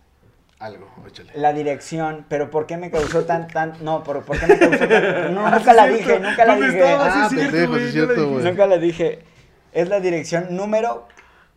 Algo, 0.61 0.89
échale. 1.07 1.31
La 1.35 1.53
dirección, 1.53 2.27
pero 2.29 2.51
¿por 2.51 2.67
qué 2.67 2.77
me 2.77 2.91
causó 2.91 3.25
tan, 3.25 3.47
tan, 3.47 3.75
no, 3.81 4.03
por, 4.03 4.25
¿por 4.25 4.41
qué 4.41 4.47
me 4.47 4.59
causó 4.59 4.89
tan, 4.89 5.35
no, 5.35 5.49
nunca 5.51 5.73
la 5.73 5.87
es 5.87 5.99
dije, 5.99 6.19
nunca 6.19 6.45
la 6.45 6.57
¿Dónde 6.57 6.73
dije? 6.73 6.95
Ah, 6.99 7.29
pendejo, 7.31 7.77
es 7.77 7.93
cierto, 7.93 8.29
güey. 8.29 8.45
nunca 8.45 8.67
la 8.67 8.79
dije, 8.79 9.25
es 9.73 9.89
la 9.89 10.01
dirección 10.01 10.57
número 10.57 11.07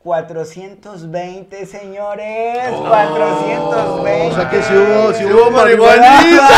420, 0.04 1.66
señores, 1.66 2.72
420. 2.72 4.28
O 4.28 4.36
sea 4.36 4.50
que 4.50 4.62
si 4.62 4.74
hubo, 4.74 5.14
si 5.14 5.26
hubo 5.26 5.52
marihuaniza. 5.52 6.50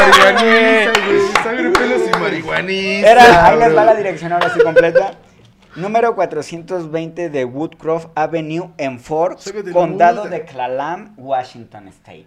Marihuaniza, 0.00 0.92
güey. 1.06 1.20
Sangre, 1.42 1.70
pelos 1.70 2.02
y 2.06 2.18
marihuaniza. 2.18 3.10
Era, 3.10 3.46
ahí 3.46 3.58
les 3.58 3.76
va 3.76 3.84
la 3.84 3.94
dirección 3.94 4.32
ahora 4.32 4.52
sí 4.52 4.60
completa. 4.60 5.12
Número 5.76 6.14
420 6.14 7.30
de 7.30 7.44
Woodcroft 7.44 8.08
Avenue 8.14 8.70
en 8.78 8.98
la 8.98 9.72
Condado 9.72 10.24
de 10.28 10.44
Clallam, 10.44 11.14
Washington 11.16 11.88
State. 11.88 12.26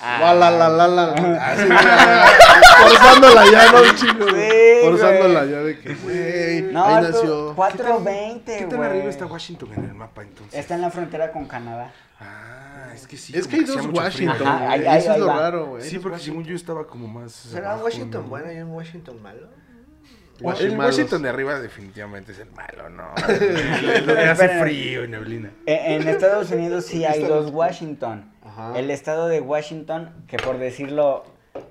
La, 0.00 0.34
la, 0.34 0.50
la, 0.50 0.68
la, 0.68 0.86
la. 0.88 1.14
Güey, 1.14 2.96
Forzándola 2.96 3.44
ya, 3.50 3.72
¿no? 3.72 3.82
Un 3.82 3.94
chingo, 3.96 4.26
Forzándola 4.82 5.44
ya 5.46 5.58
de 5.62 5.78
que, 5.78 5.94
güey, 5.94 6.62
No, 6.72 6.84
ahí 6.84 7.02
nació. 7.02 7.54
420, 7.54 8.58
¿Qué 8.58 8.64
tan 8.66 8.82
arriba 8.82 9.08
está 9.08 9.26
Washington 9.26 9.70
en 9.76 9.84
el 9.84 9.94
mapa 9.94 10.22
entonces? 10.22 10.58
Está 10.58 10.74
en 10.74 10.82
la 10.82 10.90
frontera 10.90 11.30
con 11.32 11.46
Canadá. 11.46 11.92
Ah, 12.20 12.90
es 12.94 13.06
que 13.06 13.16
sí. 13.16 13.36
Es 13.36 13.46
que 13.46 13.56
hay 13.56 13.64
dos. 13.64 13.86
Washington, 13.86 14.46
Ajá, 14.46 14.70
ahí- 14.70 14.86
ahí- 14.86 14.98
Eso 14.98 15.12
es 15.12 15.18
lo 15.18 15.26
raro, 15.26 15.66
güey. 15.66 15.82
Sí, 15.82 15.98
porque 15.98 16.18
según 16.18 16.44
yo 16.44 16.54
estaba 16.54 16.86
como 16.86 17.06
más. 17.08 17.32
¿Será 17.32 17.70
abajo, 17.70 17.84
Washington 17.86 18.22
¿no? 18.24 18.28
bueno 18.28 18.52
y 18.52 18.58
un 18.58 18.70
Washington 18.72 19.22
malo? 19.22 19.48
El. 20.40 20.76
Washington 20.78 21.22
de 21.22 21.28
arriba 21.28 21.60
definitivamente 21.60 22.32
es 22.32 22.38
el 22.40 22.50
malo, 22.50 22.88
¿no? 22.90 23.14
El 23.28 24.10
hace 24.28 24.48
frío 24.60 25.04
y 25.04 25.08
neblina. 25.08 25.50
En, 25.66 26.02
en 26.02 26.08
Estados 26.08 26.50
Unidos 26.50 26.86
sí 26.86 27.04
hay 27.04 27.22
dos 27.22 27.50
Washington. 27.52 28.32
Ajá. 28.42 28.78
El 28.78 28.90
estado 28.90 29.28
de 29.28 29.40
Washington, 29.40 30.12
que 30.26 30.36
por 30.36 30.58
decirlo, 30.58 31.24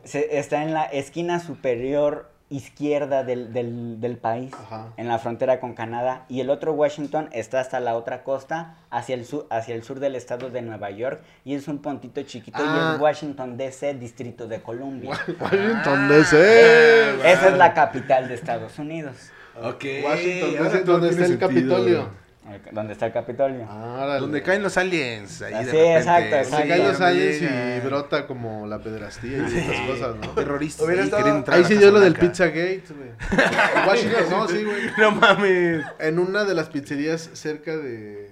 se- 0.04 0.38
está 0.40 0.64
en 0.64 0.74
la 0.74 0.84
esquina 0.86 1.40
superior 1.40 2.32
izquierda 2.50 3.24
del, 3.24 3.52
del- 3.52 4.00
del 4.00 4.18
país, 4.18 4.52
Ajá. 4.54 4.90
en 4.98 5.08
la 5.08 5.18
frontera 5.18 5.60
con 5.60 5.74
Canadá, 5.74 6.26
y 6.30 6.40
el 6.40 6.50
otro 6.50 6.74
Washington 6.74 7.30
está 7.32 7.60
hasta 7.60 7.80
la 7.80 7.96
otra 7.96 8.24
costa, 8.24 8.76
hacia 8.92 9.16
el 9.16 9.26
sur, 9.26 9.48
hacia 9.50 9.74
el 9.74 9.84
sur 9.84 10.00
del 10.00 10.16
estado 10.16 10.50
de 10.52 10.62
Nueva 10.62 10.92
York, 10.92 11.22
y 11.46 11.56
es 11.56 11.68
un 11.68 11.80
puntito 11.80 12.22
chiquito, 12.24 12.60
y 12.62 12.66
Ah. 12.68 12.92
es 12.96 13.02
Washington 13.02 13.58
DC, 13.58 13.96
Distrito 13.96 14.48
de 14.48 14.62
Columbia. 14.62 15.12
Washington 15.40 16.08
DC. 16.10 17.32
Esa 17.32 17.48
es 17.50 17.58
la 17.58 17.74
capital 17.74 18.28
de 18.28 18.36
Estados 18.36 18.78
Unidos, 18.78 19.16
Ok. 19.62 19.86
Washington 20.04 20.64
DC, 20.64 20.84
donde 20.84 21.10
está 21.10 21.22
el 21.26 21.28
sentido. 21.40 21.48
Capitolio. 21.48 22.23
Donde 22.72 22.94
está 22.94 23.06
el 23.08 23.14
Capitolio. 23.14 23.66
Ah. 23.70 24.18
Donde 24.20 24.42
caen 24.44 24.62
los 24.64 24.78
aliens. 24.78 25.42
Ahí 25.42 25.54
Ah, 25.54 25.60
de 25.60 25.66
sí, 25.66 25.72
repente. 25.72 25.98
exacto, 25.98 26.24
Donde 26.24 26.42
exacto. 26.42 26.68
caen 26.68 26.84
los 26.88 27.02
aliens 27.02 27.42
y 27.42 27.86
brota 27.88 28.28
como 28.28 28.68
la 28.68 28.80
pedrastía 28.80 29.38
y 29.38 29.58
estas 29.58 29.80
cosas, 29.88 30.16
¿no? 30.18 30.30
Terroristas. 30.32 30.88
Ahí 30.90 31.00
estado- 31.00 31.26
Ahí 31.48 31.64
sí 31.64 31.70
Casa 31.74 31.80
dio 31.80 31.92
lo 31.92 32.00
del 32.00 32.14
Blanca. 32.14 32.28
Pizzagate, 32.32 32.84
güey. 32.90 33.10
En 33.10 33.88
Washington, 33.90 34.24
no, 34.30 34.48
sí, 34.48 34.64
güey. 34.64 34.82
No 34.98 35.12
mames. 35.12 35.86
En 36.00 36.20
una 36.20 36.44
de 36.44 36.54
las 36.54 36.70
pizzerías 36.70 37.30
cerca 37.34 37.78
de, 37.78 38.30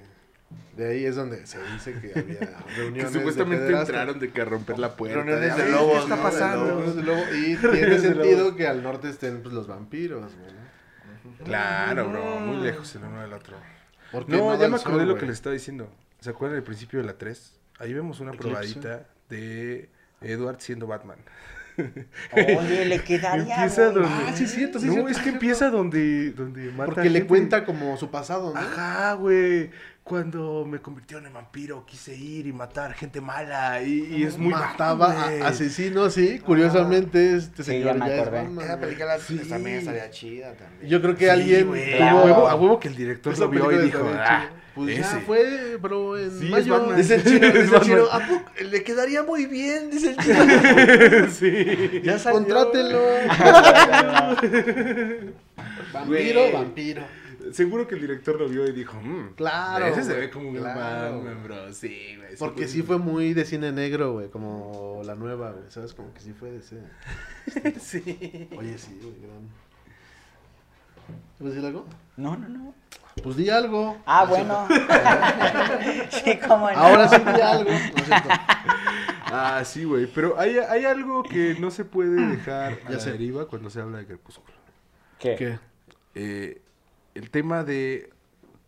de 0.75 0.89
ahí 0.91 1.05
es 1.05 1.15
donde 1.15 1.45
se 1.47 1.57
dice 1.73 1.93
que 1.93 2.19
había 2.19 2.39
Que 2.39 2.75
reuniones 2.75 3.13
supuestamente 3.13 3.63
de 3.65 3.79
entraron 3.79 4.19
de 4.19 4.29
que 4.31 4.41
a 4.41 4.45
romper 4.45 4.77
la 4.77 4.95
puerta. 4.95 5.15
Reuniones 5.23 5.55
de, 5.55 5.63
de 5.63 5.69
"Ay, 5.69 5.71
lobos, 5.71 5.93
¿Qué 5.95 6.01
está 6.03 6.15
¿no? 6.17 6.21
pasando? 6.23 6.65
De 6.65 6.71
Reuniones 6.71 6.95
de 6.97 7.03
lobo. 7.03 7.21
Y 7.33 7.55
tiene 7.55 7.85
de 7.95 7.99
sentido 7.99 8.37
lobos. 8.39 8.55
que 8.55 8.67
al 8.67 8.83
norte 8.83 9.09
estén 9.09 9.41
pues, 9.41 9.53
los 9.53 9.67
vampiros, 9.67 10.33
güey. 10.35 10.61
Claro, 11.45 12.09
bro. 12.09 12.39
Muy 12.39 12.57
lejos 12.63 12.93
el 12.95 13.03
uno 13.03 13.21
del 13.21 13.33
otro. 13.33 13.55
Porque 14.11 14.31
No, 14.31 14.59
ya 14.59 14.67
me 14.67 14.75
acordé 14.77 15.05
lo 15.05 15.11
güey. 15.11 15.19
que 15.21 15.25
les 15.27 15.35
estaba 15.35 15.53
diciendo. 15.53 15.89
¿Se 16.19 16.29
acuerdan 16.29 16.57
del 16.57 16.63
principio 16.63 16.99
de 16.99 17.05
la 17.05 17.17
3? 17.17 17.53
Ahí 17.79 17.93
vemos 17.93 18.19
una 18.19 18.31
Eclipse. 18.31 18.49
probadita 18.49 19.07
de 19.29 19.89
Edward 20.21 20.57
siendo 20.59 20.85
Batman. 20.87 21.17
Oye, 22.33 22.85
le 22.85 22.99
quedaría. 23.03 23.55
Empieza 23.55 23.91
donde... 23.91 24.09
Ah, 24.09 24.33
sí, 24.35 24.45
cierto, 24.45 24.79
sí, 24.79 24.85
No, 24.87 24.93
cierto, 24.93 25.09
es 25.09 25.17
que 25.19 25.29
empieza 25.29 25.69
donde, 25.69 26.31
donde 26.31 26.69
mata 26.71 26.93
Porque 26.93 27.09
le 27.09 27.25
cuenta 27.25 27.65
como 27.65 27.97
su 27.97 28.11
pasado, 28.11 28.53
¿no? 28.53 28.59
Ajá, 28.59 29.13
güey. 29.13 29.71
Cuando 30.03 30.65
me 30.65 30.79
convirtieron 30.79 31.27
en 31.27 31.33
vampiro, 31.33 31.85
quise 31.85 32.15
ir 32.15 32.47
y 32.47 32.53
matar 32.53 32.93
gente 32.93 33.21
mala. 33.21 33.81
Y, 33.83 34.07
y 34.17 34.23
es 34.23 34.37
muy 34.37 34.51
Mataba 34.51 35.11
a 35.13 35.47
asesinos, 35.47 36.15
sí. 36.15 36.39
Curiosamente, 36.39 37.35
este 37.37 37.63
Sí, 37.63 37.71
señor 37.71 37.97
ya 37.99 38.03
me 38.03 38.09
ya 38.09 38.15
es. 38.23 38.31
Batman, 38.31 38.65
Esa 38.65 38.79
película 38.79 39.19
Sí. 39.19 39.37
también 39.47 39.77
estaría 39.77 40.09
chida 40.09 40.53
también. 40.53 40.89
Yo 40.89 41.01
creo 41.01 41.15
que 41.15 41.25
Sí, 41.25 41.29
alguien. 41.29 41.71
Claro. 41.71 42.03
A 42.03 42.09
tuvo... 42.09 42.23
huevo, 42.25 42.47
a 42.49 42.55
huevo 42.55 42.79
que 42.79 42.87
el 42.87 42.95
director 42.95 43.31
Esa 43.33 43.43
lo 43.43 43.49
vio 43.51 43.71
y 43.71 43.77
dijo, 43.85 44.09
ah. 44.17 44.49
Pues 44.73 44.97
ese. 44.97 45.01
ya 45.01 45.21
fue, 45.25 45.75
bro, 45.77 46.17
en 46.17 46.31
Sí, 46.31 46.45
es 46.45 46.49
mayo. 46.67 46.93
Dice 46.95 47.15
el 47.15 47.23
chino, 47.25 47.45
Es 47.47 47.53
dice 47.63 47.75
el 47.75 47.81
chino, 47.81 48.05
¿a 48.11 48.19
poco 48.27 48.45
le 48.69 48.83
quedaría 48.83 49.21
muy 49.23 49.45
bien? 49.45 49.91
Dice 49.91 50.11
el 50.11 50.17
chino. 50.17 51.29
sí. 51.31 52.01
Ya 52.03 52.17
salió. 52.17 52.39
Contrátelo. 52.39 53.01
vampiro, 55.93 56.51
vampiro. 56.53 57.03
Seguro 57.53 57.87
que 57.87 57.95
el 57.95 58.01
director 58.01 58.39
lo 58.39 58.47
vio 58.47 58.65
y 58.67 58.71
dijo, 58.71 58.99
mmm, 59.01 59.33
Claro, 59.35 59.85
ese 59.85 60.03
se 60.03 60.09
güey, 60.13 60.21
ve 60.27 60.29
como 60.31 60.49
un 60.49 60.55
claro. 60.57 61.21
Bro. 61.43 61.73
Sí, 61.73 62.15
güey. 62.17 62.35
Porque 62.37 62.67
sí 62.67 62.81
fue 62.83 62.97
muy 62.97 63.33
de 63.33 63.45
cine 63.45 63.71
negro, 63.71 64.13
güue, 64.13 64.29
como 64.29 65.01
la 65.03 65.15
nueva, 65.15 65.51
güey, 65.51 65.63
¿sabes? 65.69 65.93
Como 65.93 66.13
que 66.13 66.19
sí 66.21 66.33
fue 66.33 66.51
de 66.51 66.57
ese... 66.59 67.79
sí. 67.79 68.49
Oye, 68.57 68.77
sí, 68.77 68.99
güey, 69.01 69.15
gran... 69.21 69.49
¿Puedes 71.37 71.55
decir 71.55 71.67
algo? 71.67 71.85
No, 72.17 72.37
no, 72.37 72.47
no. 72.47 72.73
Pues 73.23 73.35
di 73.35 73.49
algo. 73.49 73.97
Ah, 74.05 74.25
bueno. 74.25 74.67
sí, 76.09 76.37
cómo 76.47 76.71
no. 76.71 76.77
Ahora 76.77 77.09
sí 77.09 77.17
di 77.17 77.41
algo. 77.41 77.71
No. 77.71 78.15
Ah, 79.33 79.61
sí, 79.65 79.83
güey. 79.83 80.07
Pero 80.07 80.39
hay, 80.39 80.57
hay 80.57 80.85
algo 80.85 81.23
que 81.23 81.55
no 81.59 81.71
se 81.71 81.83
puede 81.83 82.25
dejar 82.27 82.73
a 82.73 82.89
Ya 82.89 82.89
la 82.91 82.99
sé. 82.99 83.11
deriva 83.11 83.47
cuando 83.47 83.69
se 83.69 83.81
habla 83.81 83.97
de 83.97 84.05
Crepúsculo. 84.05 84.53
¿Qué? 85.19 85.35
¿Qué? 85.35 85.59
Eh, 86.15 86.61
el 87.15 87.29
tema 87.29 87.63
de 87.63 88.09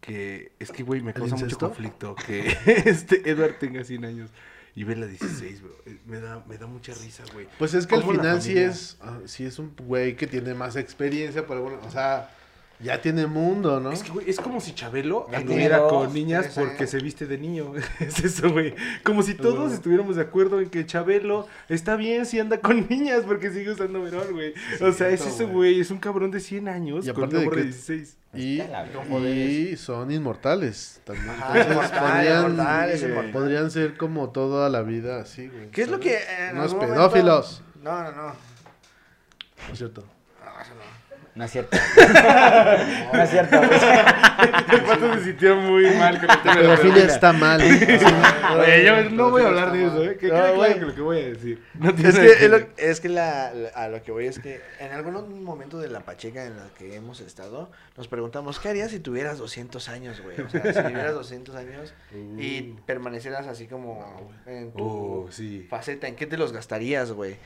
que 0.02 0.52
es 0.60 0.72
que, 0.72 0.84
güey, 0.84 1.02
me 1.02 1.12
¿El 1.12 1.16
causa 1.16 1.36
mucho 1.38 1.58
conflicto 1.58 2.16
que 2.16 2.56
este 2.86 3.30
Edward 3.30 3.58
tenga 3.60 3.84
100 3.84 4.06
años 4.06 4.30
y 4.76 4.84
ve 4.84 4.96
la 4.96 5.06
16, 5.08 5.62
bro. 5.62 5.72
Me 6.06 6.20
da, 6.20 6.44
me 6.48 6.58
da 6.58 6.68
mucha 6.68 6.94
risa, 6.94 7.24
güey. 7.34 7.48
Pues 7.58 7.74
es 7.74 7.88
que 7.88 7.96
al 7.96 8.02
¿Cómo 8.02 8.14
la 8.14 8.20
final 8.20 8.42
sí 8.42 8.58
es, 8.58 8.98
ah, 9.02 9.20
sí 9.26 9.46
es 9.46 9.60
un 9.60 9.74
güey 9.76 10.16
que 10.16 10.28
tiene 10.28 10.54
más 10.56 10.76
experiencia, 10.76 11.46
pero 11.48 11.62
bueno, 11.62 11.80
o 11.86 11.92
sea, 11.92 12.32
ya 12.80 13.00
tiene 13.02 13.28
mundo, 13.28 13.80
¿no? 13.80 13.92
Es 13.92 14.04
que, 14.04 14.10
güey, 14.10 14.30
es 14.30 14.40
como 14.40 14.60
si 14.60 14.74
Chabelo 14.74 15.28
anduviera 15.34 15.88
con 15.88 16.12
niñas 16.14 16.50
porque 16.56 16.88
se 16.88 17.00
viste 17.00 17.26
de 17.28 17.38
niño. 17.38 17.74
es 18.00 18.20
eso, 18.24 18.52
güey. 18.52 18.74
Como 19.04 19.24
si 19.24 19.36
todos 19.36 19.72
estuviéramos 19.72 20.16
de 20.18 20.24
acuerdo 20.24 20.60
en 20.60 20.70
que 20.70 20.86
Chabelo 20.86 21.48
está 21.70 21.96
bien 21.96 22.26
si 22.26 22.40
anda 22.40 22.60
con 22.60 22.88
niñas 22.90 23.24
porque 23.26 23.52
sigue 23.52 23.72
usando 23.72 24.02
verón, 24.02 24.34
güey. 24.34 24.54
o 24.82 24.92
sea, 24.92 25.10
es 25.10 25.26
eso, 25.26 25.48
güey. 25.48 25.80
Es 25.80 25.92
un 25.92 26.00
cabrón 26.00 26.32
de 26.32 26.40
100 26.40 26.68
años 26.68 27.08
Y 27.08 27.12
con 27.14 27.30
una 27.30 27.40
de 27.40 27.46
de 27.46 27.50
que- 27.50 27.64
16. 27.64 28.18
Y, 28.36 28.62
y 28.62 29.78
son 29.78 30.12
inmortales 30.12 31.02
también. 31.04 31.30
Ajá, 31.30 31.48
Entonces, 31.60 31.72
inmortales, 31.72 32.02
podrían, 32.02 32.52
inmortales, 32.52 33.04
eh, 33.04 33.30
podrían 33.32 33.72
ser 33.72 33.98
como 33.98 34.30
toda 34.32 34.70
la 34.70 34.82
vida 34.82 35.22
así, 35.22 35.48
güey. 35.48 35.70
¿Qué 35.70 35.84
es 35.84 35.90
lo 35.90 36.00
que 36.00 36.18
en 36.50 36.58
Unos 36.58 36.74
pedófilos. 36.74 37.62
momento- 37.84 37.84
No, 37.84 38.04
no, 38.04 38.12
no. 38.12 38.28
¿No 39.68 39.72
es 39.74 39.78
cierto? 39.78 40.02
No 40.02 40.52
es 41.46 41.52
cierto. 41.52 41.76
no 43.14 43.24
es 43.24 43.30
cierto. 43.32 43.60
El 43.64 44.82
pato 44.84 45.14
se 45.16 45.24
sintió 45.24 45.56
muy 45.56 45.86
mal 45.96 46.20
con 46.20 46.30
el 46.30 46.42
tema 46.42 46.56
La 46.56 46.62
de 46.62 46.68
la 46.68 46.76
pedofilia 46.76 47.06
está 47.06 47.34
mal. 47.34 47.62
Oye, 47.62 48.86
yo 48.86 49.10
no 49.10 49.32
voy 49.32 49.42
a 49.44 49.48
hablar 49.48 49.72
de 49.72 49.86
eso, 49.86 50.04
¿eh? 50.04 50.18
Que 50.18 50.28
No, 50.28 50.34
quede 50.34 50.42
claro 50.42 50.56
güey. 50.56 50.74
que 50.76 50.86
lo 50.86 50.96
que 50.96 51.02
voy 51.02 51.20
a 51.20 51.26
decir. 51.30 51.64
No 51.74 51.94
tiene 51.96 52.10
Es 52.10 52.16
que, 52.20 52.28
es, 52.28 52.42
lo- 52.52 52.58
ver. 52.58 52.70
es 52.78 53.00
que 53.02 53.10
la, 53.10 53.52
la- 53.54 53.70
a 53.70 53.88
lo 53.88 54.04
que 54.04 54.12
voy 54.12 54.28
es 54.28 54.38
que 54.40 54.62
en 54.80 54.92
algún 54.92 55.44
momento 55.44 55.80
de 55.80 55.88
la 55.90 56.02
pacheca 56.02 56.46
en 56.46 56.56
la 56.58 56.68
que 56.78 56.96
hemos 56.96 57.20
estado, 57.22 57.72
nos 57.98 58.08
preguntamos, 58.08 58.60
¿qué 58.60 58.70
harías 58.70 58.92
si 58.92 59.00
tuvieras 59.00 59.38
200 59.40 59.90
años, 59.90 60.22
güey? 60.22 60.40
O 60.40 60.50
sea, 60.50 60.62
si 60.74 60.82
tuvieras 60.84 61.14
200 61.16 61.56
años 61.56 61.94
y 62.38 62.62
permanecieras 62.86 63.48
así 63.48 63.66
como 63.68 64.32
en 64.46 64.72
tu 64.74 64.84
Uh, 64.84 65.32
sí. 65.32 65.66
faceta, 65.70 66.08
¿en 66.08 66.16
qué 66.16 66.28
te 66.28 66.38
los 66.38 66.52
gastarías, 66.54 67.12
güey? 67.12 67.38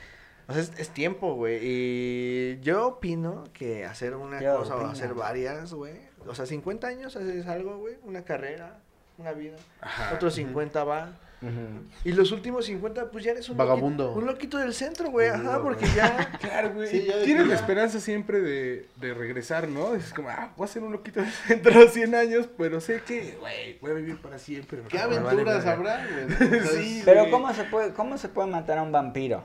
O 0.47 0.53
sea, 0.53 0.61
es, 0.61 0.71
es 0.77 0.89
tiempo, 0.89 1.35
güey. 1.35 1.59
Y 1.61 2.59
yo 2.61 2.87
opino 2.87 3.43
que 3.53 3.85
hacer 3.85 4.15
una 4.15 4.41
Yo 4.41 4.57
cosa 4.59 4.75
o 4.75 4.85
hacer 4.87 5.13
varias, 5.13 5.73
güey. 5.73 5.95
O 6.25 6.33
sea, 6.35 6.45
50 6.45 6.87
años 6.87 7.15
haces 7.15 7.47
algo, 7.47 7.77
güey. 7.77 7.95
Una 8.03 8.23
carrera, 8.23 8.79
una 9.17 9.33
vida. 9.33 9.57
Ajá. 9.81 10.13
Otros 10.15 10.35
50 10.35 10.83
va. 10.83 11.11
Ujú. 11.39 11.83
Y 12.03 12.13
los 12.13 12.31
últimos 12.31 12.65
50, 12.65 13.11
pues 13.11 13.23
ya 13.23 13.31
eres 13.31 13.47
un 13.49 13.57
Vagabundo. 13.57 14.05
Loquito, 14.05 14.19
un 14.19 14.25
loquito 14.25 14.57
del 14.57 14.73
centro, 14.73 15.11
güey. 15.11 15.27
Ajá, 15.29 15.61
porque 15.61 15.85
ya. 15.95 16.31
Claro, 16.39 16.73
güey. 16.73 16.87
Sí, 16.87 17.07
Tienes 17.25 17.45
la 17.47 17.53
esperanza 17.55 17.99
siempre 17.99 18.39
de, 18.41 18.87
de 18.95 19.13
regresar, 19.13 19.67
¿no? 19.67 19.93
Es 19.93 20.13
como, 20.13 20.29
ah, 20.29 20.51
voy 20.57 20.65
a 20.65 20.67
ser 20.67 20.81
un 20.81 20.91
loquito 20.93 21.21
dentro 21.47 21.79
de 21.79 21.89
100 21.89 22.15
años, 22.15 22.49
pero 22.57 22.81
sé 22.81 23.01
que, 23.05 23.37
güey, 23.39 23.77
voy 23.81 23.91
a 23.91 23.93
vivir 23.95 24.17
para 24.19 24.39
siempre. 24.39 24.79
¿Qué 24.89 24.97
vale 24.97 25.17
aventuras 25.17 25.65
habrá, 25.65 26.07
güey? 26.07 26.61
Sí, 26.71 26.99
es- 26.99 27.05
Pero. 27.05 27.29
¿cómo 27.29 27.53
se 27.53 27.65
puede, 27.65 27.93
cómo 27.93 28.17
se 28.17 28.29
puede 28.29 28.49
matar 28.49 28.79
a 28.79 28.83
un 28.83 28.91
vampiro? 28.91 29.43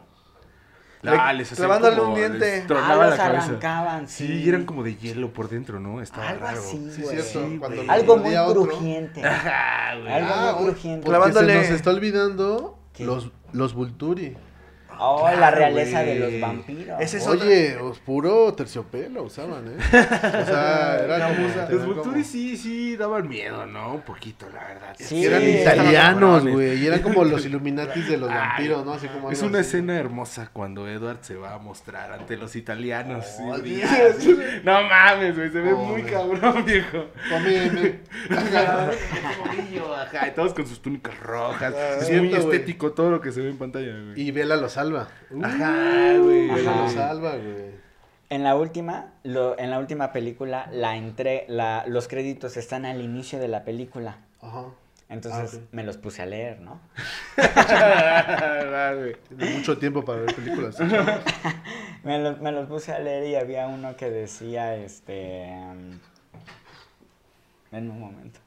Ah, 1.04 1.32
les 1.32 1.50
hacían 1.50 1.66
Clavándole 1.66 1.96
como- 1.96 2.10
un 2.10 2.14
diente. 2.18 2.38
les 2.68 2.70
Ah, 2.70 2.94
los 2.94 3.10
la 3.10 3.16
cabeza. 3.16 3.44
arrancaban, 3.46 4.08
sí. 4.08 4.48
Eran 4.48 4.64
como 4.64 4.84
de 4.84 4.94
hielo 4.96 5.32
por 5.32 5.48
dentro, 5.48 5.80
¿no? 5.80 6.00
Estaba 6.00 6.28
Algo 6.28 6.44
raro. 6.44 6.60
así, 6.60 6.90
Sí, 6.94 7.02
güey. 7.02 7.16
cierto. 7.22 7.48
Sí, 7.48 7.56
cuando 7.58 7.76
güey. 7.76 7.86
le 7.86 7.92
Algo 7.92 8.14
muy 8.16 8.22
mordía 8.24 8.40
a 8.40 8.46
otro. 8.46 8.62
crujiente. 8.62 9.24
Ajá, 9.26 9.96
güey. 10.00 10.12
Algo 10.12 10.30
Ah, 10.32 10.56
muy 10.60 10.70
crujiente. 10.72 11.06
Clavándole- 11.08 11.52
se 11.64 11.70
nos 11.70 11.76
está 11.76 11.90
olvidando 11.90 12.78
¿Qué? 12.92 13.04
los, 13.04 13.30
los 13.52 13.74
Vulturi. 13.74 14.36
Oh, 15.04 15.28
la 15.38 15.50
realeza 15.50 16.02
de 16.02 16.14
los 16.16 16.40
vampiros. 16.40 17.00
Ese 17.00 17.18
es 17.18 17.26
Oye, 17.26 17.76
os 17.76 17.98
puro 17.98 18.52
terciopelo 18.54 19.24
usaban, 19.24 19.66
¿eh? 19.68 19.76
O 19.78 20.46
sea, 20.46 20.98
era 21.04 21.28
como... 21.28 21.48
Los 21.48 21.80
como- 21.82 21.94
Volturi 21.94 22.24
sí, 22.24 22.56
sí 22.56 22.96
daban 22.96 23.28
miedo, 23.28 23.66
¿no? 23.66 23.94
Un 23.94 24.02
poquito, 24.02 24.46
la 24.54 24.64
verdad. 24.64 24.96
Sí. 24.98 25.24
Eran 25.24 25.42
italianos, 25.48 26.46
güey. 26.46 26.82
Y 26.82 26.86
eran 26.86 27.00
como 27.02 27.24
los 27.24 27.44
Illuminatis 27.44 28.08
de 28.08 28.16
los 28.18 28.30
Ay, 28.30 28.36
vampiros, 28.36 28.84
¿no? 28.84 28.92
Así 28.94 29.08
como 29.08 29.30
Es 29.30 29.42
una 29.42 29.58
así. 29.60 29.68
escena 29.68 29.96
hermosa 29.98 30.50
cuando 30.52 30.88
Edward 30.88 31.18
se 31.22 31.36
va 31.36 31.54
a 31.54 31.58
mostrar 31.58 32.12
ante 32.12 32.36
los 32.36 32.54
italianos. 32.56 33.24
Oh. 33.40 33.58
Dios. 33.58 33.90
No 34.64 34.82
mames, 34.82 35.36
güey, 35.36 35.50
se 35.50 35.60
ve 35.60 35.72
Oh, 35.72 35.84
muy 35.84 36.02
cabrón, 36.02 36.64
viejo. 36.64 37.06
Comeme. 37.28 38.00
Ajá, 38.30 38.90
todos 40.34 40.54
con 40.54 40.66
sus 40.66 40.80
túnicas 40.82 41.18
rojas. 41.20 41.74
Ah, 41.76 41.96
es 42.00 42.10
muy 42.12 42.32
estético 42.34 42.92
todo 42.92 43.10
lo 43.10 43.20
que 43.20 43.32
se 43.32 43.40
ve 43.40 43.50
en 43.50 43.58
pantalla, 43.58 43.92
güey. 43.92 44.20
Y 44.20 44.30
Vela 44.30 44.56
lo 44.56 44.68
salva. 44.68 44.91
Ajá, 45.00 46.18
güey. 46.18 46.48
Vela 46.48 46.76
lo 46.76 46.88
salva, 46.88 47.36
güey. 47.36 47.72
En 48.30 48.44
la 48.44 48.56
última, 48.56 49.12
lo, 49.24 49.58
en 49.58 49.70
la 49.70 49.78
última 49.78 50.12
película, 50.12 50.68
la 50.72 50.96
entre, 50.96 51.44
la, 51.48 51.84
los 51.86 52.08
créditos 52.08 52.56
están 52.56 52.86
al 52.86 53.00
inicio 53.02 53.38
de 53.38 53.48
la 53.48 53.64
película. 53.64 54.16
Ajá. 54.40 54.64
Entonces 55.10 55.60
Ah, 55.62 55.66
me 55.72 55.84
los 55.84 55.98
puse 55.98 56.22
a 56.22 56.26
leer, 56.26 56.60
¿no? 56.60 56.80
Tiene 59.36 59.56
mucho 59.56 59.76
tiempo 59.76 60.02
para 60.04 60.20
ver 60.20 60.34
películas. 60.34 60.78
Me 62.02 62.18
los, 62.18 62.40
me 62.40 62.50
los 62.50 62.66
puse 62.66 62.92
a 62.92 62.98
leer 62.98 63.24
y 63.28 63.36
había 63.36 63.68
uno 63.68 63.94
que 63.96 64.10
decía, 64.10 64.74
este... 64.74 65.46
um, 65.52 65.98
en 67.70 67.90
un 67.90 68.00
momento. 68.00 68.40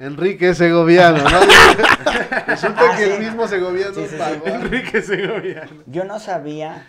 Enrique 0.00 0.54
Segoviano, 0.54 1.18
¿no? 1.18 1.40
Resulta 2.46 2.80
Ah, 2.92 2.96
que 2.96 3.04
sí. 3.04 3.10
el 3.12 3.20
mismo 3.20 3.46
Segoviano 3.46 3.94
Sí, 3.94 4.02
sí, 4.04 4.08
sí. 4.10 4.16
pagó. 4.16 4.46
Enrique 4.46 5.02
Segoviano. 5.02 5.70
Yo 5.86 6.04
no 6.04 6.18
sabía 6.18 6.86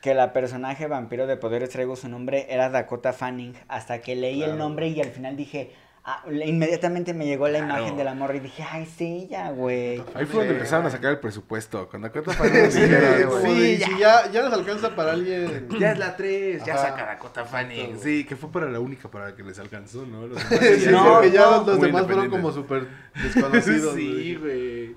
que 0.00 0.14
la 0.14 0.32
personaje 0.32 0.86
vampiro 0.86 1.26
de 1.26 1.36
Poderes 1.36 1.70
Traigo 1.70 1.96
su 1.96 2.08
nombre 2.08 2.46
era 2.50 2.70
Dakota 2.70 3.12
Fanning 3.12 3.54
hasta 3.68 4.00
que 4.00 4.14
leí 4.16 4.42
el 4.42 4.56
nombre 4.58 4.88
y 4.88 5.00
al 5.00 5.10
final 5.10 5.36
dije, 5.36 5.74
ah, 6.04 6.24
inmediatamente 6.44 7.14
me 7.14 7.24
llegó 7.26 7.48
la 7.48 7.58
Claro. 7.60 7.78
imagen 7.80 7.96
de 7.96 8.04
la 8.04 8.14
morra 8.14 8.36
y 8.36 8.40
dije, 8.40 8.64
ay, 8.70 8.86
sí, 8.96 9.28
ya, 9.30 9.50
güey. 9.50 10.02
Ahí 10.14 10.26
fue 10.26 10.40
donde 10.40 10.54
empezaron 10.54 10.86
a 10.86 10.90
sacar 10.90 11.12
el 11.12 11.18
presupuesto. 11.20 11.88
Cuando 11.88 12.08
Dakota 12.08 12.32
Sí, 12.32 12.38
Fanning 12.38 12.70
dijeron, 12.70 13.42
sí, 13.44 13.76
si 13.76 13.98
ya. 13.98 14.24
ya, 14.26 14.30
ya 14.30 14.42
nos 14.42 14.52
alcanza 14.52 14.94
para 14.94 15.12
alguien. 15.12 15.68
Ya 15.78 15.92
es 15.92 15.98
la 15.98 16.16
3, 16.16 16.64
ya 16.64 16.76
saca 16.76 17.04
Dakota 17.06 17.44
Fanning. 17.44 17.78
Exacto. 17.80 18.02
Sí, 18.04 18.24
que 18.24 18.36
fue 18.36 18.50
para 18.50 18.68
la 18.70 18.80
única 18.80 19.10
para 19.10 19.30
la 19.30 19.34
que 19.36 19.42
les 19.42 19.58
alcanzó, 19.58 20.04
¿no? 20.06 20.26
Los 20.26 20.40
Sí, 20.48 20.56
demás 20.58 20.78
sí, 20.80 20.90
No, 20.90 21.24
ya 21.24 21.40
no. 21.50 21.64
los, 21.64 21.80
demás 21.80 22.04
fueron 22.06 22.30
como 22.30 22.52
súper 22.52 22.86
desconocidos. 23.22 23.94
sí, 23.96 24.36
güey. 24.40 24.96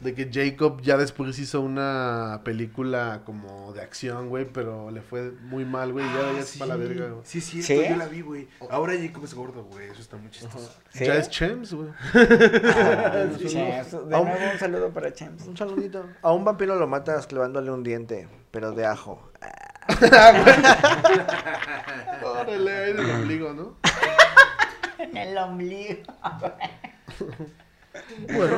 De 0.00 0.14
que 0.14 0.30
Jacob 0.32 0.80
ya 0.80 0.96
después 0.96 1.36
hizo 1.40 1.60
una 1.60 2.42
película 2.44 3.22
como 3.24 3.72
de 3.72 3.82
acción, 3.82 4.28
güey, 4.28 4.44
pero 4.44 4.92
le 4.92 5.00
fue 5.02 5.32
muy 5.42 5.64
mal, 5.64 5.92
güey, 5.92 6.06
ya, 6.06 6.12
ya 6.34 6.40
Ah, 6.40 6.42
se 6.44 6.58
fue 6.58 6.66
a 6.66 6.68
la 6.68 6.76
verga, 6.76 7.08
güey. 7.08 7.20
Sí, 7.24 7.40
sí, 7.40 7.62
¿Sí? 7.64 7.80
yo 7.90 7.96
la 7.96 8.06
vi, 8.06 8.20
güey. 8.20 8.46
Ahora 8.70 8.92
Jacob 8.96 9.24
es 9.24 9.34
gordo, 9.34 9.64
güey. 9.64 9.88
Eso 9.88 10.00
está 10.00 10.16
muy 10.16 10.30
chistoso. 10.30 10.72
¿Sí? 10.90 11.04
Ya 11.04 11.16
es 11.16 11.28
Chems, 11.28 11.72
güey. 11.74 11.88
Ah, 12.14 13.26
Chems. 13.38 13.90
De 14.08 14.14
Aún- 14.14 14.28
nuevo 14.28 14.52
un 14.52 14.58
saludo 14.58 14.90
para 14.90 15.12
Chems. 15.12 15.46
Un 15.48 15.56
saludito. 15.56 16.06
A 16.22 16.32
un 16.32 16.44
vampiro 16.44 16.76
lo 16.76 16.86
matas 16.86 17.26
clavándole 17.26 17.70
un 17.72 17.82
diente, 17.82 18.28
pero 18.52 18.70
de 18.72 18.86
ajo. 18.86 19.32
Órale, 22.24 22.70
ahí 22.76 22.90
en 22.92 22.98
el 23.00 23.10
ombligo, 23.10 23.52
¿no? 23.52 23.76
En 24.98 25.16
el 25.16 25.38
ombligo. 25.38 26.02
Bueno, 28.34 28.56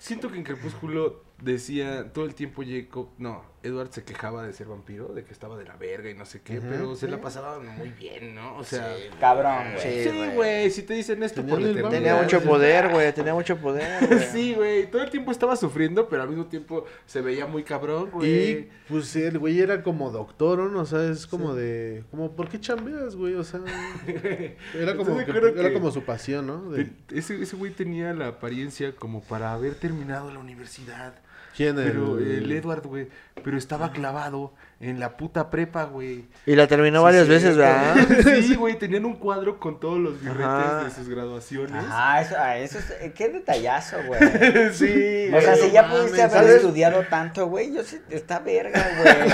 siento 0.00 0.30
que 0.30 0.38
en 0.38 0.44
Crepúsculo 0.44 1.22
decía 1.40 2.12
todo 2.12 2.24
el 2.24 2.34
tiempo 2.34 2.62
Jacob, 2.66 3.10
no, 3.18 3.44
Edward 3.62 3.90
se 3.92 4.04
quejaba 4.04 4.46
de 4.46 4.52
ser 4.52 4.68
vampiro, 4.68 5.08
de 5.08 5.22
que 5.24 5.32
estaba 5.32 5.58
de 5.58 5.64
la 5.64 5.76
verga 5.76 6.08
y 6.10 6.14
no 6.14 6.24
sé 6.24 6.40
qué, 6.40 6.60
pero 6.60 6.96
se 6.96 7.08
la 7.08 7.20
pasaba 7.20 7.58
muy 7.60 7.90
bien, 7.90 8.34
¿no? 8.34 8.56
O 8.56 8.64
sea, 8.64 8.96
Cabrón, 9.18 9.74
güey. 9.74 10.02
Sí, 10.04 10.10
sí, 10.10 10.28
güey. 10.34 10.70
si 10.70 10.82
te 10.82 10.94
dicen 10.94 11.22
esto 11.22 11.42
Tenía 11.42 11.54
por 11.54 11.62
el 11.62 11.70
eternidad. 11.70 11.90
Tenía 11.90 12.22
mucho 12.22 12.40
poder, 12.42 12.88
güey. 12.90 13.12
Tenía 13.12 13.34
mucho 13.34 13.56
poder. 13.58 14.06
güey. 14.08 14.20
Sí, 14.32 14.54
güey, 14.54 14.90
todo 14.90 15.02
el 15.02 15.10
tiempo 15.10 15.30
estaba 15.30 15.56
sufriendo, 15.56 16.08
pero 16.08 16.22
al 16.22 16.28
mismo 16.28 16.46
tiempo 16.46 16.84
se 17.06 17.20
veía 17.20 17.46
muy 17.46 17.62
cabrón, 17.62 18.10
güey. 18.10 18.50
Y 18.50 18.68
pues 18.88 19.14
el 19.16 19.38
güey 19.38 19.60
era 19.60 19.82
como 19.82 20.10
doctor, 20.10 20.58
¿no? 20.70 20.80
O 20.80 20.86
sea, 20.86 21.04
es 21.10 21.26
como 21.26 21.54
de. 21.54 22.04
Como, 22.10 22.32
¿por 22.34 22.48
qué 22.48 22.58
chambeas, 22.60 23.14
güey? 23.14 23.34
O 23.34 23.44
sea. 23.44 23.60
Era 24.74 24.96
como, 24.96 25.10
¿Estás 25.10 25.16
de 25.18 25.24
que- 25.24 25.30
acuerdo 25.30 25.60
era 25.60 25.72
como 25.72 25.90
su 25.90 26.02
pasión, 26.02 26.46
¿no? 26.46 26.70
De- 26.70 26.90
Ese, 27.12 27.40
ese 27.42 27.56
güey 27.56 27.72
tenía 27.72 28.12
la 28.14 28.28
apariencia 28.28 28.94
como 28.96 29.20
para 29.22 29.52
haber 29.52 29.74
terminado 29.74 30.30
la 30.32 30.38
universidad. 30.38 31.14
¿Quién 31.60 31.76
Pero 31.76 32.18
el 32.18 32.50
Edward, 32.50 32.86
güey, 32.86 33.08
pero 33.44 33.58
estaba 33.58 33.92
clavado 33.92 34.54
en 34.80 34.98
la 34.98 35.18
puta 35.18 35.50
prepa, 35.50 35.84
güey. 35.84 36.24
Y 36.46 36.54
la 36.56 36.66
terminó 36.66 37.00
Sí, 37.00 37.04
varias 37.04 37.24
sí, 37.24 37.28
veces, 37.28 37.56
¿verdad? 37.58 37.96
Sí, 38.40 38.54
güey, 38.54 38.78
tenían 38.78 39.04
un 39.04 39.16
cuadro 39.16 39.60
con 39.60 39.78
todos 39.78 39.98
los 39.98 40.18
birretes 40.22 40.46
Ajá. 40.46 40.84
de 40.84 40.90
sus 40.90 41.06
graduaciones. 41.10 41.84
Ajá, 41.84 42.22
eso, 42.22 42.34
ah, 42.38 42.56
eso 42.56 42.78
es, 42.78 42.90
eh, 43.02 43.12
qué 43.14 43.28
detallazo, 43.28 43.98
güey. 44.06 44.20
sí. 44.72 45.28
O 45.34 45.40
sea, 45.42 45.54
si 45.56 45.70
ya 45.70 45.82
mames, 45.82 45.98
pudiste 45.98 46.22
haber 46.22 46.32
¿sabes? 46.38 46.54
estudiado 46.56 47.02
tanto, 47.10 47.46
güey, 47.48 47.74
yo 47.74 47.82
sí, 47.84 48.00
está 48.08 48.38
verga, 48.38 48.82
güey. 48.96 49.30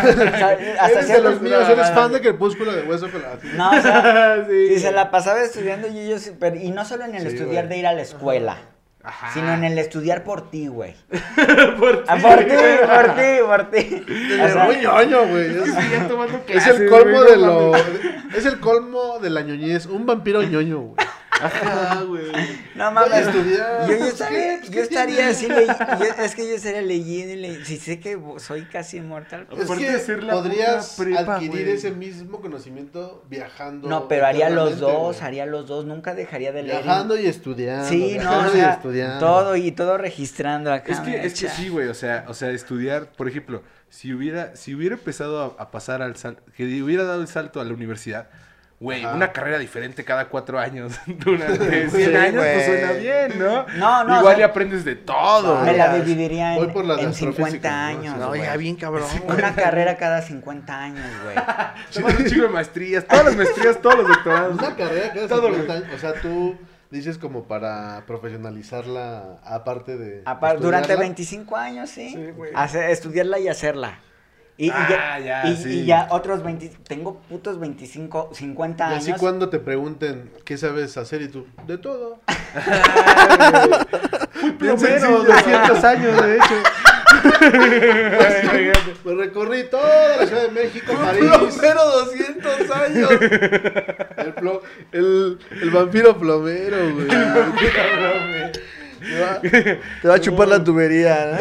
Hasta 0.80 0.90
Eres 0.98 1.08
de 1.08 1.20
los 1.22 1.40
míos, 1.40 1.68
eres 1.68 1.92
fan 1.92 2.10
de 2.10 2.20
Crepúsculo 2.22 2.72
de 2.72 2.82
Hueso 2.82 3.08
Colorado. 3.08 3.38
No, 3.54 3.70
o 3.70 3.80
sea, 3.80 4.44
Sí. 4.50 4.66
si 4.74 4.80
se 4.80 4.90
la 4.90 5.12
pasaba 5.12 5.42
estudiando 5.44 5.86
y 5.86 6.08
yo 6.08 6.18
sí, 6.18 6.32
pero- 6.40 6.56
y 6.56 6.72
no 6.72 6.84
solo 6.84 7.04
en 7.04 7.14
el 7.14 7.22
Sí, 7.22 7.36
estudiar 7.36 7.68
de 7.68 7.78
ir 7.78 7.86
a 7.86 7.92
la 7.92 8.02
escuela, 8.02 8.54
Ajá. 8.54 8.62
Sino 9.32 9.52
en 9.52 9.64
el 9.64 9.78
estudiar 9.78 10.24
por 10.24 10.50
ti, 10.50 10.68
güey. 10.68 10.94
por 11.78 12.04
Ah, 12.08 12.16
por 12.22 12.38
ti, 12.38 12.54
por 12.86 13.14
ti, 13.14 13.22
por 13.46 13.70
ti. 13.70 14.04
O 14.42 14.48
sea, 14.48 14.64
muy 14.64 14.76
ñoño, 14.76 15.26
güey. 15.26 15.56
Es, 16.48 16.66
el 16.66 16.88
colmo 16.88 17.22
de 17.22 17.36
lo. 17.36 17.76
Es 18.34 18.46
el 18.46 18.60
colmo 18.60 19.18
de 19.20 19.30
la 19.30 19.42
ñoñez. 19.42 19.86
Un 19.86 20.06
vampiro 20.06 20.42
ñoño, 20.42 20.80
güey. 20.80 21.06
Ajá, 21.42 22.02
güey. 22.08 22.26
No 22.74 22.90
mames. 22.92 23.26
Yo, 23.26 23.86
yo 23.88 24.04
estaría, 24.06 24.60
yo 24.62 24.70
¿Qué 24.70 24.80
estaría 24.80 25.28
así, 25.28 25.48
le- 25.48 25.66
yo- 25.66 26.22
es 26.24 26.34
que 26.34 26.48
yo 26.48 26.54
estaría 26.54 26.82
leyendo 26.82 27.32
y 27.34 27.36
le- 27.36 27.64
si 27.64 27.76
sé 27.78 28.00
que 28.00 28.18
soy 28.38 28.62
casi 28.64 28.98
inmortal. 28.98 29.46
Es 29.52 29.64
Aparte 29.64 29.84
que 29.84 29.90
de 29.92 30.00
ser 30.00 30.22
la 30.22 30.32
podrías 30.34 30.94
prepa, 30.98 31.34
adquirir 31.36 31.64
güey. 31.64 31.70
ese 31.76 31.90
mismo 31.90 32.40
conocimiento 32.40 33.24
viajando. 33.28 33.88
No, 33.88 34.08
pero 34.08 34.26
haría 34.26 34.50
los 34.50 34.78
dos, 34.78 35.16
güey. 35.16 35.26
haría 35.26 35.46
los 35.46 35.66
dos, 35.66 35.84
nunca 35.84 36.14
dejaría 36.14 36.52
de 36.52 36.62
leer. 36.62 36.82
Viajando 36.82 37.18
y 37.18 37.26
estudiando. 37.26 37.88
Sí, 37.88 38.18
no, 38.22 38.56
y 38.56 38.60
estudiando. 38.60 39.18
todo 39.18 39.56
y 39.56 39.72
todo 39.72 39.98
registrando 39.98 40.72
acá. 40.72 40.92
Es 40.92 41.00
que, 41.00 41.26
es 41.26 41.40
que 41.40 41.48
sí, 41.48 41.68
güey, 41.68 41.88
o 41.88 41.94
sea, 41.94 42.24
o 42.28 42.34
sea, 42.34 42.50
estudiar, 42.50 43.12
por 43.12 43.28
ejemplo, 43.28 43.62
si 43.88 44.12
hubiera, 44.12 44.56
si 44.56 44.74
hubiera 44.74 44.94
empezado 44.96 45.56
a, 45.58 45.62
a 45.62 45.70
pasar 45.70 46.02
al 46.02 46.16
salto, 46.16 46.42
que 46.56 46.64
hubiera 46.82 47.04
dado 47.04 47.20
el 47.20 47.28
salto 47.28 47.60
a 47.60 47.64
la 47.64 47.72
universidad, 47.72 48.28
güey, 48.78 49.04
Ajá. 49.04 49.14
una 49.14 49.32
carrera 49.32 49.58
diferente 49.58 50.04
cada 50.04 50.26
cuatro 50.28 50.58
años, 50.58 50.98
durante 51.06 51.88
100 51.88 51.90
Sí, 51.90 52.14
años, 52.14 52.34
pues 52.44 52.54
güey. 52.54 52.64
suena 52.66 52.92
bien, 52.92 53.38
¿no? 53.38 53.66
No, 53.78 54.04
no, 54.04 54.18
Igual 54.18 54.24
o 54.24 54.28
sea, 54.30 54.38
ya 54.38 54.44
aprendes 54.46 54.84
de 54.84 54.96
todo. 54.96 55.60
Me 55.62 55.72
la 55.76 55.94
dividiría 55.94 56.54
Voy 56.56 56.66
en, 56.66 56.72
por 56.72 56.84
en 56.84 56.90
astrofísicas, 56.90 57.34
50 57.34 57.70
¿no? 57.70 57.76
años. 58.00 58.16
No, 58.18 58.36
ya 58.36 58.56
bien 58.56 58.76
cabrón. 58.76 59.08
Una 59.26 59.54
carrera 59.54 59.96
cada 59.96 60.20
50 60.22 60.78
años, 60.78 61.06
güey. 61.24 61.36
Tomas 61.94 62.18
un 62.18 62.26
chico 62.26 62.42
de 62.42 62.48
maestrías, 62.48 63.06
todas 63.06 63.24
las 63.24 63.36
maestrías, 63.36 63.80
todos 63.80 63.96
los 63.98 64.08
doctorados. 64.08 64.58
Una 64.58 64.76
carrera 64.76 65.12
cada 65.14 65.28
Todo, 65.28 65.46
50 65.48 65.72
años. 65.72 65.88
O 65.94 65.98
sea, 65.98 66.12
tú 66.20 66.56
dices 66.90 67.18
como 67.18 67.44
para 67.48 68.04
profesionalizarla 68.06 69.38
aparte 69.44 69.96
de. 69.96 70.22
Apar- 70.24 70.58
durante 70.58 70.92
estudiarla. 70.92 71.00
25 71.00 71.56
años, 71.56 71.90
sí. 71.90 72.10
Sí, 72.10 72.26
güey. 72.36 72.52
Hacer- 72.54 72.90
estudiarla 72.90 73.38
y 73.38 73.48
hacerla. 73.48 74.00
Y, 74.58 74.68
y 74.68 74.70
Ah, 74.74 75.18
ya, 75.18 75.42
ya, 75.44 75.50
y, 75.50 75.56
sí. 75.56 75.68
y 75.80 75.84
ya 75.84 76.08
otros 76.10 76.42
20, 76.42 76.70
tengo 76.88 77.18
putos 77.28 77.60
25, 77.60 78.30
50 78.32 78.84
Y 78.84 78.86
años. 78.92 79.02
así 79.02 79.12
cuando 79.18 79.50
te 79.50 79.58
pregunten 79.58 80.30
qué 80.46 80.56
sabes 80.56 80.96
hacer 80.96 81.20
y 81.22 81.28
tú, 81.28 81.46
de 81.66 81.76
todo. 81.78 82.20
Sencillo, 84.40 84.78
sencillo, 84.78 85.24
200 85.24 85.84
años, 85.84 86.22
de 86.22 86.36
hecho. 86.36 86.54
Pues 89.02 89.16
recorrí 89.16 89.64
toda 89.70 90.16
la 90.18 90.26
Ciudad 90.26 90.42
de 90.42 90.50
México, 90.50 90.92
París. 90.94 91.24
Plomero 91.24 91.84
200 92.04 92.70
años. 92.72 93.10
El, 93.10 94.34
plo- 94.34 94.60
el, 94.92 95.38
el 95.62 95.70
vampiro 95.70 96.18
plomero, 96.18 96.76
güey. 96.94 97.06
Te 99.06 99.20
va, 99.20 99.40
te 99.40 100.08
va 100.08 100.14
a 100.14 100.20
chupar 100.20 100.48
la 100.48 100.64
tubería, 100.64 101.38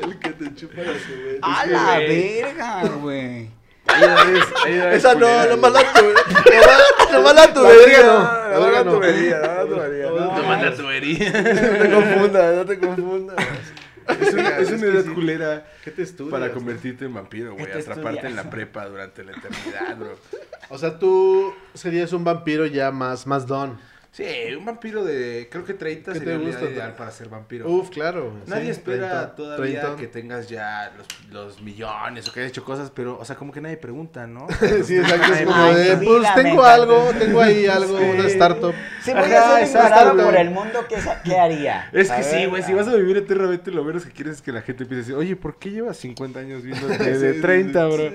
El 0.00 0.18
que 0.20 0.30
te 0.30 0.49
chupa 0.60 0.82
la. 0.82 1.60
¡A 1.60 1.66
la 1.66 1.98
verga, 1.98 2.88
güey! 3.00 3.50
Esa 4.92 5.14
no, 5.14 5.46
nomás 5.46 5.72
la 5.72 5.92
tubería. 5.92 6.62
Nomás, 7.12 7.34
la 7.34 7.52
tubería. 7.52 8.02
no, 8.02 8.50
Nomás 8.52 8.72
la 8.72 8.84
tubería, 8.84 9.38
nomás 10.38 10.62
la 10.62 10.74
tubería. 10.74 11.30
No, 11.30 11.78
te 11.78 11.90
confundas, 11.90 12.56
no 12.56 12.66
te 12.66 12.78
confundas. 12.78 13.36
Es 14.20 14.34
una, 14.34 14.58
es 14.58 14.70
edad 14.70 15.14
culera 15.14 15.66
¿Qué 15.84 15.92
te 15.92 16.02
estudias? 16.02 16.32
para 16.32 16.52
convertirte 16.52 17.04
en 17.04 17.14
vampiro, 17.14 17.52
güey. 17.52 17.66
¿Qué 17.66 17.72
te 17.72 17.78
Atraparte 17.78 18.26
en 18.26 18.36
la 18.36 18.50
prepa 18.50 18.86
durante 18.86 19.22
la 19.24 19.32
eternidad, 19.32 19.96
bro. 19.96 20.18
O 20.68 20.78
sea, 20.78 20.98
tú 20.98 21.54
serías 21.74 22.12
un 22.12 22.24
vampiro 22.24 22.66
ya 22.66 22.90
más, 22.90 23.26
más 23.26 23.46
don. 23.46 23.78
Sí, 24.12 24.24
un 24.58 24.64
vampiro 24.64 25.04
de 25.04 25.48
creo 25.52 25.64
que 25.64 25.72
30 25.72 26.12
¿Qué 26.12 26.18
sería 26.18 26.36
te 26.36 26.44
gusta? 26.44 26.64
ideal 26.64 26.96
para 26.96 27.12
ser 27.12 27.28
vampiro. 27.28 27.68
Uf, 27.70 27.90
claro. 27.90 28.32
Nadie 28.46 28.64
sí, 28.64 28.70
espera 28.72 29.08
treintón, 29.08 29.36
todavía 29.36 29.80
treintón. 29.80 29.96
que 30.00 30.06
tengas 30.08 30.48
ya 30.48 30.92
los, 30.96 31.06
los 31.30 31.62
millones 31.62 32.28
o 32.28 32.32
que 32.32 32.40
hayas 32.40 32.50
hecho 32.50 32.64
cosas, 32.64 32.90
pero, 32.90 33.16
o 33.20 33.24
sea, 33.24 33.36
como 33.36 33.52
que 33.52 33.60
nadie 33.60 33.76
pregunta, 33.76 34.26
¿no? 34.26 34.48
Sí, 34.84 34.96
exacto. 34.98 35.32
Es 35.32 35.42
como 35.46 35.64
de, 35.74 35.96
pues 35.98 36.18
vida, 36.20 36.34
tengo 36.34 36.64
algo, 36.64 37.10
tengo 37.16 37.40
ahí 37.40 37.66
algo, 37.66 37.98
una 37.98 38.26
startup. 38.26 38.74
Si 39.00 39.12
voy 39.12 39.22
Ajá, 39.32 39.58
a 39.58 39.66
ser 39.66 40.16
por 40.16 40.34
el 40.36 40.50
mundo, 40.50 40.84
¿qué, 40.88 40.96
qué 41.24 41.38
haría? 41.38 41.88
Es 41.92 42.10
que 42.10 42.22
sí, 42.24 42.46
güey, 42.46 42.64
si 42.64 42.74
vas 42.74 42.88
a 42.88 42.96
vivir 42.96 43.16
eternamente, 43.16 43.70
lo 43.70 43.84
menos 43.84 44.04
que 44.04 44.10
quieres 44.10 44.36
es 44.36 44.42
que 44.42 44.50
la 44.50 44.62
gente 44.62 44.82
empiece 44.82 44.98
a 44.98 45.02
decir, 45.02 45.14
oye, 45.14 45.36
¿por 45.36 45.56
qué 45.56 45.70
llevas 45.70 45.96
50 45.98 46.40
años 46.40 46.64
viendo 46.64 46.88
de, 46.88 46.98
de 46.98 47.30
Sí, 47.30 47.34
sí, 47.36 47.40
30, 47.42 47.88
sí. 47.88 47.96
bro? 47.96 48.10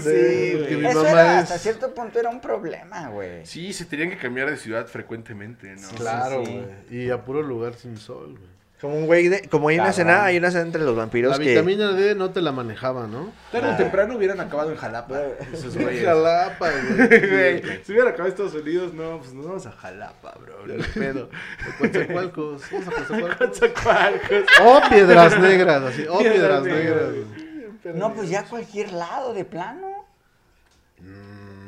Sí, 0.00 0.52
porque 0.58 0.76
mi 0.76 0.86
Eso 0.86 1.02
mamá 1.02 1.10
era, 1.10 1.34
es- 1.38 1.42
hasta 1.42 1.58
cierto 1.58 1.92
punto 1.92 2.20
era 2.20 2.30
un 2.30 2.40
problema, 2.40 3.08
güey. 3.08 3.44
Sí, 3.44 3.72
se 3.72 3.84
tenían 3.86 4.10
que 4.10 4.18
cambiar 4.18 4.48
de 4.50 4.56
ciudad 4.56 4.86
frecuentemente, 4.86 5.15
¿no? 5.24 5.88
Claro, 5.96 6.44
sí. 6.44 6.52
güey. 6.52 7.04
Y 7.04 7.10
a 7.10 7.24
puro 7.24 7.42
lugar 7.42 7.74
sin 7.74 7.96
sol, 7.96 8.36
güey. 8.38 8.56
Como 8.80 8.94
un 8.94 9.06
güey 9.06 9.28
de, 9.28 9.48
como 9.48 9.68
hay 9.68 9.78
una 9.78 9.88
escena, 9.88 10.24
hay 10.24 10.36
una 10.36 10.48
escena 10.48 10.66
entre 10.66 10.82
los 10.82 10.94
vampiros 10.94 11.32
La 11.32 11.42
que 11.42 11.48
vitamina 11.50 11.92
D 11.92 12.14
no 12.14 12.30
te 12.30 12.42
la 12.42 12.52
manejaba, 12.52 13.06
¿no? 13.06 13.32
Tarde 13.50 13.72
o 13.72 13.76
temprano 13.76 14.16
hubieran 14.16 14.38
acabado 14.38 14.70
en 14.70 14.76
Jalapa. 14.76 15.18
Esos 15.50 15.78
güeyes. 15.78 16.04
Jalapa, 16.04 16.70
Güey, 16.70 17.62
si 17.84 17.92
hubieran 17.92 18.08
acabado 18.08 18.26
en 18.26 18.32
Estados 18.32 18.54
Unidos, 18.54 18.92
no, 18.92 19.18
pues 19.18 19.32
nos 19.32 19.46
vamos 19.46 19.66
a 19.66 19.72
Jalapa, 19.72 20.34
bro. 20.42 20.74
Hay 20.74 20.82
pedo. 20.92 21.30
Coatzacoalcos. 21.78 22.62
Vamos 22.70 23.32
a 23.32 23.38
Coatzacoalcos. 23.38 24.44
O 24.62 24.80
piedras 24.90 25.40
negras, 25.40 25.82
así. 25.82 26.06
O 26.06 26.18
Piedras 26.18 26.62
piedras 26.62 26.64
negras. 26.64 27.94
No, 27.94 28.12
pues 28.12 28.28
ya 28.28 28.44
cualquier 28.44 28.92
lado 28.92 29.32
de 29.32 29.46
plano. 29.46 29.95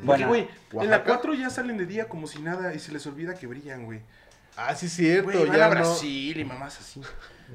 Porque, 0.05 0.25
Bueno, 0.25 0.29
güey, 0.29 0.41
en 0.85 0.91
la 0.91 0.97
Oaxaca. 0.99 1.05
4 1.05 1.35
ya 1.35 1.51
salen 1.51 1.77
de 1.79 1.87
día 1.87 2.09
como 2.09 2.27
si 2.27 2.41
nada 2.41 2.75
y 2.75 2.79
se 2.79 2.93
les 2.93 3.07
olvida 3.07 3.35
que 3.35 3.47
brillan, 3.47 3.85
güey. 3.85 4.01
Ah, 4.57 4.75
sí, 4.75 4.89
cierto. 4.89 5.31
Güey, 5.31 5.47
van 5.47 5.57
ya 5.57 5.67
a 5.67 5.69
no- 5.69 5.75
Brasil 5.77 6.39
y 6.41 6.45
mamás 6.45 6.81
así. 6.81 7.01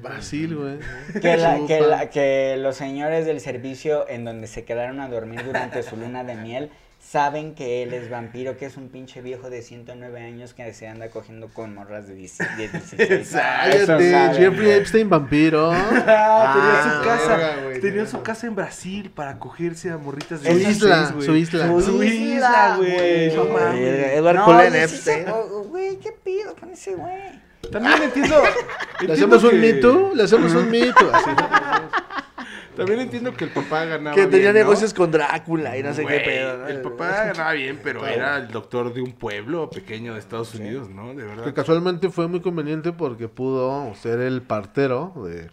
Brasil, 0.02 0.56
güey. 0.56 0.78
Que, 1.20 1.36
la- 1.36 1.66
que, 1.66 1.80
la- 1.80 2.10
que 2.10 2.56
los 2.58 2.76
señores 2.76 3.26
del 3.26 3.40
servicio 3.40 4.08
en 4.08 4.24
donde 4.24 4.46
se 4.46 4.64
quedaron 4.64 5.00
a 5.00 5.08
dormir 5.08 5.44
durante 5.44 5.82
su 5.82 5.96
luna 5.96 6.24
de 6.24 6.34
miel 6.34 6.70
saben 7.14 7.54
que 7.54 7.84
él 7.84 7.94
es 7.94 8.10
vampiro, 8.10 8.56
que 8.56 8.66
es 8.66 8.76
un 8.76 8.88
pinche 8.88 9.22
viejo 9.22 9.48
de 9.48 9.62
109 9.62 10.20
años 10.20 10.52
que 10.52 10.72
se 10.74 10.88
anda 10.88 11.10
cogiendo 11.10 11.46
con 11.48 11.72
morras 11.72 12.08
de 12.08 12.16
10 12.16 12.38
de 12.56 12.68
16 12.68 13.34
años. 13.36 14.36
Jeffrey. 14.36 14.70
Epstein 14.72 15.08
vampiro. 15.08 15.70
Ah, 16.06 16.54
tenía 16.56 16.82
su 16.82 17.08
casa. 17.08 17.36
verga, 17.36 17.62
güey, 17.62 17.80
tenía 17.80 18.06
su 18.06 18.22
casa 18.22 18.46
en 18.48 18.56
Brasil 18.56 19.12
para 19.14 19.38
cogerse 19.38 19.90
a 19.90 19.96
morritas 19.96 20.42
de 20.42 20.50
Su 20.50 20.56
16, 20.56 20.76
isla, 20.76 21.10
güey. 21.14 21.26
su 21.26 21.36
isla. 21.36 21.66
Su 21.68 21.80
Su 21.82 22.02
isla, 22.02 22.74
güey. 22.78 23.36
No 23.36 23.44
mames. 23.44 24.12
Edward 24.14 24.36
No, 24.36 24.44
Cullen 24.46 24.74
Epstein. 24.74 25.24
Güey, 25.70 25.96
¿qué 26.00 26.10
pido 26.24 26.56
con 26.56 26.70
ese 26.70 26.96
güey? 26.96 27.40
También 27.70 28.02
entiendo. 28.02 28.42
¿Le 28.42 29.12
entiendo 29.12 29.36
hacemos 29.36 29.44
un 29.44 29.50
que- 29.50 29.56
Me 29.56 29.72
Too? 29.74 30.12
Le 30.16 30.22
hacemos 30.24 30.52
un 30.52 30.68
Me 30.68 30.92
Too. 30.92 31.10
Así. 31.12 31.30
También 32.76 33.00
entiendo 33.00 33.32
que 33.34 33.44
el 33.44 33.50
papá 33.50 33.84
ganaba. 33.84 34.14
Que 34.16 34.22
tenía 34.26 34.38
bien, 34.38 34.54
¿no? 34.54 34.58
negocios 34.60 34.92
con 34.94 35.10
Drácula 35.10 35.76
y 35.78 35.82
no 35.82 35.94
sé 35.94 36.04
qué 36.04 36.20
pedo. 36.20 36.58
¿no? 36.58 36.66
El 36.68 36.80
papá 36.82 37.24
ganaba 37.26 37.52
bien, 37.52 37.80
pero 37.82 38.00
Claro. 38.00 38.14
era 38.14 38.36
el 38.38 38.48
doctor 38.48 38.92
de 38.92 39.02
un 39.02 39.12
pueblo 39.12 39.70
pequeño 39.70 40.14
de 40.14 40.18
Estados 40.20 40.54
Unidos, 40.54 40.88
¿no? 40.90 41.14
De 41.14 41.24
verdad. 41.24 41.44
Que 41.44 41.54
casualmente 41.54 42.10
fue 42.10 42.26
muy 42.28 42.40
conveniente 42.40 42.92
porque 42.92 43.28
pudo 43.28 43.94
ser 43.94 44.20
el 44.20 44.42
partero 44.42 45.12
de, 45.24 45.50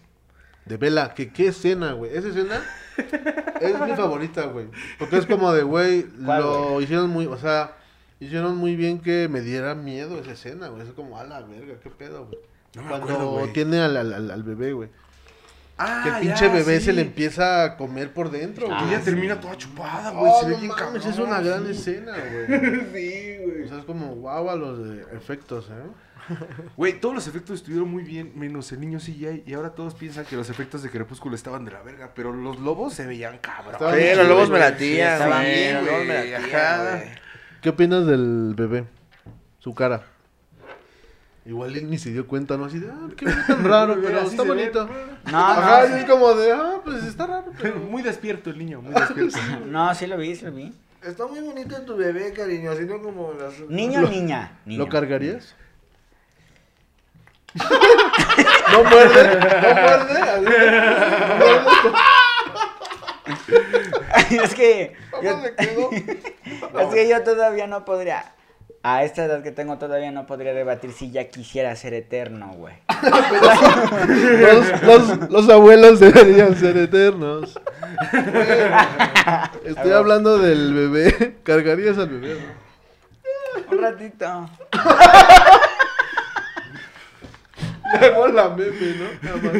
de 0.65 0.77
Vela. 0.77 1.13
Que 1.13 1.31
qué 1.31 1.47
escena, 1.47 1.93
güey. 1.93 2.15
Esa 2.15 2.29
escena 2.29 2.61
es 3.59 3.79
mi 3.79 3.91
favorita, 3.95 4.45
güey. 4.45 4.67
Porque 4.99 5.17
es 5.17 5.25
como 5.25 5.51
de, 5.53 5.63
güey, 5.63 6.03
¿Cuál, 6.25 6.41
lo 6.41 6.81
hicieron 6.81 7.09
muy, 7.09 7.25
o 7.27 7.37
sea, 7.37 7.75
hicieron 8.19 8.57
muy 8.57 8.75
bien 8.75 8.99
que 8.99 9.27
me 9.29 9.41
diera 9.41 9.75
miedo 9.75 10.19
esa 10.19 10.31
escena, 10.31 10.67
güey. 10.69 10.83
Es 10.87 10.93
como, 10.93 11.17
a 11.17 11.23
la 11.23 11.41
verga, 11.41 11.75
qué 11.81 11.89
pedo, 11.89 12.25
güey. 12.25 12.39
No 12.75 12.87
Cuando 12.87 13.05
acuerdo, 13.13 13.53
tiene 13.53 13.81
al, 13.81 13.97
al, 13.97 14.13
al- 14.13 14.31
al 14.31 14.43
bebé, 14.43 14.71
güey. 14.73 14.89
Ah, 15.83 16.01
Que 16.03 16.09
el 16.09 16.15
ya, 16.15 16.21
pinche 16.21 16.47
bebé 16.49 16.79
sí. 16.79 16.85
se 16.85 16.93
le 16.93 17.01
empieza 17.01 17.63
a 17.63 17.77
comer 17.77 18.13
por 18.13 18.29
dentro, 18.31 18.67
Ah, 18.71 18.79
güey. 18.79 18.85
Y 18.85 18.89
ella 18.93 18.99
sí. 18.99 19.05
termina 19.05 19.39
toda 19.39 19.57
chupada, 19.57 20.11
güey. 20.11 20.31
Oh, 20.33 20.39
se 20.41 20.45
ve 20.47 20.51
no 20.53 20.57
bien 20.59 20.71
mames, 20.71 20.83
cabrón. 20.83 21.09
es 21.11 21.19
una 21.19 21.41
gran 21.41 21.65
sí. 21.65 21.71
escena, 21.71 22.13
güey. 22.13 22.81
Sí, 22.93 23.37
güey. 23.43 23.63
O 23.63 23.67
sea, 23.67 23.77
es 23.79 23.85
como 23.85 24.15
guau 24.15 24.49
a 24.49 24.55
los 24.55 24.83
de 24.87 25.01
efectos, 25.15 25.69
¿eh? 25.71 25.89
Güey, 26.77 26.99
todos 27.01 27.15
los 27.15 27.27
efectos 27.27 27.55
estuvieron 27.59 27.89
muy 27.89 28.03
bien, 28.03 28.31
menos 28.35 28.71
el 28.71 28.79
niño 28.79 28.99
CGI. 28.99 29.43
Y 29.47 29.53
ahora 29.53 29.71
todos 29.71 29.95
piensan 29.95 30.23
que 30.25 30.35
los 30.35 30.49
efectos 30.51 30.83
de 30.83 30.89
Crepúsculo 30.91 31.35
estaban 31.35 31.65
de 31.65 31.71
la 31.71 31.81
verga. 31.81 32.11
Pero 32.15 32.31
los 32.31 32.59
lobos 32.59 32.93
se 32.93 33.07
veían 33.07 33.39
cabrón. 33.39 33.73
Estaban 33.73 33.95
Sí, 33.95 34.01
bien 34.01 34.17
los 34.19 34.27
lobos 34.27 34.49
me 34.51 34.59
latían, 34.59 35.27
güey. 35.29 35.45
bien, 35.51 35.75
Los 35.77 35.85
lobos 35.85 36.05
me 36.05 36.13
latían. 36.31 37.03
¿Qué 37.61 37.69
opinas 37.69 38.05
del 38.05 38.53
bebé? 38.55 38.85
Su 39.59 39.73
cara. 39.73 40.03
Igual 41.51 41.75
él 41.75 41.89
ni 41.89 41.97
se 41.97 42.11
dio 42.11 42.25
cuenta, 42.27 42.55
¿no? 42.55 42.63
Así 42.63 42.79
de, 42.79 42.89
ah, 42.89 43.09
qué 43.17 43.25
tan 43.25 43.65
raro, 43.65 43.97
pero 44.01 44.21
Así 44.21 44.29
está 44.29 44.43
bonito. 44.43 44.87
No, 45.29 45.37
Ajá, 45.37 45.85
no, 45.85 45.95
es 45.97 46.05
como 46.05 46.33
de, 46.33 46.53
ah, 46.53 46.79
pues 46.81 47.03
está 47.07 47.27
raro, 47.27 47.51
pero... 47.61 47.75
Muy 47.91 48.01
despierto 48.01 48.51
el 48.51 48.57
niño, 48.57 48.81
muy 48.81 48.93
despierto. 48.93 49.37
no, 49.65 49.93
sí 49.93 50.07
lo 50.07 50.15
vi, 50.15 50.33
sí 50.33 50.45
lo 50.45 50.53
vi. 50.53 50.73
Está 51.03 51.27
muy 51.27 51.41
bonito 51.41 51.81
tu 51.81 51.97
bebé, 51.97 52.31
cariño, 52.31 52.71
así 52.71 52.85
no 52.85 53.01
como 53.01 53.33
las... 53.33 53.59
Niño 53.67 53.99
o 53.99 54.09
niña. 54.09 54.59
Niño. 54.65 54.79
¿Lo 54.79 54.87
cargarías? 54.87 55.53
¿No 58.71 58.83
muerde? 58.85 59.35
¿No 59.35 59.73
muerde? 59.73 60.21
Así, 60.21 60.45
¿No 60.45 60.49
muerde? 64.31 64.45
es 64.45 64.55
que 64.55 64.95
yo, 65.21 65.31
¿Cómo 65.31 65.43
se 65.43 65.55
quedó? 65.55 65.91
es 66.79 66.93
que 66.93 67.09
yo 67.09 67.21
todavía 67.23 67.67
no 67.67 67.83
podría. 67.83 68.23
A 68.83 69.03
esta 69.03 69.25
edad 69.25 69.43
que 69.43 69.51
tengo 69.51 69.77
todavía 69.77 70.09
no 70.11 70.25
podría 70.25 70.55
debatir 70.55 70.91
si 70.91 71.11
ya 71.11 71.25
quisiera 71.29 71.75
ser 71.75 71.93
eterno, 71.93 72.51
güey. 72.55 72.73
Los, 74.41 74.81
los- 74.83 75.29
los 75.29 75.47
abuelos 75.49 75.99
deberían 75.99 76.55
ser 76.55 76.77
eternos. 76.77 77.59
Estoy 79.65 79.91
hablando 79.91 80.39
del 80.39 80.73
bebé. 80.73 81.35
Cargarías 81.43 81.97
al 81.99 82.09
bebé, 82.09 82.39
¿no? 82.39 82.45
Un 83.75 83.81
ratito. 83.83 84.49
Luego 87.99 88.27
la 88.29 88.49
meme, 88.49 88.95
¿no? 88.97 89.05
Nada 89.21 89.37
más. 89.43 89.53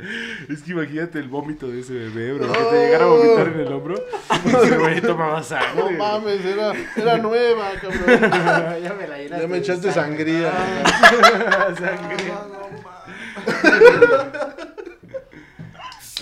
Es 0.48 0.62
que 0.62 0.72
imagínate 0.72 1.18
el 1.18 1.28
vómito 1.28 1.68
de 1.68 1.80
ese 1.80 1.92
bebé, 1.92 2.32
bro. 2.34 2.52
Que 2.52 2.58
te 2.58 2.86
llegara 2.86 3.04
a 3.04 3.08
vomitar 3.08 3.48
en 3.48 3.60
el 3.60 3.72
hombro. 3.72 3.94
Ese 4.46 4.76
güey 4.78 5.00
tomaba 5.00 5.42
sangre. 5.42 5.70
No 5.76 5.90
mames, 5.92 6.44
era, 6.44 6.72
era 6.96 7.18
nueva, 7.18 7.70
cabrón. 7.80 8.20
ya 8.82 8.94
me 8.98 9.06
la 9.08 9.18
llenaste. 9.18 9.42
Ya 9.42 9.48
me 9.48 9.54
de 9.54 9.58
echaste 9.58 9.92
sangre. 9.92 10.42
sangría. 10.42 11.76
sangre. 11.78 12.32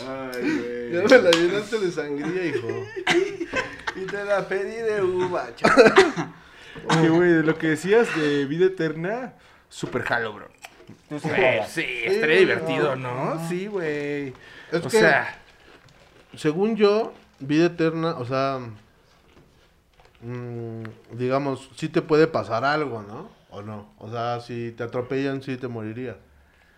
Ay, 0.06 0.90
Ya 0.92 1.00
güey. 1.00 1.10
me 1.10 1.18
la 1.22 1.30
llenaste 1.30 1.78
de 1.78 1.90
sangría, 1.90 2.44
hijo. 2.46 2.68
Y 3.96 4.06
te 4.06 4.24
la 4.24 4.46
pedí 4.46 4.76
de 4.76 5.02
uva, 5.02 5.48
chaval. 5.56 5.92
Oye, 6.98 7.08
güey, 7.08 7.30
de 7.32 7.42
lo 7.42 7.56
que 7.58 7.68
decías 7.68 8.08
de 8.16 8.44
vida 8.44 8.66
eterna, 8.66 9.34
super 9.68 10.02
jalo, 10.02 10.32
bro. 10.32 10.48
Tú 11.08 11.18
sí, 11.20 11.28
Güey, 11.28 11.40
güey. 11.58 11.68
sí, 11.68 11.84
estaría 12.04 12.38
divertido, 12.38 12.96
¿no? 12.96 13.48
Sí, 13.48 13.66
güey. 13.66 14.28
Es 14.72 14.80
O 14.80 14.82
que- 14.84 14.90
sea, 15.00 15.38
Según 16.36 16.76
yo, 16.76 17.14
vida 17.40 17.66
eterna, 17.66 18.10
o 18.18 18.24
sea, 18.24 18.60
mm, 20.20 20.82
digamos, 21.12 21.70
sí 21.76 21.88
te 21.88 22.02
puede 22.02 22.26
pasar 22.26 22.64
algo, 22.64 23.02
¿no? 23.02 23.30
¿O 23.50 23.62
no? 23.62 23.92
O 23.98 24.10
sea, 24.10 24.40
si 24.40 24.72
te 24.72 24.82
atropellan, 24.84 25.42
sí 25.42 25.56
te 25.56 25.68
morirías. 25.68 26.16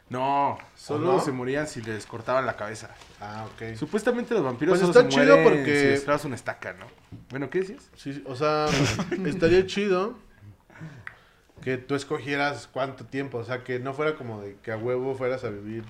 no, 0.08 0.58
solo 0.76 1.10
¿O 1.10 1.12
no? 1.14 1.20
se 1.20 1.30
morían 1.30 1.66
si 1.68 1.82
les 1.82 2.04
cortaban 2.06 2.44
la 2.46 2.56
cabeza. 2.56 2.90
Ah, 3.20 3.46
ok. 3.54 3.76
Supuestamente 3.76 4.34
los 4.34 4.42
vampiros 4.42 4.72
Pues 4.72 4.80
solo 4.80 4.90
está 4.90 5.02
se 5.02 5.08
chido 5.20 5.36
mueren 5.36 5.44
porque- 5.62 5.80
si 5.80 5.86
les 5.86 6.00
clavas 6.04 6.24
una 6.24 6.34
estaca, 6.34 6.72
¿no? 6.72 6.86
Bueno, 7.28 7.48
¿qué 7.48 7.60
decías? 7.60 7.88
Sí, 7.96 8.22
o 8.26 8.34
sea, 8.34 8.66
estaría 9.26 9.66
chido 9.66 10.18
que 11.62 11.76
tú 11.76 11.94
escogieras 11.94 12.68
cuánto 12.72 13.04
tiempo, 13.04 13.38
o 13.38 13.44
sea, 13.44 13.62
que 13.64 13.78
no 13.78 13.92
fuera 13.94 14.14
como 14.16 14.40
de 14.40 14.56
que 14.62 14.72
a 14.72 14.76
huevo 14.76 15.14
fueras 15.14 15.44
a 15.44 15.50
vivir 15.50 15.84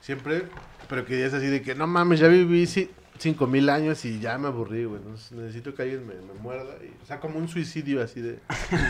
siempre, 0.00 0.42
pero 0.88 1.04
que 1.04 1.14
digas 1.16 1.34
así 1.34 1.46
de 1.46 1.62
que 1.62 1.74
no 1.74 1.86
mames, 1.86 2.18
ya 2.20 2.28
viví 2.28 2.64
ci- 2.64 2.88
cinco 3.18 3.46
mil 3.46 3.68
años 3.70 4.04
y 4.04 4.18
ya 4.18 4.36
me 4.36 4.48
aburrí, 4.48 4.84
güey, 4.84 5.00
entonces 5.00 5.30
necesito 5.30 5.74
que 5.76 5.82
alguien 5.82 6.04
me, 6.06 6.14
me 6.14 6.32
muerda, 6.40 6.74
y, 6.82 6.88
o 7.00 7.06
sea, 7.06 7.20
como 7.20 7.38
un 7.38 7.46
suicidio 7.46 8.02
así 8.02 8.20
de... 8.20 8.40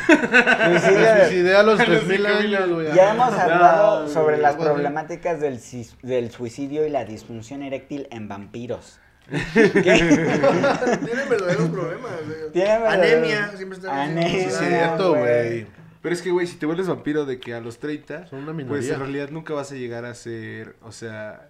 Suicidio 0.07 0.99
Me 1.01 1.21
suicidé 1.27 1.55
a 1.57 1.63
los 1.63 1.79
tres 1.79 2.07
mil 2.07 2.25
años, 2.25 2.71
güey. 2.71 2.95
Ya 2.95 3.13
hemos 3.13 3.33
hablado 3.35 4.03
No, 4.05 4.09
sobre 4.09 4.37
güey, 4.37 4.41
las 4.41 4.57
problemáticas 4.57 5.39
del, 5.41 5.61
del 6.03 6.31
suicidio 6.31 6.87
y 6.87 6.91
la 6.91 7.05
disfunción 7.05 7.63
eréctil 7.63 8.09
en 8.11 8.29
vampiros. 8.29 8.99
Tienen 9.53 11.29
verdaderos 11.29 11.69
problemas. 11.69 12.13
Tienen 12.53 12.83
verdaderos- 12.83 12.93
Anemia, 12.93 13.53
siempre 13.57 13.79
están 13.79 13.99
Anemia. 13.99 14.29
Sí, 14.31 14.37
es 14.47 14.59
cierto, 14.59 15.15
güey. 15.15 15.67
Pero 16.03 16.15
es 16.15 16.21
que, 16.23 16.31
güey, 16.31 16.47
si 16.47 16.57
te 16.57 16.67
vuelves 16.67 16.89
vampiro 16.89 17.25
de 17.25 17.39
que 17.39 17.55
a 17.55 17.61
los 17.61 17.79
30, 17.79 18.27
Son 18.27 18.41
una 18.49 18.67
pues 18.67 18.89
en 18.91 18.99
realidad 18.99 19.31
nunca 19.31 19.55
vas 19.55 19.71
a 19.73 19.77
llegar 19.77 20.05
a 20.05 20.15
ser, 20.15 20.75
o 20.83 20.91
sea, 20.93 21.49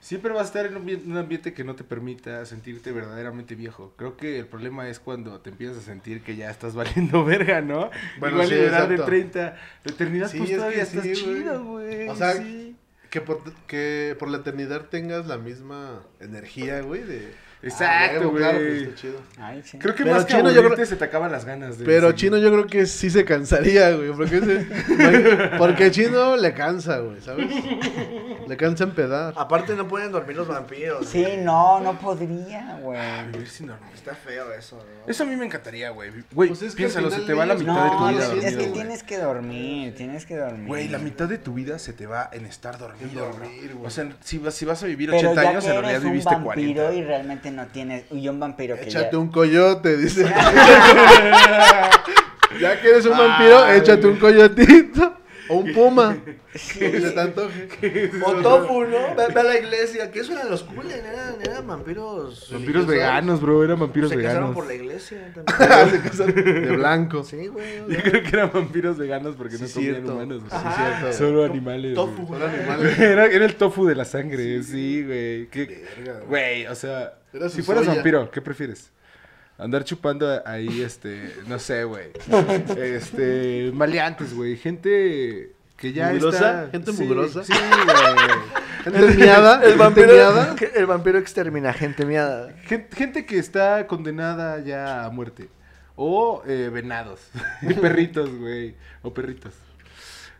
siempre 0.00 0.32
vas 0.32 0.42
a 0.42 0.44
estar 0.46 0.64
en 0.66 0.76
un, 0.76 0.86
ambi- 0.86 1.04
un 1.04 1.18
ambiente 1.18 1.52
que 1.52 1.64
no 1.64 1.74
te 1.76 1.84
permita 1.84 2.44
sentirte 2.46 2.92
verdaderamente 2.92 3.54
viejo. 3.54 3.92
Creo 3.98 4.16
que 4.16 4.38
el 4.38 4.46
problema 4.46 4.88
es 4.88 4.98
cuando 5.00 5.38
te 5.40 5.50
empiezas 5.50 5.76
a 5.76 5.82
sentir 5.82 6.22
que 6.22 6.34
ya 6.34 6.50
estás 6.50 6.74
valiendo 6.80 7.24
verga, 7.26 7.60
¿no? 7.60 7.90
Bueno, 8.18 8.36
Igual 8.36 8.48
sí, 8.48 8.54
liberar 8.54 8.88
de 8.88 8.94
exacto. 8.94 9.04
30, 9.10 9.40
la 9.84 9.92
eternidad, 9.92 10.28
Sí, 10.30 10.38
pues 10.38 10.50
es 10.50 10.56
todavía 10.56 10.82
estás 10.82 11.02
sí, 11.04 11.12
chido, 11.12 11.64
güey. 11.64 12.08
O 12.08 12.16
sea. 12.16 12.34
Que 13.10 13.20
por, 13.20 13.42
que 13.66 14.14
por 14.20 14.30
la 14.30 14.38
eternidad 14.38 14.86
tengas 14.88 15.26
la 15.26 15.36
misma 15.36 16.00
energía, 16.20 16.80
güey, 16.80 17.02
de... 17.02 17.32
Exacto, 17.62 17.92
Ah, 17.92 18.08
Claro, 18.10 18.30
güey. 18.30 18.42
pues 18.42 18.82
está 18.82 18.94
chido. 18.94 19.20
Ay, 19.38 19.62
sí. 19.64 19.78
Creo 19.78 19.94
que 19.94 20.02
Pero 20.04 20.16
más 20.16 20.24
que 20.24 20.32
Chino, 20.32 20.44
yo 20.44 20.60
aburrirte 20.60 20.74
creo- 20.76 20.86
se 20.86 20.96
te 20.96 21.04
acaban 21.04 21.30
las 21.30 21.44
ganas 21.44 21.78
de 21.78 21.84
Pero. 21.84 22.12
Chino 22.12 22.38
yo 22.38 22.50
creo 22.52 22.66
que 22.66 22.86
sí 22.86 23.10
se 23.10 23.24
cansaría, 23.24 23.90
güey. 23.94 24.12
Porque, 24.12 24.36
ese- 24.38 25.50
porque 25.58 25.90
Chino 25.90 26.36
le 26.36 26.54
cansa, 26.54 26.98
güey, 26.98 27.20
¿sabes? 27.20 27.46
Le 28.48 28.56
cansa 28.56 28.84
empedar. 28.84 29.34
Aparte 29.36 29.74
no 29.76 29.86
pueden 29.86 30.10
dormir 30.10 30.36
los 30.36 30.48
vampiros. 30.48 31.06
Sí, 31.06 31.24
no, 31.38 31.80
no 31.80 31.98
podría, 31.98 32.78
güey. 32.82 32.98
Vivir 33.32 33.48
sin 33.48 33.66
dormir. 33.68 33.90
Está 33.94 34.14
feo 34.14 34.52
eso, 34.52 34.76
¿no? 34.76 35.10
Eso 35.10 35.22
a 35.24 35.26
mí 35.26 35.36
me 35.36 35.44
encantaría, 35.46 35.90
güey. 35.90 36.10
Güey, 36.32 36.48
Pues 36.48 36.62
es 36.62 36.72
que 36.72 36.78
piénsalo, 36.78 37.08
al 37.08 37.12
se 37.12 37.20
te 37.20 37.34
va 37.34 37.44
la 37.46 37.54
mitad 37.54 37.84
de 37.84 37.90
tu 37.90 38.08
vida 38.08 38.18
es, 38.20 38.26
dormido, 38.28 38.46
es 38.48 38.54
que 38.56 38.60
güey. 38.62 38.72
tienes 38.72 39.02
que 39.02 39.18
dormir, 39.18 39.94
tienes 39.94 40.26
que 40.26 40.36
dormir. 40.36 40.66
Güey, 40.66 40.88
la 40.88 40.98
mitad 40.98 41.28
de 41.28 41.38
tu 41.38 41.52
vida 41.54 41.78
se 41.78 41.92
te 41.92 42.06
va 42.06 42.28
en 42.32 42.46
estar 42.46 42.78
dormido, 42.78 43.26
En 43.26 43.32
dormir, 43.32 43.74
güey. 43.74 43.86
O 43.86 43.90
sea, 43.90 44.08
si 44.20 44.38
vas, 44.38 44.54
si 44.54 44.64
vas 44.64 44.82
a 44.82 44.86
vivir 44.86 45.10
Pero 45.10 45.18
80 45.30 45.42
ya 45.42 45.50
años, 45.50 45.64
que 45.64 45.70
en 45.70 45.80
realidad 45.82 46.00
viviste 46.00 46.34
vampiro 46.34 46.82
40. 46.84 46.94
y 46.94 47.04
realmente 47.04 47.49
no 47.50 47.66
tienes... 47.66 48.04
Y 48.10 48.28
un 48.28 48.40
vampiro 48.40 48.76
que 48.76 48.82
Échate 48.82 49.12
ya... 49.12 49.18
un 49.18 49.28
coyote, 49.28 49.96
dice. 49.96 50.24
ya 52.60 52.80
que 52.80 52.88
eres 52.88 53.06
un 53.06 53.16
vampiro, 53.16 53.62
Ay, 53.62 53.78
échate 53.78 54.06
un 54.06 54.16
coyotito. 54.16 55.19
O 55.50 55.56
un 55.56 55.72
puma. 55.72 56.16
Lo 56.24 56.32
que 56.90 57.00
se 57.00 57.10
te 57.10 57.20
antoje. 57.20 57.68
O 58.24 58.32
tofu, 58.36 58.84
¿no? 58.84 59.14
Ve, 59.16 59.26
ve 59.34 59.40
a 59.40 59.44
la 59.44 59.58
iglesia. 59.58 60.10
¿Qué 60.10 60.20
eso 60.20 60.32
eran 60.32 60.50
los 60.50 60.62
Kulen? 60.62 60.90
Eran, 61.04 61.34
eran 61.42 61.66
vampiros. 61.66 62.48
Vampiros 62.52 62.86
veganos, 62.86 63.40
bro, 63.40 63.64
eran 63.64 63.78
vampiros 63.80 64.10
Se 64.10 64.16
casaron 64.16 64.34
veganos. 64.34 64.54
por 64.54 64.66
la 64.66 64.74
iglesia 64.74 65.34
también. 65.34 66.12
Se 66.12 66.24
de 66.32 66.76
blanco. 66.76 67.24
Sí, 67.24 67.46
güey. 67.48 67.78
Yo 67.88 67.98
creo 68.02 68.22
que 68.22 68.28
eran 68.28 68.50
vampiros 68.52 68.96
veganos 68.98 69.34
porque 69.36 69.56
Sí, 69.56 69.64
no 69.64 69.68
comían 69.74 69.94
cierto. 69.94 70.12
humanos. 70.14 70.42
Sí, 70.50 70.56
cierto. 70.76 71.12
Solo 71.18 71.44
animales. 71.44 71.94
Tofu. 71.94 72.26
güey. 72.26 72.40
Son 72.40 72.50
animales. 72.58 72.98
Era, 72.98 73.26
era 73.26 73.44
el 73.44 73.54
tofu 73.56 73.86
de 73.86 73.94
la 73.94 74.04
sangre, 74.04 74.62
sí, 74.62 75.02
güey. 75.04 75.46
¿Qué- 75.48 75.84
Verga, 75.98 76.20
güey. 76.20 76.28
Güey, 76.28 76.66
o 76.66 76.74
sea, 76.74 77.14
si 77.50 77.62
fueras 77.62 77.84
soya. 77.84 77.96
vampiro, 77.96 78.30
¿qué 78.30 78.40
prefieres? 78.40 78.90
Andar 79.60 79.84
chupando 79.84 80.40
ahí, 80.46 80.80
este, 80.82 81.34
no 81.46 81.58
sé, 81.58 81.84
güey. 81.84 82.06
Este, 82.78 83.70
maleantes, 83.74 84.34
güey. 84.34 84.56
Gente 84.56 85.52
que 85.76 85.92
ya 85.92 86.10
¿Mugrosa? 86.12 86.36
está... 86.64 86.70
¿Gente 86.72 86.92
sí, 86.92 87.02
mugrosa? 87.04 87.44
Sí, 87.44 87.52
güey. 87.52 88.98
Gente 89.00 89.14
miada. 89.16 89.56
El 89.62 89.62
gente 89.62 89.76
vampiro, 89.78 90.12
miada. 90.14 90.56
el 90.74 90.86
vampiro 90.86 91.18
extermina 91.18 91.72
gente 91.72 92.06
miada. 92.06 92.54
Gen- 92.64 92.86
Gente 92.92 93.26
que 93.26 93.38
está 93.38 93.86
condenada 93.86 94.60
ya 94.60 95.04
a 95.04 95.10
muerte. 95.10 95.48
O 95.96 96.42
eh, 96.46 96.70
venados. 96.72 97.20
perritos, 97.80 98.30
güey. 98.34 98.74
O 99.02 99.12
perritos. 99.12 99.52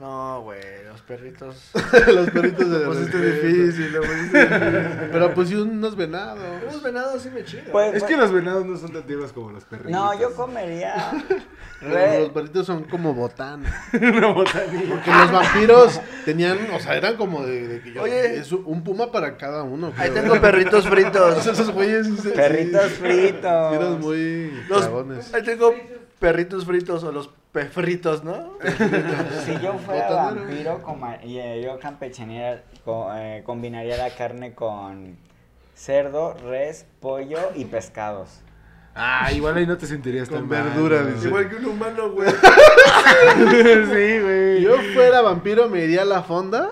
No, 0.01 0.41
güey, 0.43 0.59
los 0.89 1.03
perritos. 1.03 1.71
Los 2.09 2.31
perritos 2.31 2.71
de 2.71 2.79
Lo 2.79 2.91
pusiste 2.91 3.19
difícil, 3.21 3.93
lo 3.93 4.01
pusiste 4.01 4.39
difícil. 4.47 5.09
Pero 5.13 5.35
pues 5.35 5.49
sí 5.51 5.55
unos 5.57 5.95
venados. 5.95 6.39
Unos 6.67 6.83
venados 6.83 7.23
sí 7.23 7.29
me 7.29 7.45
chingan. 7.45 7.67
Pues, 7.71 7.95
Es 7.97 8.05
que 8.05 8.17
los 8.17 8.33
venados 8.33 8.65
no 8.65 8.79
son 8.79 8.93
tan 8.95 9.03
tiernos 9.03 9.31
como 9.35 9.51
los 9.51 9.65
perritos. 9.65 9.93
No, 9.93 10.19
yo 10.19 10.35
comería... 10.35 10.95
Pero 11.81 12.21
Los 12.21 12.29
perritos 12.31 12.67
son 12.67 12.85
como 12.85 13.15
botán. 13.15 13.65
Una 13.95 14.33
botanía. 14.33 14.83
Porque 14.91 15.11
los 15.11 15.33
vampiros 15.33 16.01
tenían, 16.27 16.59
o 16.75 16.79
sea, 16.81 16.95
eran 16.97 17.17
como 17.17 17.45
de, 17.47 17.69
de 17.69 17.81
que 17.83 17.93
yo. 17.95 18.03
Oye. 18.03 18.37
es 18.37 18.53
un 18.53 18.85
puma 18.85 19.11
para 19.11 19.37
cada 19.39 19.63
uno. 19.63 19.91
Ahí 19.97 20.11
creo, 20.11 20.23
tengo 20.25 20.41
perritos 20.43 20.87
fritos. 20.87 21.47
Esos 21.47 21.71
güeyes. 21.71 22.07
Perritos 22.35 22.83
sí, 22.85 22.95
fritos. 22.97 23.71
sí 23.71 23.77
eran 23.77 23.99
muy 24.01 24.51
Los- 24.69 24.83
dragones. 24.83 25.33
ahí 25.33 25.43
tengo 25.43 25.75
perritos 26.21 26.65
fritos 26.65 27.03
o 27.03 27.11
los 27.11 27.29
pefritos, 27.51 28.23
¿no? 28.23 28.53
Si 29.45 29.59
yo 29.61 29.75
fuera 29.79 30.09
Botanero. 30.09 30.45
vampiro, 30.47 30.83
coma- 30.83 31.19
y, 31.25 31.39
eh, 31.39 31.63
yo 31.65 31.79
campechanearía, 31.81 32.63
eh, 33.17 33.43
combinaría 33.45 33.97
la 33.97 34.11
carne 34.11 34.55
con 34.55 35.17
cerdo, 35.75 36.35
res, 36.35 36.87
pollo 37.01 37.39
y 37.57 37.65
pescados. 37.65 38.41
Ah, 38.95 39.31
igual 39.33 39.57
ahí 39.57 39.67
no 39.67 39.79
te 39.79 39.87
sentirías 39.87 40.29
Con 40.29 40.49
tan 40.49 40.49
mal, 40.49 40.65
verdura. 40.65 41.03
Igual 41.25 41.49
que 41.49 41.57
un 41.57 41.65
humano, 41.67 42.11
güey. 42.11 42.29
sí, 42.31 42.37
Si 43.87 44.21
güey. 44.21 44.63
yo 44.63 44.77
fuera 44.95 45.23
vampiro, 45.23 45.69
me 45.69 45.85
iría 45.85 46.03
a 46.03 46.05
la 46.05 46.23
fonda. 46.23 46.71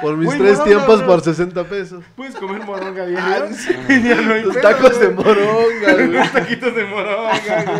Por 0.00 0.16
mis 0.16 0.30
tres 0.30 0.58
moronga, 0.58 0.64
tiempos 0.64 1.02
por 1.02 1.20
60 1.22 1.64
pesos. 1.64 2.02
Puedes 2.16 2.34
comer 2.36 2.64
moronga 2.64 3.04
bien. 3.04 3.18
Ah, 3.20 3.46
ya 3.88 4.20
no 4.22 4.32
hay 4.34 4.42
Los 4.44 4.54
pedo, 4.56 4.68
tacos 4.68 4.98
de 5.00 5.08
moronga, 5.10 5.92
güey. 5.94 6.06
Los 6.08 6.32
taquitos 6.32 6.74
de 6.74 6.84
moronga, 6.84 7.64
güey. 7.68 7.78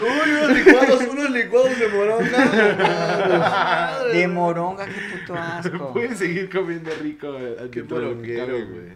Uy, 0.00 0.30
unos 0.30 0.50
licuados, 0.56 1.00
unos 1.10 1.30
licuados 1.30 1.78
de 1.78 1.88
moronga. 1.88 3.98
De 4.12 4.28
moronga, 4.28 4.86
qué 4.86 5.00
puto 5.18 5.34
asco. 5.34 5.92
Puedes 5.92 6.18
seguir 6.18 6.48
comiendo 6.50 6.90
rico. 7.02 7.34
eh, 7.38 7.68
Qué 7.72 7.82
moronguero, 7.82 8.52
güey. 8.52 8.92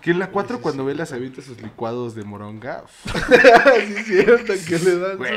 Que 0.00 0.12
en 0.12 0.20
la 0.20 0.28
4 0.30 0.60
cuando 0.60 0.84
Vela 0.84 1.06
se 1.06 1.16
avienta 1.16 1.42
sus 1.42 1.60
licuados 1.60 2.14
de 2.14 2.22
moronga. 2.22 2.84
sí, 3.04 3.94
es 3.96 4.06
cierto, 4.06 4.52
que 4.68 4.78
le 4.78 4.98
dan. 4.98 5.16
Güey. 5.16 5.30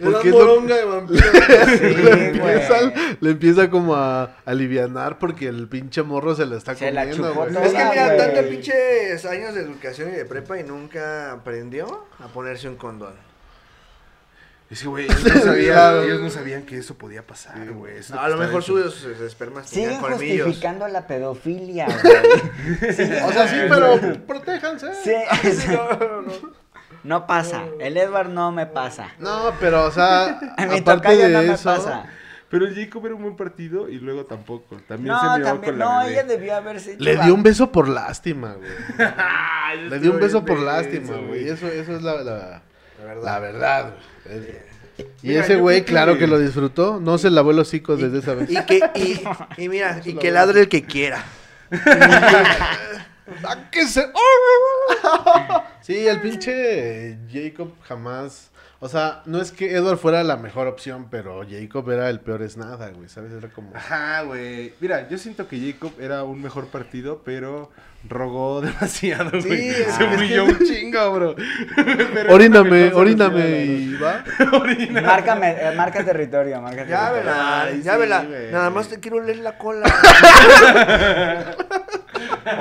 Le 0.00 0.10
dan 0.10 0.30
moronga 0.30 0.76
de 0.76 0.84
vampiro. 0.84 1.20
le, 1.80 2.28
empieza, 2.28 2.92
le 3.20 3.30
empieza 3.30 3.70
como 3.70 3.94
a 3.94 4.36
alivianar 4.44 5.18
porque 5.20 5.46
el 5.46 5.68
pinche 5.68 6.02
morro 6.02 6.34
se 6.34 6.46
la 6.46 6.56
está 6.56 6.74
Se 6.74 6.90
la 6.90 7.02
comiendo, 7.02 7.28
chupó 7.28 7.40
güey. 7.42 7.54
toda. 7.54 7.66
Es 7.66 7.72
que 7.72 7.84
mira, 7.84 8.16
tantos 8.16 8.44
pinches 8.46 9.24
años 9.24 9.54
de 9.54 9.60
educación 9.62 10.08
y 10.08 10.16
de 10.16 10.24
prepa 10.24 10.58
y 10.58 10.64
nunca 10.64 11.32
aprendió 11.32 12.06
a 12.18 12.26
ponerse 12.28 12.68
un 12.68 12.76
condón. 12.76 13.27
Es 14.70 14.82
que, 14.82 14.88
güey, 14.88 15.06
ellos, 15.06 15.24
no 15.24 15.40
sabían, 15.40 16.02
ellos 16.04 16.20
no 16.20 16.28
sabían 16.30 16.62
que 16.64 16.76
eso 16.76 16.94
podía 16.98 17.26
pasar, 17.26 17.70
güey. 17.72 17.94
No, 18.10 18.20
a 18.20 18.28
lo 18.28 18.36
mejor 18.36 18.62
sus, 18.62 18.94
sus 18.94 19.18
espermas 19.20 19.68
Siguen 19.68 19.98
colmillos. 19.98 20.44
justificando 20.46 20.86
la 20.88 21.06
pedofilia, 21.06 21.86
güey. 22.02 23.22
O 23.22 23.32
sea, 23.32 23.48
sí, 23.48 23.56
pero 23.68 23.98
protéjanse. 24.26 24.88
Sí, 25.02 25.14
No, 25.72 25.90
no, 25.98 26.22
no. 26.22 26.32
no 27.04 27.26
pasa. 27.26 27.64
El 27.80 27.96
Edward 27.96 28.28
no 28.28 28.52
me 28.52 28.66
pasa. 28.66 29.08
No, 29.18 29.52
pero, 29.58 29.86
o 29.86 29.90
sea, 29.90 30.38
A 30.58 30.66
mi 30.66 30.78
aparte 30.80 31.16
de 31.16 31.28
no 31.30 31.38
me 31.42 31.54
eso, 31.54 31.64
pasa. 31.64 32.04
Pero 32.50 32.66
el 32.66 32.74
Jacob 32.74 33.04
era 33.06 33.14
un 33.14 33.22
buen 33.22 33.36
partido 33.36 33.88
y 33.88 33.98
luego 34.00 34.24
tampoco. 34.26 34.76
También 34.86 35.14
se 35.18 35.26
No, 35.26 35.38
miró 35.38 35.60
con 35.62 35.78
la 35.78 35.84
no, 35.84 35.98
bebé. 36.00 36.12
ella 36.12 36.22
debió 36.24 36.56
haberse 36.56 36.92
hecho 36.94 37.04
le 37.04 37.14
la- 37.14 37.24
dio 37.24 37.34
un 37.34 37.42
beso 37.42 37.70
por 37.72 37.88
lástima, 37.88 38.54
güey. 38.54 38.70
Ay, 39.16 39.88
Le 39.88 39.98
dio 39.98 40.12
un 40.12 40.18
beso 40.20 40.44
por 40.44 40.58
lástima, 40.58 41.14
güey. 41.26 41.48
Eso, 41.48 41.66
eso 41.68 41.96
es 41.96 42.02
la, 42.02 42.22
la, 42.22 42.62
La 42.98 43.04
verdad. 43.04 43.24
la 43.24 43.38
verdad, 43.38 43.94
güey. 44.24 44.38
Es- 44.38 44.68
Y 45.22 45.28
Mira, 45.28 45.42
ese 45.44 45.54
güey, 45.56 45.80
que- 45.84 45.92
claro 45.92 46.18
que 46.18 46.26
lo 46.26 46.40
disfrutó. 46.40 46.98
No 47.00 47.18
se 47.18 47.30
lavó 47.30 47.52
los 47.52 47.68
hocicos 47.68 48.00
desde 48.00 48.18
esa 48.18 48.34
vez. 48.34 48.50
Y 48.50 48.60
que, 48.64 48.80
y, 48.96 49.22
y 49.62 49.68
mira, 49.68 50.00
y 50.04 50.14
que 50.14 50.30
ladre 50.32 50.62
el 50.62 50.68
que 50.68 50.82
quiera. 50.84 51.24
¡Sáquese! 53.42 54.10
Sí, 55.82 56.06
el 56.06 56.20
pinche 56.20 57.18
Jacob 57.30 57.72
jamás. 57.86 58.50
O 58.80 58.88
sea, 58.88 59.22
no 59.26 59.40
es 59.40 59.50
que 59.50 59.74
Edward 59.74 59.98
fuera 59.98 60.22
la 60.22 60.36
mejor 60.36 60.66
opción, 60.68 61.08
pero 61.10 61.42
Jacob 61.48 61.90
era 61.90 62.08
el 62.10 62.20
peor 62.20 62.42
es 62.42 62.56
nada, 62.56 62.90
güey. 62.90 63.08
¿Sabes? 63.08 63.32
Era 63.32 63.48
como. 63.48 63.74
Ajá, 63.76 64.22
güey. 64.22 64.72
Mira, 64.80 65.08
yo 65.08 65.18
siento 65.18 65.46
que 65.48 65.58
Jacob 65.72 65.92
era 66.00 66.22
un 66.24 66.40
mejor 66.40 66.68
partido, 66.68 67.22
pero 67.24 67.70
rogó 68.08 68.60
demasiado, 68.62 69.40
Sí, 69.40 69.48
güey. 69.48 69.68
es 69.70 69.94
se 69.94 69.98
que- 70.08 70.14
humilló 70.16 70.44
un 70.44 70.58
chingo, 70.58 71.12
bro. 71.12 71.34
Pero 72.14 72.34
Oríname, 72.34 72.92
oríname 72.94 73.64
y 73.64 73.94
va. 73.96 74.24
Orina. 74.58 75.00
Márcame, 75.02 75.50
eh, 75.58 75.72
marca 75.76 76.04
territorio, 76.04 76.60
marca 76.60 76.84
Ya 76.86 77.10
territorio. 77.10 77.24
vela, 77.24 77.62
Ay, 77.62 77.82
ya 77.82 77.94
sí, 77.94 77.98
vela. 78.00 78.22
güey. 78.24 78.52
Nada 78.52 78.70
más 78.70 78.88
te 78.88 79.00
quiero 79.00 79.20
leer 79.22 79.38
la 79.38 79.58
cola. 79.58 79.84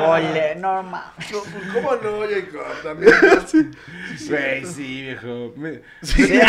Ole, 0.08 0.56
normal. 0.56 1.04
No, 1.32 1.40
pues, 1.42 1.74
¿Cómo 1.74 1.92
no, 1.96 2.20
Jacob? 2.28 2.84
También. 2.84 3.14
Güey, 4.28 4.66
sí, 4.66 5.02
viejo. 5.04 5.54
Me- 5.56 5.82
Sí, 6.02 6.24
sí, 6.26 6.40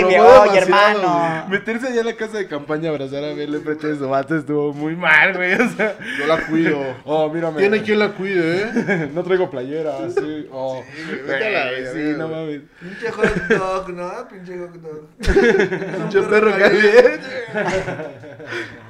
Probó 0.00 0.42
viejo, 0.42 0.54
hermano. 0.56 1.46
Meterse 1.48 1.88
allá 1.88 2.00
a 2.00 2.04
la 2.04 2.14
casa 2.16 2.38
de 2.38 2.48
campaña, 2.48 2.90
abrazar 2.90 3.22
a 3.24 3.34
Bella 3.34 3.56
enfrente 3.56 3.86
de 3.88 3.96
su 3.98 4.08
vato 4.08 4.36
estuvo 4.36 4.72
muy 4.72 4.96
mal, 4.96 5.34
güey. 5.34 5.54
O 5.54 5.68
sea, 5.70 5.96
Yo 6.18 6.26
la 6.26 6.44
cuido. 6.46 6.93
Oh, 7.04 7.30
mírame. 7.30 7.60
Tiene 7.60 7.82
quien 7.82 7.98
la 7.98 8.12
cuide, 8.12 8.62
¿eh? 8.62 9.10
no 9.14 9.22
traigo 9.22 9.50
playera, 9.50 10.08
sí. 10.10 10.48
Oh, 10.50 10.82
güey, 11.06 11.22
vete 11.22 11.46
a 11.46 11.50
la 11.50 11.70
verga, 11.70 11.92
sí, 11.92 12.14
no 12.18 12.28
mames. 12.28 12.62
Pinche 12.80 13.10
hot 13.10 13.48
dog, 13.48 13.88
¿no? 13.90 14.28
Pinche 14.28 14.58
hot 14.58 14.72
dog. 14.74 15.08
Pinche 15.98 16.22
perro 16.22 16.50
caliente. 16.52 17.20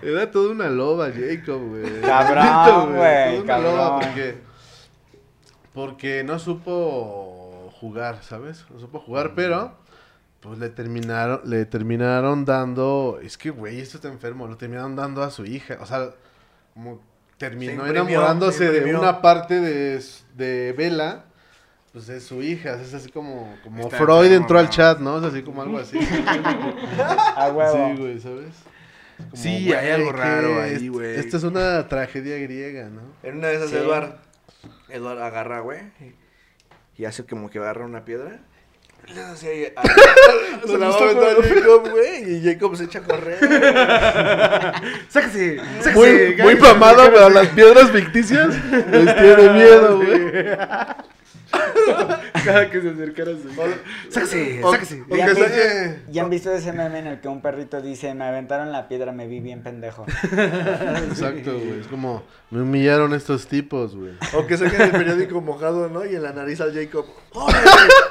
Era 0.03 0.31
toda 0.31 0.51
una 0.53 0.69
loba, 0.69 1.11
Jacob, 1.11 1.61
güey. 1.69 2.01
Cabrón, 2.01 2.97
güey, 2.97 3.41
Toda 3.41 3.43
una 3.43 3.59
loba 3.59 3.77
cabrón. 3.77 4.01
porque, 4.01 4.35
porque 5.73 6.25
no 6.25 6.39
supo 6.39 7.73
jugar, 7.81 8.23
¿sabes? 8.23 8.65
No 8.71 8.81
supo 8.81 9.01
jugar, 9.01 9.33
pero 9.35 9.77
pues 10.45 10.59
le 10.59 10.69
terminaron, 10.69 11.41
le 11.45 11.65
terminaron 11.65 12.45
dando, 12.45 13.19
es 13.23 13.39
que 13.39 13.49
güey, 13.49 13.81
esto 13.81 13.97
está 13.97 14.09
enfermo, 14.09 14.47
lo 14.47 14.59
terminaron 14.59 14.95
dando 14.95 15.23
a 15.23 15.31
su 15.31 15.47
hija, 15.47 15.79
o 15.81 15.87
sea, 15.87 16.11
como 16.75 17.01
terminó 17.51 17.71
Se 17.85 17.89
imprimió, 17.89 18.03
enamorándose 18.13 18.59
se 18.59 18.71
de 18.81 18.95
una 18.97 19.21
parte 19.23 19.61
de, 19.61 20.03
de 20.37 20.73
Vela. 20.77 21.25
Pues 21.93 22.09
es 22.09 22.25
su 22.25 22.43
hija, 22.43 22.75
es 22.83 22.93
así 22.93 23.09
como, 23.11 23.57
como 23.63 23.83
Está 23.85 23.99
Freud 23.99 24.25
enfermo, 24.25 24.37
entró 24.43 24.59
al 24.59 24.69
chat, 24.69 24.99
¿no? 24.99 25.19
Es 25.19 25.25
así 25.25 25.43
como 25.43 25.63
algo 25.63 25.79
así. 25.79 25.97
A 27.37 27.53
huevo. 27.55 27.73
Sí, 27.95 28.01
güey, 28.01 28.19
¿sabes? 28.21 28.55
Como, 29.17 29.37
Sí, 29.37 29.73
hay 29.73 29.91
algo 29.91 30.11
raro 30.11 30.61
ahí, 30.61 30.73
est- 30.75 30.89
güey. 30.89 31.15
Esta 31.17 31.37
es 31.37 31.45
una 31.45 31.87
tragedia 31.87 32.37
griega, 32.39 32.89
¿no? 32.89 33.01
En 33.23 33.37
una 33.39 33.47
de 33.49 33.55
esas, 33.57 33.71
Sí. 33.71 33.77
Eduard, 33.77 34.17
Eduard 34.89 35.23
agarra, 35.23 35.61
güey, 35.61 35.83
y, 36.01 37.03
y 37.03 37.05
hace 37.05 37.25
como 37.25 37.49
que 37.49 37.61
agarra 37.61 37.85
una 37.85 38.05
piedra. 38.05 38.41
Le 39.15 39.23
hace 39.23 39.49
ahí 39.49 39.73
a- 39.77 39.83
Se 40.67 40.79
la 40.79 40.89
va 40.89 40.95
a 40.95 40.99
aventar 40.99 41.29
a 41.29 41.43
Jacob, 41.49 41.89
güey, 41.91 42.37
y 42.37 42.45
Jacob 42.45 42.77
se 42.77 42.85
echa 42.85 43.01
a 43.01 43.03
correr. 43.03 43.39
¡Sáquese! 45.09 45.59
¡Sáquese! 45.81 45.93
Muy, 45.95 46.09
muy 46.11 46.37
cállese. 46.37 47.11
pero 47.13 47.31
las 47.31 47.49
piedras 47.49 47.91
ficticias 47.91 48.49
les 48.91 49.15
tiene 49.17 49.51
miedo, 49.51 49.97
güey. 49.97 50.45
Cada 52.45 52.71
que 52.71 52.81
se 52.81 52.91
acercara 52.91 53.31
a 53.33 53.35
su 53.35 53.49
¡Sáquese! 54.11 54.61
¡Sáquese! 54.63 55.05
¿Ya 55.09 55.25
han, 55.25 55.31
visto, 55.35 55.45
saque- 55.45 55.97
ya 56.11 56.23
han 56.23 56.31
visto 56.31 56.53
ese 56.53 56.73
meme 56.73 56.99
en 56.99 57.07
el 57.07 57.21
que 57.21 57.29
un 57.29 57.41
perrito 57.41 57.81
dice, 57.81 58.15
me 58.15 58.25
aventaron 58.25 58.71
la 58.73 58.89
piedra, 58.89 59.13
me 59.13 59.27
vi 59.27 59.41
bien 59.41 59.63
pendejo? 59.63 60.05
Exacto, 61.09 61.53
güey. 61.59 61.81
Es 61.81 61.87
como, 61.89 62.23
me 62.51 62.63
humillaron 62.63 63.15
estos 63.15 63.47
tipos, 63.47 63.97
güey. 63.97 64.13
O 64.35 64.47
que 64.47 64.57
saquen 64.57 64.81
el 64.83 64.91
periódico 64.91 65.41
mojado, 65.41 65.89
¿no? 65.89 66.05
Y 66.05 66.15
en 66.17 66.23
la 66.23 66.33
nariz 66.33 66.61
al 66.61 66.75
Jacob. 66.75 67.07
¡Órale! 67.33 67.71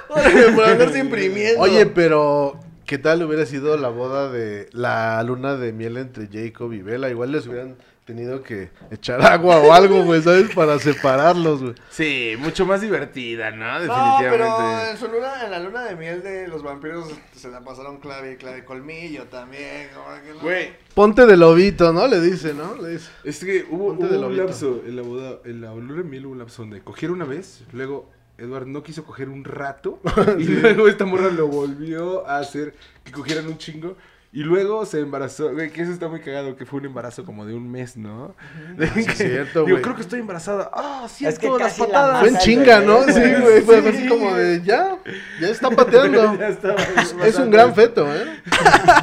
¡Órale! 0.10 0.52
Por 0.54 0.64
andarse 0.66 1.00
imprimiendo. 1.00 1.62
Oye, 1.62 1.86
pero, 1.86 2.60
¿qué 2.86 2.98
tal 2.98 3.24
hubiera 3.24 3.46
sido 3.46 3.78
la 3.78 3.90
boda 3.90 4.32
de 4.32 4.70
la 4.72 5.22
luna 5.24 5.56
de 5.56 5.74
miel 5.74 5.98
entre 5.98 6.28
Jacob 6.32 6.74
y 6.74 6.82
Bella? 6.82 7.10
Igual 7.10 7.32
les 7.32 7.48
hubieran 7.48 7.76
tenido 8.06 8.44
que 8.44 8.70
echar 8.92 9.22
agua 9.26 9.58
o 9.60 9.74
algo, 9.74 10.04
güey, 10.04 10.22
¿sabes? 10.22 10.54
Para 10.54 10.80
separarlos, 10.80 11.62
güey. 11.62 11.76
Sí, 11.90 12.34
mucho 12.40 12.66
más 12.66 12.82
divertida, 12.82 13.52
¿no? 13.52 13.66
No, 13.66 13.80
Definitivamente. 13.80 14.30
pero 14.32 14.90
en, 14.90 14.98
su 14.98 15.08
luna, 15.08 15.46
en 15.46 15.52
la 15.52 15.60
luna 15.60 15.84
de 15.84 15.96
miel 15.96 16.22
de 16.22 16.48
los 16.48 16.64
vampiros 16.64 17.08
se 17.36 17.50
la 17.50 17.62
pasaron 17.62 17.98
clave 17.98 18.34
y 18.34 18.36
clave 18.38 18.66
colmillo 18.66 19.26
también. 19.26 19.90
no. 19.94 20.40
Güey, 20.42 20.74
Ponte 20.94 21.26
de 21.26 21.38
lobito, 21.38 21.94
¿no? 21.94 22.08
Le 22.08 22.20
dice, 22.20 22.54
¿no? 22.54 22.76
Le 22.76 22.90
dice. 22.90 23.10
es 23.24 23.44
que 23.44 23.66
hubo, 23.70 23.90
Ponte 23.90 24.06
hubo 24.06 24.12
de 24.14 24.26
un 24.28 24.38
lapso 24.38 24.82
en 24.86 24.96
la 24.96 25.02
boda, 25.02 25.40
en 25.46 25.62
la 25.62 25.74
luna 25.74 25.96
de 25.96 26.04
miel 26.04 26.26
hubo 26.26 26.34
un 26.34 26.40
lapso 26.40 26.64
donde 26.64 26.82
cogieron 26.82 27.18
una 27.18 27.26
vez, 27.26 27.64
luego 27.72 28.10
Edward 28.38 28.68
no 28.68 28.84
quiso 28.84 29.04
coger 29.04 29.30
un 29.30 29.44
rato 29.44 30.00
y 30.40 30.44
luego 30.46 30.88
esta 30.88 31.06
morra 31.06 31.30
lo 31.30 31.48
volvió 31.48 32.28
a 32.28 32.40
hacer 32.40 32.74
que 33.04 33.12
cogieran 33.12 33.48
un 33.48 33.58
chingo 33.58 33.96
y 34.36 34.44
luego 34.44 34.84
se 34.88 35.00
embarazó, 35.00 35.54
güey, 35.54 35.70
que 35.70 35.84
eso 35.84 35.92
está 35.92 36.08
muy 36.08 36.20
cagado, 36.20 36.56
que 36.56 36.66
fue 36.66 36.80
un 36.80 36.88
embarazo 36.88 37.24
como 37.24 37.46
de 37.46 37.54
un 37.54 37.70
mes, 37.72 37.96
¿no? 37.96 38.34
De 38.76 38.88
sí, 38.88 39.06
que- 39.06 39.14
cierto, 39.14 39.62
güey. 39.64 39.80
creo 39.82 39.96
que 39.96 40.02
estoy 40.02 40.22
embarazada. 40.22 40.72
Ah, 40.74 41.06
sí, 41.08 41.28
Es 41.28 41.38
que 41.38 41.48
las 41.48 41.58
casi 41.60 41.82
la 41.82 41.88
patadas. 41.88 42.20
Fue 42.22 42.30
en 42.30 42.38
chinga, 42.40 42.80
¿no? 42.82 43.04
güey. 43.04 43.14
Sí, 43.14 43.22
güey. 43.42 43.62
Fue 43.62 43.82
Sí. 43.84 43.88
así 43.90 44.08
como 44.08 44.34
de, 44.34 44.62
ya, 44.64 44.98
ya 45.40 45.48
está 45.50 45.70
pateando. 45.76 46.36
Ya 46.38 46.48
estaba 46.48 46.76
Es 47.26 47.38
un 47.38 47.52
gran 47.52 47.76
feto, 47.76 48.08
¿eh? 48.12 48.26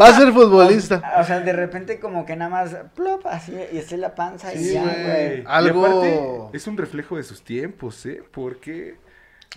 Va 0.01 0.09
a 0.09 0.15
ser 0.19 0.33
futbolista. 0.33 1.01
O 1.21 1.25
sea, 1.25 1.39
de 1.41 1.53
repente 1.53 2.01
como 2.01 2.27
que 2.27 2.35
nada 2.35 2.51
más, 2.51 2.77
plop, 2.97 3.25
así, 3.29 3.55
y 3.73 3.79
así 3.79 3.97
la 3.97 4.15
panza 4.17 4.53
y 4.53 4.73
ya, 4.73 4.83
güey. 4.83 5.05
güey. 5.05 5.41
Y 5.43 5.45
Algo- 5.47 5.87
aparte, 5.87 6.57
es 6.57 6.67
un 6.67 6.77
reflejo 6.77 7.17
de 7.17 7.23
sus 7.23 7.43
tiempos, 7.43 8.05
¿eh? 8.05 8.21
Porque 8.33 8.97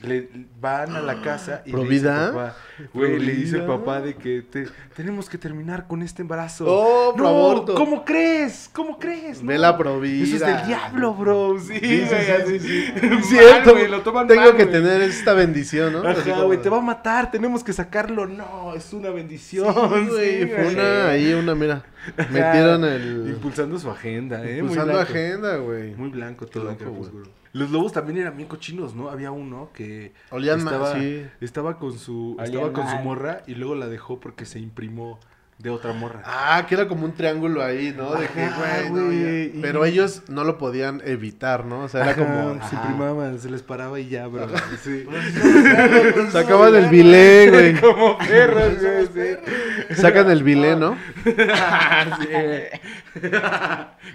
le 0.02 0.28
van 0.60 0.96
a 0.96 1.02
la 1.02 1.22
casa 1.22 1.62
y 1.66 1.72
le 1.72 1.86
dice, 1.88 2.08
papá, 2.08 2.56
güey, 2.94 3.20
le 3.20 3.34
dice 3.34 3.58
el 3.58 3.66
papá 3.66 4.02
de 4.02 4.16
que 4.16 4.42
te- 4.42 4.68
tenemos 4.96 5.30
que 5.30 5.38
terminar 5.38 5.88
con 5.88 6.02
este 6.02 6.24
embarazo. 6.24 6.66
Oh, 6.68 7.14
no, 7.16 7.28
aborto. 7.28 7.76
¿cómo 7.76 8.04
crees? 8.04 8.70
¿Cómo 8.74 8.98
crees? 9.00 9.42
No. 9.42 9.54
la 9.54 9.78
provida. 9.78 10.24
Eso 10.24 10.36
es 10.36 10.42
del 10.42 10.66
diablo, 10.68 11.14
bro. 11.14 11.58
Sí, 11.60 11.80
Sí, 11.80 12.06
sí, 12.48 12.60
sí, 12.60 12.94
Mal, 13.08 13.24
Cierto, 13.24 13.72
güey, 13.74 13.88
lo 13.88 14.02
toman 14.02 14.28
Tengo 14.28 14.42
mal, 14.42 14.58
que 14.58 14.66
tener 14.66 15.02
esta 15.04 15.34
bendición, 15.34 15.94
¿no? 15.94 16.08
Ajá, 16.08 16.42
güey, 16.42 16.62
te 16.62 16.70
va 16.70 16.80
a 16.80 16.82
matar, 16.82 17.32
tenemos 17.32 17.64
que 17.64 17.72
sacarlo. 17.72 18.26
No, 18.26 18.74
es 18.74 18.92
una 18.94 19.10
bendición. 19.12 19.74
Sí, 20.20 20.48
fue 20.54 20.70
una, 20.74 21.10
ahí 21.10 21.34
una, 21.34 21.56
mira, 21.56 21.84
metieron 22.32 22.84
el... 22.84 23.28
Impulsando 23.30 23.78
su 23.80 23.90
agenda, 23.90 24.44
¿eh? 24.44 24.58
Impulsando 24.58 25.00
agenda, 25.00 25.56
güey. 25.58 25.94
Muy 25.96 26.10
blanco 26.10 26.46
todo. 26.48 26.76
Los 27.54 27.70
lobos 27.70 27.94
también 27.94 28.18
eran 28.18 28.36
bien 28.36 28.50
cochinos, 28.50 28.96
¿no? 28.96 29.10
Había 29.10 29.32
uno 29.32 29.70
que 29.74 30.14
Olían 30.32 30.60
estaba, 30.60 31.00
sí. 31.00 31.26
estaba 31.40 31.78
con 31.78 31.98
su 31.98 32.36
Olían 32.40 32.46
estaba 32.46 32.74
con 32.74 32.90
su 32.90 32.98
morra 32.98 33.44
y 33.46 33.56
luego 33.56 33.76
la 33.76 33.88
dejó 33.88 34.20
porque 34.20 34.46
se 34.46 34.60
imprimó 34.60 35.20
de 35.64 35.70
otra 35.70 35.94
morra. 35.94 36.22
Ah, 36.26 36.66
que 36.68 36.76
era 36.76 36.90
como 36.90 37.06
un 37.06 37.14
triángulo 37.14 37.64
ahí, 37.64 37.94
¿no? 37.96 38.14
De 38.16 38.28
que, 38.28 38.44
Ajá, 38.44 38.82
güey, 38.90 38.92
no, 38.92 39.14
y- 39.14 39.60
Pero 39.62 39.86
ellos 39.86 40.24
no 40.28 40.44
lo 40.44 40.58
podían 40.58 41.02
evitar, 41.06 41.64
¿no? 41.64 41.84
O 41.86 41.88
sea, 41.88 42.04
era 42.04 42.16
como... 42.16 42.56
se 42.70 42.76
Ajá. 42.76 42.86
primaban, 42.88 43.40
se 43.40 43.50
les 43.50 43.62
paraba 43.64 43.98
y 43.98 44.10
ya, 44.10 44.28
bro. 44.28 44.48
Sí. 44.84 45.06
Sacaban 46.34 46.76
el 46.76 46.90
bilé, 46.90 47.50
güey. 47.50 47.74
Como 47.82 48.18
perros, 48.18 48.74
güey. 48.82 49.08
sí. 49.88 49.96
Sacan 50.02 50.30
el 50.32 50.44
bilé, 50.44 50.76
¿no? 50.76 50.98
Sí. 51.24 51.32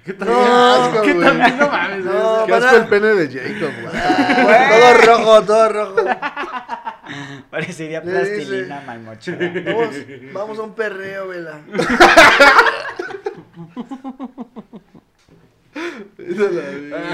¿Qué 0.05 0.13
tal? 0.13 0.29
No, 0.29 0.75
asco, 0.75 1.03
¿Qué? 1.03 1.15
No 1.15 1.69
mames. 1.69 2.05
No, 2.05 2.45
Qué 2.47 2.55
asco 2.55 2.77
el 2.77 2.87
pene 2.89 3.07
de 3.07 3.29
Jacob, 3.29 3.73
güey. 3.81 4.69
todo 4.69 4.95
rojo, 5.07 5.43
todo 5.45 5.69
rojo. 5.71 5.95
Parecería 7.51 8.03
plastilina 8.03 8.81
malmochera. 8.81 9.73
Vamos, 9.75 9.97
vamos 10.33 10.59
a 10.59 10.63
un 10.63 10.75
perreo, 10.75 11.29
vela. 11.29 11.61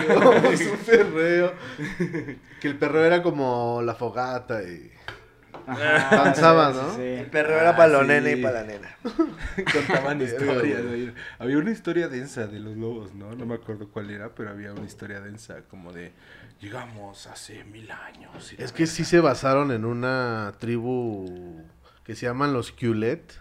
Vamos, 0.08 0.60
un 0.60 0.78
perreo. 0.86 1.52
Que 2.60 2.68
el 2.68 2.78
perreo 2.78 3.04
era 3.04 3.22
como 3.22 3.82
la 3.82 3.94
fogata 3.94 4.62
y... 4.62 4.90
Danzaba, 5.66 6.72
sí, 6.72 6.78
¿no? 6.78 6.94
sí, 6.94 7.00
El 7.02 7.24
sí. 7.24 7.30
perreo 7.30 7.58
era 7.58 7.76
para 7.76 7.88
los 7.92 8.02
sí. 8.02 8.08
nene 8.08 8.32
y 8.32 8.42
para 8.42 8.62
la 8.62 8.66
nena. 8.66 8.96
Contaban 9.72 10.20
historias. 10.22 10.82
Había 11.38 11.58
una 11.58 11.70
historia 11.70 12.08
densa 12.08 12.46
de 12.46 12.60
los 12.60 12.76
lobos, 12.76 13.14
¿no? 13.14 13.34
No 13.34 13.46
me 13.46 13.54
acuerdo 13.54 13.88
cuál 13.88 14.10
era, 14.10 14.34
pero 14.34 14.50
había 14.50 14.72
una 14.72 14.84
historia 14.84 15.20
densa 15.20 15.62
como 15.70 15.92
de 15.92 16.12
llegamos 16.60 17.26
hace 17.26 17.64
mil 17.64 17.90
años. 17.90 18.52
Es 18.58 18.72
que 18.72 18.86
sí 18.86 19.04
se 19.04 19.20
basaron 19.20 19.70
en 19.72 19.84
una 19.84 20.54
tribu 20.58 21.62
que 22.04 22.14
se 22.14 22.26
llaman 22.26 22.52
los 22.52 22.72
Qulet. 22.72 23.40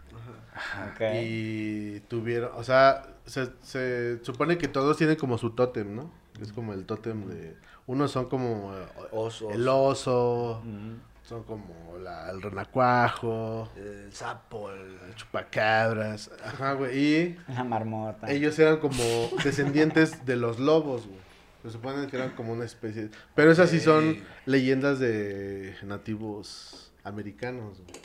Ok. 0.91 1.01
Y 1.24 1.99
tuvieron, 2.01 2.51
o 2.55 2.63
sea, 2.63 3.07
se, 3.26 3.49
se 3.63 4.24
supone 4.24 4.57
que 4.57 4.67
todos 4.67 4.97
tienen 4.97 5.15
como 5.15 5.38
su 5.38 5.51
tótem, 5.51 5.95
¿no? 5.95 6.11
Es 6.41 6.51
como 6.51 6.74
el 6.74 6.86
tótem 6.86 7.28
de... 7.28 7.55
Unos 7.86 8.11
son 8.11 8.30
como 8.30 8.74
eh, 8.76 8.86
Osos. 9.11 9.53
el 9.53 9.67
oso, 9.67 10.61
Mm. 10.63 10.93
Son 11.34 11.43
como 11.43 11.97
la- 11.97 12.29
el 12.29 12.41
renacuajo, 12.41 13.69
El 13.75 14.11
sapo, 14.13 14.69
el... 14.71 15.15
chupacabras, 15.15 16.29
ajá, 16.45 16.73
güey. 16.73 16.97
Y 16.97 17.38
La 17.47 17.63
marmota. 17.63 18.29
ellos 18.31 18.57
eran 18.59 18.77
como 18.77 19.03
descendientes 19.43 20.25
de 20.25 20.36
los 20.36 20.59
lobos, 20.59 21.07
güey. 21.07 21.19
Se 21.63 21.71
supone 21.71 22.05
que 22.07 22.17
eran 22.17 22.31
como 22.36 22.53
una 22.53 22.65
especie. 22.65 23.09
Pero 23.36 23.51
esas 23.51 23.69
sí 23.69 23.79
son 23.79 24.03
Ey. 24.03 24.23
leyendas 24.45 24.99
de 24.99 25.75
nativos 25.84 26.91
americanos. 27.03 27.79
güey. 27.79 27.99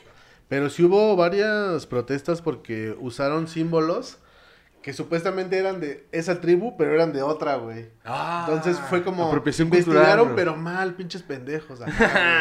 Pero 0.48 0.70
sí 0.70 0.84
hubo 0.84 1.14
varias 1.16 1.84
protestas 1.86 2.40
porque 2.40 2.96
usaron 3.00 3.48
símbolos 3.48 4.18
que 4.89 4.95
supuestamente 4.95 5.59
eran 5.59 5.80
de 5.80 6.09
esa 6.12 6.41
tribu, 6.41 6.74
pero 6.78 6.95
eran 6.95 7.12
de 7.12 7.20
otra, 7.20 7.57
güey. 7.57 7.91
Ah, 8.07 8.47
Entonces 8.49 8.80
fue 8.89 9.05
como 9.05 9.28
apropiación 9.28 9.66
investigaron, 9.68 10.01
cultural, 10.01 10.24
bro. 10.28 10.34
pero 10.34 10.57
mal, 10.57 10.95
pinches 10.95 11.20
pendejos. 11.20 11.78
güey. 11.80 11.91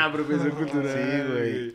apropiación 0.02 0.52
cultural. 0.52 0.94
Sí, 0.98 1.34
güey. 1.34 1.74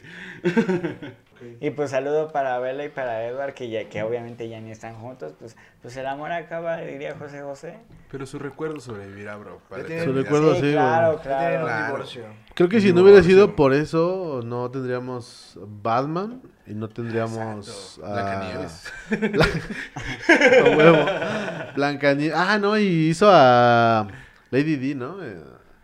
Y 1.60 1.70
pues 1.70 1.90
saludo 1.90 2.32
para 2.32 2.58
Bella 2.58 2.84
y 2.84 2.88
para 2.88 3.26
Edward, 3.26 3.54
que, 3.54 3.68
ya, 3.68 3.88
que 3.88 4.02
obviamente 4.02 4.48
ya 4.48 4.60
ni 4.60 4.70
están 4.70 4.94
juntos. 4.94 5.32
Pues, 5.38 5.56
pues 5.80 5.96
el 5.96 6.06
amor 6.06 6.32
acaba, 6.32 6.78
diría 6.78 7.14
José 7.18 7.42
José. 7.42 7.78
Pero 8.10 8.26
su 8.26 8.38
recuerdo 8.38 8.80
sobrevivirá, 8.80 9.36
bro. 9.36 9.60
para 9.68 9.82
Su 10.04 10.12
recuerdo, 10.12 10.54
sí, 10.56 10.72
claro, 10.72 11.20
claro. 11.22 11.86
divorcio. 11.86 12.24
Creo 12.54 12.68
que 12.68 12.80
si 12.80 12.92
no 12.92 13.02
hubiera 13.02 13.22
sido 13.22 13.56
por 13.56 13.72
eso, 13.72 14.42
no 14.44 14.70
tendríamos 14.70 15.58
Batman 15.82 16.42
y 16.66 16.74
no 16.74 16.88
tendríamos 16.88 17.98
Blancanieves. 18.00 18.92
huevo. 20.76 21.06
Blancanieves. 21.74 22.36
Ah, 22.36 22.58
no, 22.58 22.76
y 22.78 23.08
hizo 23.08 23.28
a 23.30 24.08
Lady 24.50 24.76
D, 24.76 24.94
¿no? 24.94 25.16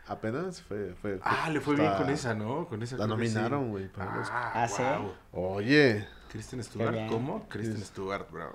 Apenas 0.08 0.62
fue, 0.62 0.94
fue. 1.00 1.18
Ah, 1.22 1.50
le 1.52 1.60
fue 1.60 1.76
bien 1.76 1.92
con 1.96 2.08
esa, 2.10 2.34
¿no? 2.34 2.66
Con 2.66 2.82
esa 2.82 2.96
La 2.96 3.04
sí. 3.04 3.10
nominaron, 3.10 3.70
güey. 3.70 3.88
para 3.88 4.16
los- 4.16 4.28
Ah, 4.30 4.52
¿Ah, 4.54 4.68
sí? 4.68 4.82
guau. 4.82 5.12
Oye, 5.56 6.06
Kristen 6.30 6.62
Stewart. 6.64 7.08
¿cómo? 7.08 7.48
Kristen 7.48 7.82
Stewart, 7.82 8.30
bro. 8.30 8.52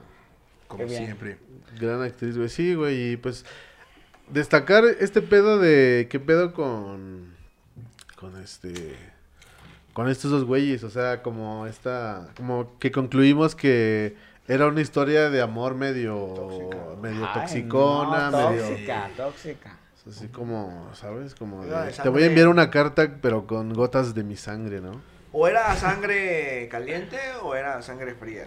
Como 0.68 0.88
siempre. 0.88 1.38
gran 1.80 2.02
actriz, 2.02 2.36
güey. 2.38 2.50
Sí, 2.50 2.74
güey. 2.74 3.12
Y 3.14 3.18
pues 3.18 3.46
destacar 4.30 4.84
este 4.86 5.22
pedo 5.22 5.60
de 5.60 6.08
qué 6.10 6.20
pedo 6.20 6.54
con 6.54 7.34
con 8.16 8.42
este 8.42 8.96
con 9.94 10.08
estos 10.10 10.32
dos 10.32 10.46
güeyes, 10.46 10.84
o 10.84 10.90
sea, 10.90 11.22
como 11.22 11.68
esta 11.68 12.30
como 12.36 12.80
que 12.80 12.92
concluimos 12.92 13.54
que 13.54 14.16
era 14.48 14.66
una 14.68 14.82
historia 14.82 15.30
de 15.30 15.42
amor 15.42 15.76
medio 15.76 16.16
Tóxica. 16.36 16.78
medio 17.02 17.28
Ay, 17.28 17.34
toxicona, 17.42 18.32
no, 18.32 18.50
medio 18.50 18.68
tóxica, 18.70 19.10
tóxica. 19.16 19.78
Así 20.10 20.28
como, 20.28 20.90
¿sabes? 20.96 21.36
Como 21.36 21.64
de, 21.66 21.92
te 21.92 22.10
voy 22.10 22.24
a 22.24 22.26
enviar 22.28 22.48
una 22.48 22.70
carta 22.70 23.18
pero 23.22 23.48
con 23.48 23.74
gotas 23.74 24.14
de 24.16 24.24
mi 24.24 24.36
sangre, 24.36 24.82
¿no? 24.82 25.02
O 25.32 25.48
era 25.48 25.76
sangre 25.76 26.68
caliente 26.70 27.18
o 27.42 27.56
era 27.56 27.82
sangre 27.82 28.14
fría. 28.16 28.46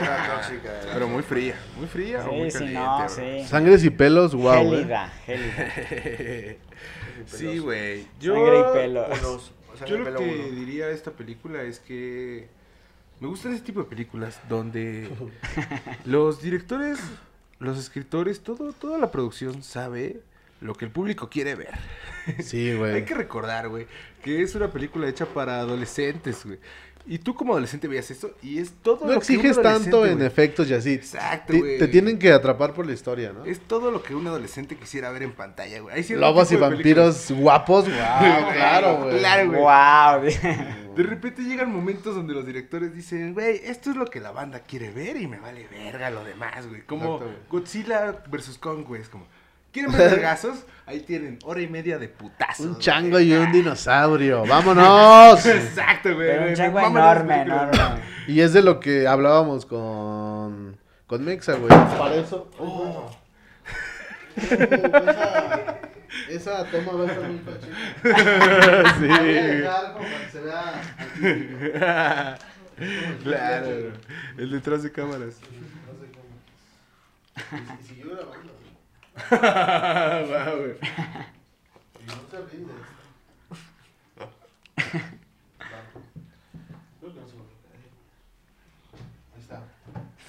O 0.00 0.04
era 0.04 0.34
tóxica. 0.36 0.80
era- 0.82 0.92
Pero 0.94 1.08
muy 1.08 1.22
fría. 1.22 1.56
Muy 1.76 1.86
fría 1.86 2.24
o 2.26 2.32
muy 2.32 2.50
Sí, 2.50 2.58
sí, 2.58 2.64
caliente, 2.64 2.80
no, 2.80 2.98
bro. 2.98 3.08
sí. 3.10 3.44
Sangres 3.46 3.84
y 3.84 3.90
pelos, 3.90 4.34
wow. 4.34 4.54
eh. 4.54 4.70
Gélida, 4.78 5.08
gélida. 5.26 6.56
sí, 7.26 7.58
güey. 7.58 8.06
Yo, 8.20 8.34
Sangre 8.34 8.58
y 8.60 8.72
pelo. 8.72 9.06
Unos- 9.06 9.52
sangre 9.78 9.90
yo 9.90 9.98
lo 9.98 10.04
pelo 10.04 10.18
que 10.20 10.24
uno. 10.48 10.56
diría 10.60 10.86
de 10.86 10.94
esta 10.94 11.10
película 11.10 11.62
es 11.62 11.80
que 11.80 12.48
me 13.20 13.28
gustan 13.28 13.52
ese 13.54 13.62
tipo 13.64 13.80
de 13.80 13.86
películas 13.86 14.40
donde 14.48 15.08
los 16.04 16.40
directores, 16.42 16.98
los 17.58 17.78
escritores, 17.78 18.40
todo, 18.40 18.72
toda 18.72 18.98
la 18.98 19.10
producción 19.10 19.62
sabe 19.62 20.20
lo 20.64 20.74
que 20.74 20.84
el 20.86 20.90
público 20.90 21.28
quiere 21.28 21.54
ver. 21.54 21.74
Sí, 22.42 22.70
Hay 22.70 22.76
güey. 22.76 23.04
que 23.04 23.14
recordar, 23.14 23.68
güey, 23.68 23.86
que 24.22 24.42
es 24.42 24.54
una 24.54 24.70
película 24.72 25.08
hecha 25.08 25.26
para 25.26 25.58
adolescentes, 25.60 26.44
güey. 26.44 26.58
Y 27.06 27.18
tú 27.18 27.34
como 27.34 27.52
adolescente 27.52 27.86
veías 27.86 28.10
eso 28.10 28.30
y 28.42 28.58
es 28.60 28.72
todo 28.82 29.00
No 29.04 29.12
lo 29.12 29.20
que 29.20 29.32
un 29.34 29.38
exiges 29.40 29.60
tanto 29.60 29.96
adolescente, 29.98 30.24
en 30.24 30.26
efectos 30.26 30.70
y 30.70 30.72
así. 30.72 30.92
Exacto, 30.94 31.52
Te- 31.52 31.58
güey. 31.58 31.78
te 31.78 31.86
tienen 31.88 32.18
que 32.18 32.32
atrapar 32.32 32.72
por 32.72 32.86
la 32.86 32.94
historia, 32.94 33.30
¿no? 33.30 33.44
Es 33.44 33.60
todo 33.60 33.90
lo 33.90 34.02
que 34.02 34.14
un 34.14 34.26
adolescente 34.26 34.74
quisiera 34.76 35.10
ver 35.10 35.22
en 35.22 35.32
pantalla, 35.32 35.80
güey. 35.80 35.96
Hay 35.96 36.16
Lobos 36.16 36.50
y 36.50 36.56
vampiros 36.56 37.30
guapos, 37.30 37.84
wow, 37.88 37.92
claro, 38.54 38.96
güey. 39.02 39.18
Claro, 39.18 39.48
güey. 39.50 39.60
Wow. 39.60 40.94
De 40.96 41.02
repente 41.02 41.42
llegan 41.42 41.70
momentos 41.70 42.14
donde 42.14 42.32
los 42.32 42.46
directores 42.46 42.94
dicen, 42.94 43.34
güey, 43.34 43.60
esto 43.64 43.90
es 43.90 43.96
lo 43.96 44.06
que 44.06 44.20
la 44.20 44.30
banda 44.30 44.60
quiere 44.60 44.90
ver 44.90 45.18
y 45.18 45.26
me 45.26 45.38
vale 45.38 45.68
verga 45.70 46.08
lo 46.08 46.24
demás, 46.24 46.66
güey. 46.68 46.86
Como 46.86 47.16
Exacto. 47.16 47.38
Godzilla 47.50 48.22
versus 48.30 48.56
Kong, 48.56 48.82
güey. 48.86 49.02
Es 49.02 49.10
como, 49.10 49.26
¿quieren 49.74 49.92
ver 49.92 50.10
vergazos? 50.10 50.64
Ahí 50.86 51.00
tienen 51.00 51.38
hora 51.44 51.60
y 51.60 51.68
media 51.68 51.98
de 51.98 52.08
putazos. 52.08 52.60
Un 52.60 52.72
güey. 52.72 52.82
chango 52.82 53.20
y 53.20 53.32
un 53.32 53.50
dinosaurio. 53.52 54.44
¡Vámonos! 54.48 55.44
Exacto, 55.44 56.14
güey. 56.14 56.28
Pero 56.28 56.48
un 56.48 56.54
chango 56.54 56.80
enorme, 56.80 57.42
enorme. 57.42 57.78
Y 58.28 58.40
es 58.40 58.52
de 58.52 58.62
lo 58.62 58.80
que 58.80 59.06
hablábamos 59.06 59.66
con, 59.66 60.78
con 61.06 61.24
Mexa, 61.24 61.54
güey. 61.54 61.68
Para 61.68 62.14
eso. 62.14 62.48
Oh. 62.58 63.10
esa, 64.36 65.76
esa 66.28 66.64
toma 66.66 66.92
va 66.92 67.04
a 67.04 67.06
estar 67.06 67.28
muy 67.28 67.40
fachita. 67.40 67.74
Sí. 68.98 69.06
Voy 69.06 69.18
a 69.18 69.42
dejar 69.42 69.92
como 69.92 70.04
para 70.04 70.18
que 70.20 70.30
se 70.30 70.40
vea 70.40 72.38
Claro, 73.22 73.92
el 74.36 74.50
detrás 74.50 74.82
de 74.82 74.90
cámaras. 74.92 75.36
Y 77.36 77.86
siguió 77.86 78.16
grabando. 78.16 78.53
Guau, 79.14 80.56
güey. 80.58 80.76
Y 82.00 82.06
no 82.06 82.16
te 82.30 82.38
rindes. 82.50 82.76
Ahí 89.34 89.40
está. 89.40 89.62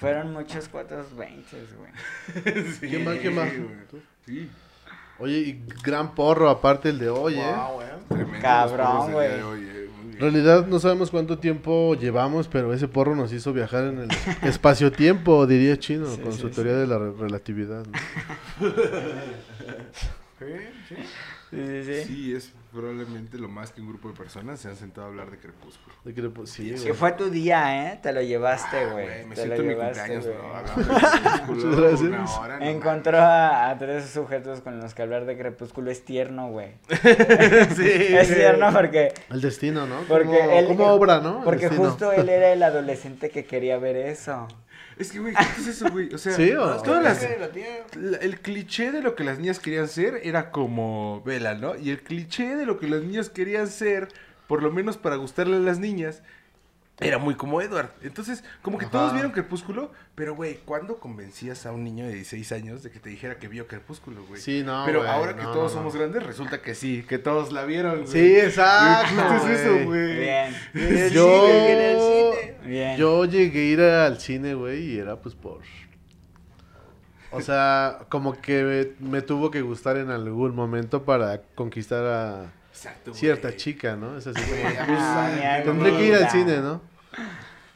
Fueron 0.00 0.32
muchos 0.32 0.68
420, 0.68 1.66
güey. 1.76 2.64
Sí, 2.80 2.88
¿Quién 2.88 3.04
más? 3.04 3.18
¿Quién 3.18 3.34
más? 3.34 3.48
güey. 3.48 4.02
Sí. 4.26 4.50
Oye, 5.18 5.38
y 5.38 5.64
gran 5.82 6.14
porro 6.14 6.50
aparte 6.50 6.90
el 6.90 6.98
de 6.98 7.08
hoy, 7.08 7.38
¿eh? 7.38 7.54
Wow. 7.54 7.80
Tremendo 8.08 8.40
Cabrón, 8.40 9.12
güey. 9.12 9.85
En 10.16 10.20
realidad 10.20 10.66
no 10.66 10.78
sabemos 10.78 11.10
cuánto 11.10 11.38
tiempo 11.38 11.94
llevamos, 11.94 12.48
pero 12.48 12.72
ese 12.72 12.88
porro 12.88 13.14
nos 13.14 13.32
hizo 13.32 13.52
viajar 13.52 13.84
en 13.84 13.98
el 14.00 14.08
espacio-tiempo, 14.48 15.46
diría 15.46 15.78
Chino, 15.78 16.06
Sí, 16.06 16.20
con 16.22 16.32
sí, 16.32 16.40
su 16.40 16.48
sí. 16.48 16.54
teoría 16.54 16.74
de 16.74 16.86
la 16.86 16.98
re- 16.98 17.12
relatividad. 17.12 17.84
¿no? 17.86 18.68
Sí, 21.50 21.56
sí. 21.56 21.66
Sí, 21.66 21.84
sí, 21.84 21.94
sí. 21.94 22.04
Sí, 22.14 22.34
es 22.34 22.52
probablemente 22.72 23.38
lo 23.38 23.48
más 23.48 23.70
que 23.70 23.80
un 23.80 23.88
grupo 23.88 24.08
de 24.08 24.14
personas 24.14 24.60
se 24.60 24.68
han 24.68 24.76
sentado 24.76 25.06
a 25.06 25.10
hablar 25.10 25.30
de 25.30 25.38
Crepúsculo. 25.38 25.94
De 26.04 26.46
sí, 26.46 26.74
Que 26.84 26.92
fue 26.92 27.12
tu 27.12 27.30
día, 27.30 27.92
¿eh? 27.92 27.98
Te 28.02 28.12
lo 28.12 28.20
llevaste, 28.20 28.76
Ah, 28.76 28.92
güey. 28.92 29.06
me 29.26 29.34
Te 29.34 29.42
siento 29.42 29.54
lo 29.56 29.62
en 29.62 29.68
mi 29.68 29.74
llevaste, 29.74 30.00
cumpleaños, 30.00 30.26
güey. 30.26 31.66
hora, 32.38 32.58
no 32.58 32.64
Encontró 32.66 33.18
a, 33.18 33.70
a 33.70 33.78
tres 33.78 34.10
sujetos 34.10 34.60
con 34.60 34.78
los 34.78 34.92
que 34.94 35.02
hablar 35.02 35.24
de 35.24 35.38
Crepúsculo 35.38 35.90
es 35.90 36.04
tierno, 36.04 36.50
güey. 36.50 36.72
sí. 36.88 38.14
Es 38.16 38.34
tierno 38.34 38.72
porque, 38.72 39.14
El 39.30 39.40
destino, 39.40 39.86
¿no? 39.86 40.00
porque 40.08 40.38
como, 40.38 40.50
él... 40.50 40.66
como 40.66 40.86
obra, 40.88 41.20
¿no? 41.20 41.42
Porque 41.44 41.68
justo 41.68 42.12
él 42.12 42.28
era 42.28 42.52
el 42.52 42.62
adolescente 42.62 43.30
que 43.30 43.44
quería 43.44 43.78
ver 43.78 43.96
eso. 43.96 44.48
Es 44.98 45.12
que, 45.12 45.18
güey, 45.18 45.34
¿qué 45.34 45.60
es 45.60 45.66
eso, 45.68 45.90
güey? 45.90 46.12
O 46.14 46.18
sea, 46.18 46.32
¿Sí 46.36 46.52
o- 46.52 46.80
todas 46.82 47.02
las, 47.02 47.22
la 47.96 48.16
el 48.18 48.40
cliché 48.40 48.92
de 48.92 49.02
lo 49.02 49.14
que 49.14 49.24
las 49.24 49.38
niñas 49.38 49.58
querían 49.58 49.88
ser 49.88 50.20
era 50.22 50.50
como 50.50 51.22
Vela, 51.24 51.54
¿no? 51.54 51.76
Y 51.76 51.90
el 51.90 52.02
cliché 52.02 52.56
de 52.56 52.66
lo 52.66 52.78
que 52.78 52.86
los 52.88 53.02
niños 53.02 53.28
querían 53.28 53.68
ser, 53.68 54.08
por 54.46 54.62
lo 54.62 54.70
menos 54.72 54.96
para 54.96 55.16
gustarle 55.16 55.56
a 55.56 55.60
las 55.60 55.78
niñas, 55.78 56.22
era 56.98 57.18
muy 57.18 57.34
como 57.34 57.60
Edward. 57.60 57.90
Entonces, 58.02 58.42
como 58.62 58.78
que 58.78 58.86
todos 58.86 59.12
vieron 59.12 59.30
Crepúsculo, 59.32 59.92
pero, 60.14 60.34
güey, 60.34 60.60
¿cuándo 60.64 60.98
convencías 60.98 61.66
a 61.66 61.72
un 61.72 61.84
niño 61.84 62.06
de 62.06 62.14
16 62.14 62.52
años 62.52 62.82
de 62.82 62.90
que 62.90 63.00
te 63.00 63.10
dijera 63.10 63.38
que 63.38 63.48
vio 63.48 63.66
Crepúsculo, 63.66 64.24
güey? 64.24 64.40
Sí, 64.40 64.62
no, 64.64 64.82
Pero 64.86 65.06
ahora 65.06 65.36
que 65.36 65.42
todos 65.42 65.72
no. 65.74 65.78
somos 65.80 65.94
grandes, 65.94 66.22
resulta 66.22 66.62
que 66.62 66.74
sí, 66.74 67.04
que 67.06 67.18
todos 67.18 67.52
la 67.52 67.64
vieron, 67.64 68.02
güey. 68.04 68.06
Sí, 68.08 68.38
exacto. 68.38 69.22
¿Qué 69.46 69.52
es 69.52 69.60
eso, 69.60 69.84
güey. 69.84 70.18
Bien, 70.18 70.54
Yo, 71.12 71.46
cine. 71.46 72.54
bien. 72.64 72.96
yo 72.96 73.24
llegué 73.26 73.60
a 73.60 73.64
ir 73.72 73.80
al 73.82 74.18
cine, 74.18 74.54
güey, 74.54 74.92
y 74.92 74.98
era 74.98 75.16
pues 75.16 75.34
por... 75.34 75.60
O 77.30 77.42
sea, 77.42 78.06
como 78.08 78.40
que 78.40 78.94
me, 79.00 79.10
me 79.10 79.20
tuvo 79.20 79.50
que 79.50 79.60
gustar 79.60 79.98
en 79.98 80.10
algún 80.10 80.54
momento 80.54 81.04
para 81.04 81.42
conquistar 81.54 82.04
a 82.06 82.52
Exacto, 82.76 83.14
cierta 83.14 83.56
chica, 83.56 83.96
¿no? 83.96 84.18
Es 84.18 84.26
así 84.26 84.38
como, 84.38 84.60
Güey, 84.60 84.76
pues, 84.76 84.98
ah, 85.00 85.60
tendré 85.64 85.96
que 85.96 86.06
ir 86.08 86.14
al 86.14 86.30
cine, 86.30 86.58
¿no? 86.58 86.82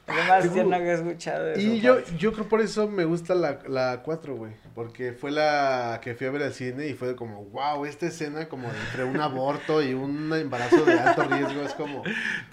Lo 0.07 0.24
más 0.24 0.53
tierno 0.53 0.76
que 0.76 0.84
he 0.84 0.92
escuchado 0.92 1.44
de 1.44 1.62
Y 1.62 1.80
yo, 1.80 1.94
parte. 1.96 2.16
yo 2.18 2.32
creo 2.34 2.48
por 2.48 2.61
eso 2.61 2.86
me 2.88 3.05
gusta 3.05 3.34
la, 3.34 3.61
la 3.66 4.03
4, 4.03 4.36
güey. 4.36 4.53
Porque 4.74 5.12
fue 5.12 5.30
la 5.30 6.01
que 6.03 6.14
fui 6.14 6.26
a 6.26 6.30
ver 6.30 6.42
al 6.42 6.53
cine 6.53 6.86
y 6.88 6.94
fue 6.94 7.16
como, 7.16 7.44
wow, 7.44 7.86
esta 7.86 8.07
escena 8.07 8.46
como 8.48 8.68
entre 8.68 9.05
un 9.05 9.18
aborto 9.20 9.80
y 9.82 9.94
un 9.94 10.30
embarazo 10.34 10.84
de 10.84 10.98
alto 10.98 11.22
riesgo 11.22 11.62
es 11.62 11.72
como 11.74 12.03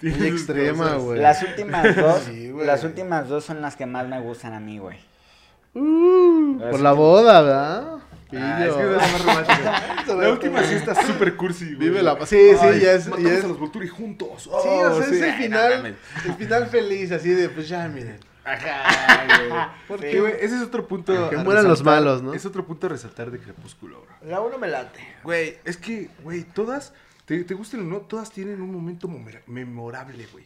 muy 0.00 0.26
extrema, 0.26 0.94
güey. 0.94 1.20
Las 1.20 1.42
últimas 1.42 1.96
dos, 1.96 2.22
Sí, 2.22 2.50
las 2.64 2.82
últimas 2.84 3.28
dos 3.28 3.44
son 3.44 3.60
las 3.60 3.76
que 3.76 3.84
más 3.84 4.08
me 4.08 4.20
gustan 4.22 4.54
a 4.54 4.60
mí, 4.60 4.78
güey. 4.78 4.96
Uh, 5.74 6.58
por 6.70 6.80
la 6.80 6.92
boda, 6.92 7.42
¿verdad? 7.42 7.97
Ah, 8.36 8.66
es 8.66 8.74
que 8.74 8.82
es 8.82 8.90
la 8.90 8.96
más 8.98 9.24
romántica. 9.24 10.04
La 10.16 10.30
última 10.30 10.62
sí 10.64 10.74
está 10.74 10.94
súper 11.06 11.36
cursi, 11.36 11.74
güey. 11.74 11.88
Vive 11.88 12.02
la... 12.02 12.14
Sí, 12.26 12.50
sí, 12.50 12.56
Ay, 12.60 12.80
ya 12.80 12.92
es... 12.92 13.06
Matamos 13.08 13.30
Ya 13.30 13.38
es... 13.38 13.44
a 13.44 13.48
los 13.48 13.58
Volturi 13.58 13.88
juntos. 13.88 14.42
Sí, 14.42 14.50
Oh, 14.52 14.90
o 14.90 14.96
sea, 14.98 15.04
es 15.04 15.10
sí. 15.10 15.16
el 15.16 15.24
Ay, 15.24 15.30
no 15.30 15.42
final, 15.42 15.96
el 16.26 16.34
final 16.34 16.66
feliz, 16.66 17.12
así 17.12 17.30
de, 17.30 17.48
pues 17.48 17.68
ya, 17.68 17.88
miren. 17.88 18.18
Ajá, 18.44 19.26
güey. 19.48 19.60
Porque, 19.88 20.20
güey, 20.20 20.34
ese 20.40 20.56
es 20.56 20.62
otro 20.62 20.86
punto. 20.86 21.30
Que 21.30 21.36
mueran 21.36 21.68
los 21.68 21.82
malos, 21.84 22.22
¿no? 22.22 22.34
Es 22.34 22.46
otro 22.46 22.64
punto 22.66 22.86
a 22.86 22.90
resaltar 22.90 23.30
de 23.30 23.38
Crepúsculo, 23.38 24.02
bro. 24.02 24.30
La 24.30 24.40
uno 24.40 24.58
me 24.58 24.68
late. 24.68 25.00
Güey, 25.22 25.58
es 25.64 25.76
que, 25.76 26.08
güey, 26.22 26.44
todas, 26.44 26.92
te, 27.26 27.44
te 27.44 27.54
gusten 27.54 27.80
o 27.80 27.84
no, 27.84 27.98
todas 28.00 28.30
tienen 28.30 28.60
un 28.60 28.72
momento 28.72 29.08
memorable, 29.46 30.26
güey. 30.32 30.44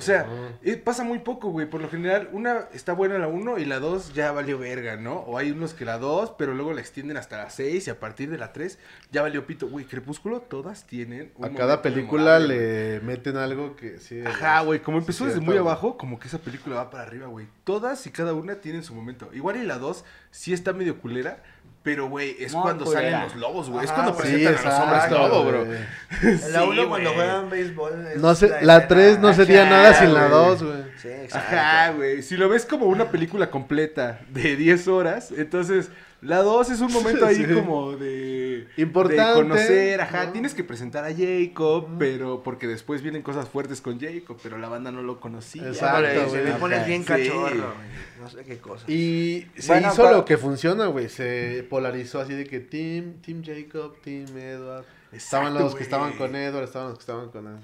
O 0.00 0.02
sea, 0.02 0.26
eh, 0.62 0.76
pasa 0.76 1.04
muy 1.04 1.18
poco, 1.18 1.50
güey. 1.50 1.68
Por 1.68 1.82
lo 1.82 1.90
general, 1.90 2.30
una 2.32 2.68
está 2.72 2.94
buena 2.94 3.18
la 3.18 3.28
1 3.28 3.58
y 3.58 3.66
la 3.66 3.80
2 3.80 4.14
ya 4.14 4.32
valió 4.32 4.58
verga, 4.58 4.96
¿no? 4.96 5.16
O 5.16 5.36
hay 5.36 5.50
unos 5.50 5.74
que 5.74 5.84
la 5.84 5.98
2, 5.98 6.36
pero 6.38 6.54
luego 6.54 6.72
la 6.72 6.80
extienden 6.80 7.18
hasta 7.18 7.36
la 7.36 7.50
6 7.50 7.86
y 7.86 7.90
a 7.90 8.00
partir 8.00 8.30
de 8.30 8.38
la 8.38 8.54
3 8.54 8.78
ya 9.12 9.20
valió 9.20 9.46
pito. 9.46 9.68
Güey, 9.68 9.84
Crepúsculo, 9.84 10.40
todas 10.40 10.86
tienen 10.86 11.32
un 11.36 11.44
A 11.44 11.52
cada 11.52 11.82
película 11.82 12.38
le 12.38 13.00
meten 13.00 13.36
algo 13.36 13.76
que 13.76 13.98
sí... 13.98 14.22
Ajá, 14.24 14.62
güey, 14.62 14.80
como 14.80 14.98
sí, 14.98 15.02
empezó 15.02 15.26
desde 15.26 15.40
muy 15.40 15.58
abajo, 15.58 15.98
como 15.98 16.18
que 16.18 16.28
esa 16.28 16.38
película 16.38 16.76
va 16.76 16.90
para 16.90 17.02
arriba, 17.02 17.26
güey. 17.26 17.46
Todas 17.64 18.06
y 18.06 18.10
cada 18.10 18.32
una 18.32 18.56
tienen 18.56 18.82
su 18.82 18.94
momento. 18.94 19.28
Igual 19.34 19.58
y 19.58 19.64
la 19.64 19.76
2 19.76 20.02
sí 20.30 20.54
está 20.54 20.72
medio 20.72 20.98
culera, 20.98 21.42
pero, 21.82 22.08
güey, 22.10 22.36
es 22.38 22.52
Muy 22.52 22.62
cuando 22.62 22.84
culera. 22.84 23.10
salen 23.10 23.22
los 23.28 23.36
lobos, 23.36 23.70
güey. 23.70 23.84
Es 23.86 23.92
cuando 23.92 24.12
güey. 24.12 24.26
Sí, 24.26 24.32
presentan 24.44 24.66
a 24.66 24.70
los 24.70 24.80
hombres 24.80 25.10
lobo, 25.10 25.44
bro. 25.44 25.64
la 25.64 26.38
Sí, 26.38 26.68
uno 26.68 26.88
cuando 26.88 27.14
juegan 27.14 27.50
béisbol. 27.50 28.06
es 28.14 28.20
No 28.20 28.34
sé, 28.34 28.48
la 28.48 28.56
escena- 28.76 28.88
3 28.88 29.18
no 29.20 29.32
sería 29.34 29.62
Ajá, 29.62 29.70
nada 29.70 29.94
sin 29.94 30.12
la 30.14 30.28
güey. 30.28 30.30
2, 30.46 30.62
güey. 30.62 30.82
Sí, 31.00 31.08
exacto. 31.08 31.56
Ajá, 31.56 31.92
güey. 31.92 32.22
Si 32.22 32.36
lo 32.36 32.48
ves 32.50 32.66
como 32.66 32.86
una 32.86 33.10
película 33.10 33.50
completa 33.50 34.20
de 34.28 34.56
10 34.56 34.88
horas, 34.88 35.32
entonces 35.36 35.88
la 36.20 36.42
2 36.42 36.68
es 36.70 36.80
un 36.80 36.92
momento 36.92 37.24
ahí 37.24 37.36
Sí. 37.46 37.46
como 37.54 37.92
de... 37.92 38.39
Importante, 38.76 39.22
De 39.22 39.34
conocer, 39.34 40.00
ajá. 40.00 40.26
¿no? 40.26 40.32
Tienes 40.32 40.54
que 40.54 40.64
presentar 40.64 41.04
a 41.04 41.14
Jacob, 41.14 41.88
pero... 41.98 42.42
Porque 42.42 42.66
después 42.66 43.02
vienen 43.02 43.22
cosas 43.22 43.48
fuertes 43.48 43.80
con 43.80 44.00
Jacob, 44.00 44.38
pero 44.42 44.58
la 44.58 44.68
banda 44.68 44.90
no 44.90 45.02
lo 45.02 45.20
conocía. 45.20 45.66
Exacto, 45.68 46.28
güey. 46.28 46.44
Me 46.44 46.52
pones 46.52 46.86
bien 46.86 47.02
Sí. 47.02 47.08
cachorro. 47.08 47.50
güey. 47.74 48.20
No 48.20 48.28
sé 48.30 48.44
qué 48.44 48.58
cosa. 48.58 48.84
Y 48.90 49.46
se 49.56 49.72
Bueno, 49.72 49.88
hizo 49.92 50.10
lo 50.10 50.24
que 50.24 50.36
funciona, 50.38 50.86
güey. 50.86 51.08
Se 51.08 51.66
polarizó 51.68 52.20
así 52.20 52.34
de 52.34 52.44
que 52.44 52.60
Team, 52.60 53.14
Team 53.22 53.42
Jacob, 53.44 53.96
Team 54.02 54.26
Edward. 54.36 54.84
estaban 55.12 55.54
los 55.54 55.74
que 55.74 55.82
estaban 55.82 56.12
con 56.12 56.36
Edward, 56.36 56.64
estaban 56.64 56.88
los 56.90 56.98
que 56.98 57.02
estaban 57.02 57.30
con 57.30 57.46
él. 57.46 57.56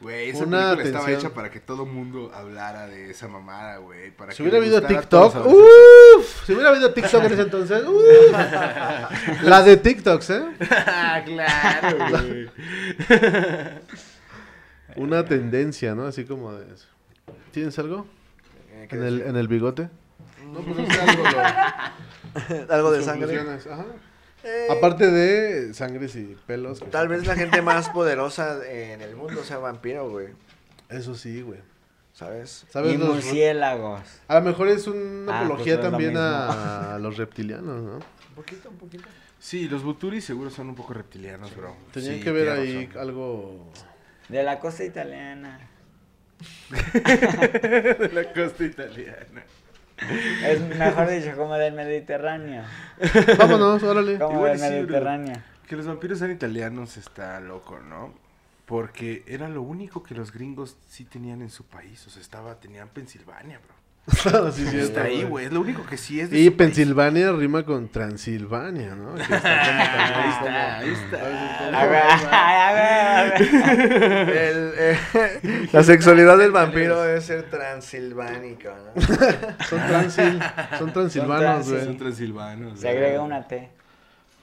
Güey, 0.00 0.30
esa 0.30 0.44
Una 0.44 0.60
película 0.76 0.84
estaba 0.84 1.10
hecha 1.10 1.30
para 1.34 1.50
que 1.50 1.58
todo 1.58 1.84
mundo 1.84 2.30
hablara 2.32 2.86
de 2.86 3.10
esa 3.10 3.26
mamada, 3.26 3.78
güey. 3.78 4.12
Para 4.12 4.30
Si 4.30 4.36
que 4.36 4.42
hubiera 4.44 4.58
habido 4.58 4.80
TikTok, 4.80 5.44
uff, 5.44 6.46
si 6.46 6.52
hubiera 6.52 6.70
habido 6.70 6.92
TikTok 6.94 7.24
en 7.24 7.32
ese 7.32 7.42
entonces, 7.48 7.82
uff. 7.84 9.42
La 9.42 9.62
de 9.62 9.76
TikToks, 9.76 10.30
¿eh? 10.30 10.44
Ah, 10.86 11.20
claro, 11.26 11.98
güey. 12.10 12.48
Una 14.96 15.24
tendencia, 15.24 15.94
¿no? 15.94 16.06
Así 16.06 16.24
como 16.24 16.52
de 16.52 16.72
eso. 16.74 16.86
¿Tienes 17.52 17.78
algo? 17.78 18.06
Eh, 18.72 18.86
¿qué 18.88 18.96
¿En 18.96 19.02
el, 19.04 19.22
en 19.22 19.36
el 19.36 19.48
bigote? 19.48 19.88
No, 20.52 20.60
pues 20.60 20.76
no 20.76 20.86
sé, 20.86 21.00
algo. 21.00 21.22
lo- 21.24 22.72
Algo 22.74 22.90
de 22.92 23.02
sangre. 23.02 23.38
ajá. 23.40 23.84
Eh, 24.44 24.68
Aparte 24.70 25.10
de 25.10 25.74
sangres 25.74 26.14
y 26.16 26.36
pelos. 26.46 26.80
Tal 26.90 27.06
sí. 27.06 27.10
vez 27.14 27.26
la 27.26 27.34
gente 27.34 27.60
más 27.62 27.88
poderosa 27.90 28.58
en 28.70 29.00
el 29.02 29.16
mundo 29.16 29.42
sea 29.44 29.58
vampiro, 29.58 30.08
güey. 30.10 30.28
Eso 30.88 31.14
sí, 31.14 31.42
güey. 31.42 31.58
¿Sabes? 32.12 32.64
¿Sabes 32.70 32.94
Y 32.94 32.96
los- 32.96 33.08
murciélagos. 33.08 34.00
A 34.26 34.36
lo 34.36 34.42
mejor 34.42 34.68
es 34.68 34.86
una 34.86 35.32
Ah, 35.40 35.40
apología 35.44 35.74
pues 35.76 35.84
lo 35.84 35.90
también 35.90 36.16
a, 36.16 36.94
a 36.94 36.98
los 37.00 37.16
reptilianos, 37.16 37.82
¿no? 37.82 37.94
Un 37.96 38.34
poquito, 38.34 38.70
un 38.70 38.76
poquito. 38.76 39.04
Sí, 39.40 39.68
los 39.68 39.82
Buturi 39.84 40.20
seguro 40.20 40.50
son 40.50 40.68
un 40.68 40.74
poco 40.74 40.94
reptilianos, 40.94 41.54
bro. 41.56 41.76
Tenían 41.92 42.14
Sí, 42.16 42.20
que 42.22 42.32
ver 42.32 42.48
ahí 42.50 42.86
razón. 42.86 43.00
algo... 43.00 43.72
De 44.28 44.42
la 44.42 44.58
costa 44.58 44.84
italiana. 44.84 45.60
de 46.70 48.10
la 48.12 48.32
costa 48.32 48.64
italiana. 48.64 49.44
Es 50.44 50.60
mejor 50.60 51.08
dicho, 51.08 51.36
como 51.36 51.54
del 51.54 51.74
Mediterráneo. 51.74 52.62
Vámonos, 53.38 53.82
órale. 53.82 54.18
Como 54.18 54.36
Igual 54.36 54.52
del 54.52 54.58
y 54.58 54.62
sí, 54.62 54.68
bro. 54.68 54.80
Mediterráneo. 54.80 55.42
Que 55.66 55.76
los 55.76 55.86
vampiros 55.86 56.18
sean 56.18 56.30
italianos 56.30 56.96
está 56.96 57.40
loco, 57.40 57.78
¿no? 57.80 58.14
Porque 58.66 59.22
era 59.26 59.48
lo 59.48 59.62
único 59.62 60.02
que 60.02 60.14
los 60.14 60.32
gringos 60.32 60.76
sí 60.88 61.04
tenían 61.04 61.42
en 61.42 61.50
su 61.50 61.64
país. 61.64 62.06
O 62.06 62.10
sea, 62.10 62.22
estaba, 62.22 62.54
tenían 62.60 62.88
Pensilvania, 62.88 63.58
bro. 63.58 63.77
sí, 64.52 64.76
Está 64.78 65.02
ahí, 65.04 65.24
güey. 65.24 65.46
Es 65.46 65.52
lo 65.52 65.60
único 65.60 65.84
que 65.84 65.96
sí 65.96 66.20
es 66.20 66.30
de 66.30 66.38
Y 66.38 66.50
país. 66.50 66.56
Pensilvania 66.56 67.32
rima 67.32 67.64
con 67.64 67.88
Transilvania, 67.88 68.94
¿no? 68.94 69.14
Que 69.14 69.22
está 69.22 69.38
como 69.40 69.46
también 69.46 69.90
Ahí 69.98 70.32
como- 70.32 70.46
está, 70.46 70.78
ahí 70.78 70.90
está. 70.90 71.80
A 71.80 71.86
ver, 71.86 72.02
a 72.32 72.72
ver, 72.72 72.82
a 72.82 73.22
ver. 73.38 74.28
El, 74.38 74.72
eh, 74.76 75.68
la 75.72 75.82
sexualidad 75.82 76.38
del 76.38 76.50
vampiro 76.50 77.04
es 77.04 77.24
ser 77.24 77.50
transilvánico, 77.50 78.70
¿no? 78.70 79.02
Son 79.68 79.86
transil, 79.86 80.40
son 80.78 80.92
transilvanos, 80.92 81.70
güey. 81.70 81.84
Son 81.84 81.96
transilvanos. 81.98 82.80
Se 82.80 82.88
agrega 82.88 83.22
una 83.22 83.46
T. 83.46 83.70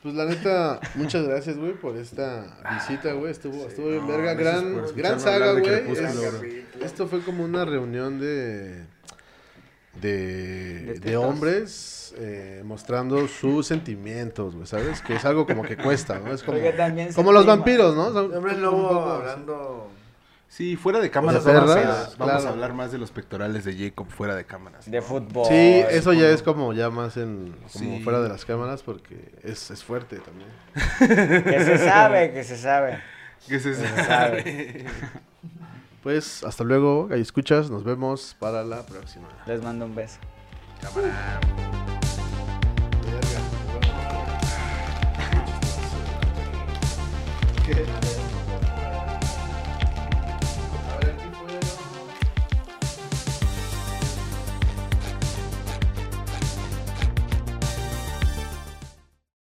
Pues 0.04 0.14
la 0.14 0.26
neta, 0.26 0.80
muchas 0.94 1.24
gracias, 1.28 1.58
güey, 1.58 1.74
por 1.74 1.98
esta 1.98 2.46
visita, 2.76 3.14
güey. 3.14 3.32
Estuvo, 3.32 3.66
estuvo 3.68 3.88
bien 3.90 4.02
no, 4.06 4.08
verga. 4.16 4.36
Gran, 4.36 4.84
gran 4.96 5.20
saga, 5.20 5.54
güey. 5.54 5.66
Es-. 5.68 6.84
Esto 6.84 7.08
fue 7.08 7.22
como 7.22 7.44
una 7.44 7.66
reunión 7.66 8.20
de 8.20 8.86
de, 10.02 11.00
de 11.00 11.18
hombres 11.18 12.14
eh, 12.18 12.62
mostrando 12.66 13.28
sus 13.28 13.68
sentimientos, 13.68 14.56
güey, 14.56 14.68
¿sabes? 14.68 15.02
Que 15.02 15.16
es 15.16 15.26
algo 15.26 15.46
como 15.46 15.64
que 15.64 15.76
cuesta, 15.78 16.20
¿no? 16.20 16.34
Es 16.34 16.44
como, 16.44 16.58
como 17.16 17.32
los 17.32 17.46
vampiros, 17.46 17.96
¿no? 17.96 18.12
Son- 18.12 18.34
Hombre 18.36 18.52
son 18.54 18.62
lobo 18.62 19.00
hablando... 19.02 19.90
Sí, 20.48 20.78
fuera 20.78 21.02
de 21.02 21.10
cámaras 21.10 21.44
¿De 21.44 21.52
vamos, 21.54 21.72
a, 21.72 21.74
perras? 21.76 22.18
vamos 22.18 22.34
Claro. 22.36 22.48
a 22.48 22.52
hablar 22.52 22.74
más 22.74 22.92
de 22.92 22.98
los 22.98 23.12
pectorales 23.12 23.66
de 23.66 23.76
Jacob 23.76 24.08
fuera 24.08 24.36
de 24.36 24.46
cámaras. 24.46 24.90
De 24.90 25.02
fútbol. 25.02 25.48
Sí, 25.48 25.84
eso 25.90 26.14
ya 26.14 26.30
es 26.30 26.42
como 26.44 26.72
ya 26.72 26.90
más 26.90 27.18
en 27.18 27.56
como 27.74 27.86
Sí. 27.98 28.02
fuera 28.06 28.22
de 28.22 28.30
las 28.30 28.46
cámaras 28.46 28.82
porque 28.82 29.34
es, 29.44 29.70
es 29.72 29.84
fuerte 29.84 30.20
también. 30.20 30.48
Que 31.44 31.60
se 31.66 31.78
sabe, 31.80 32.32
que 32.32 32.44
se 32.46 32.56
sabe. 32.58 33.02
Que 33.46 33.60
se 33.60 33.74
Se 33.76 33.86
sabe. 33.86 34.06
sabe. 34.06 34.86
Pues 36.06 36.44
hasta 36.44 36.64
luego, 36.64 37.10
ahí 37.12 37.20
escuchas, 37.20 37.72
nos 37.72 37.84
vemos 37.84 38.36
para 38.38 38.64
la 38.64 38.86
próxima. 38.86 39.28
Les 39.48 39.64
mando 39.64 39.86
un 39.86 39.96
beso. 39.96 40.20
Cámara. 40.80 41.40
¿Qué? 47.66 48.25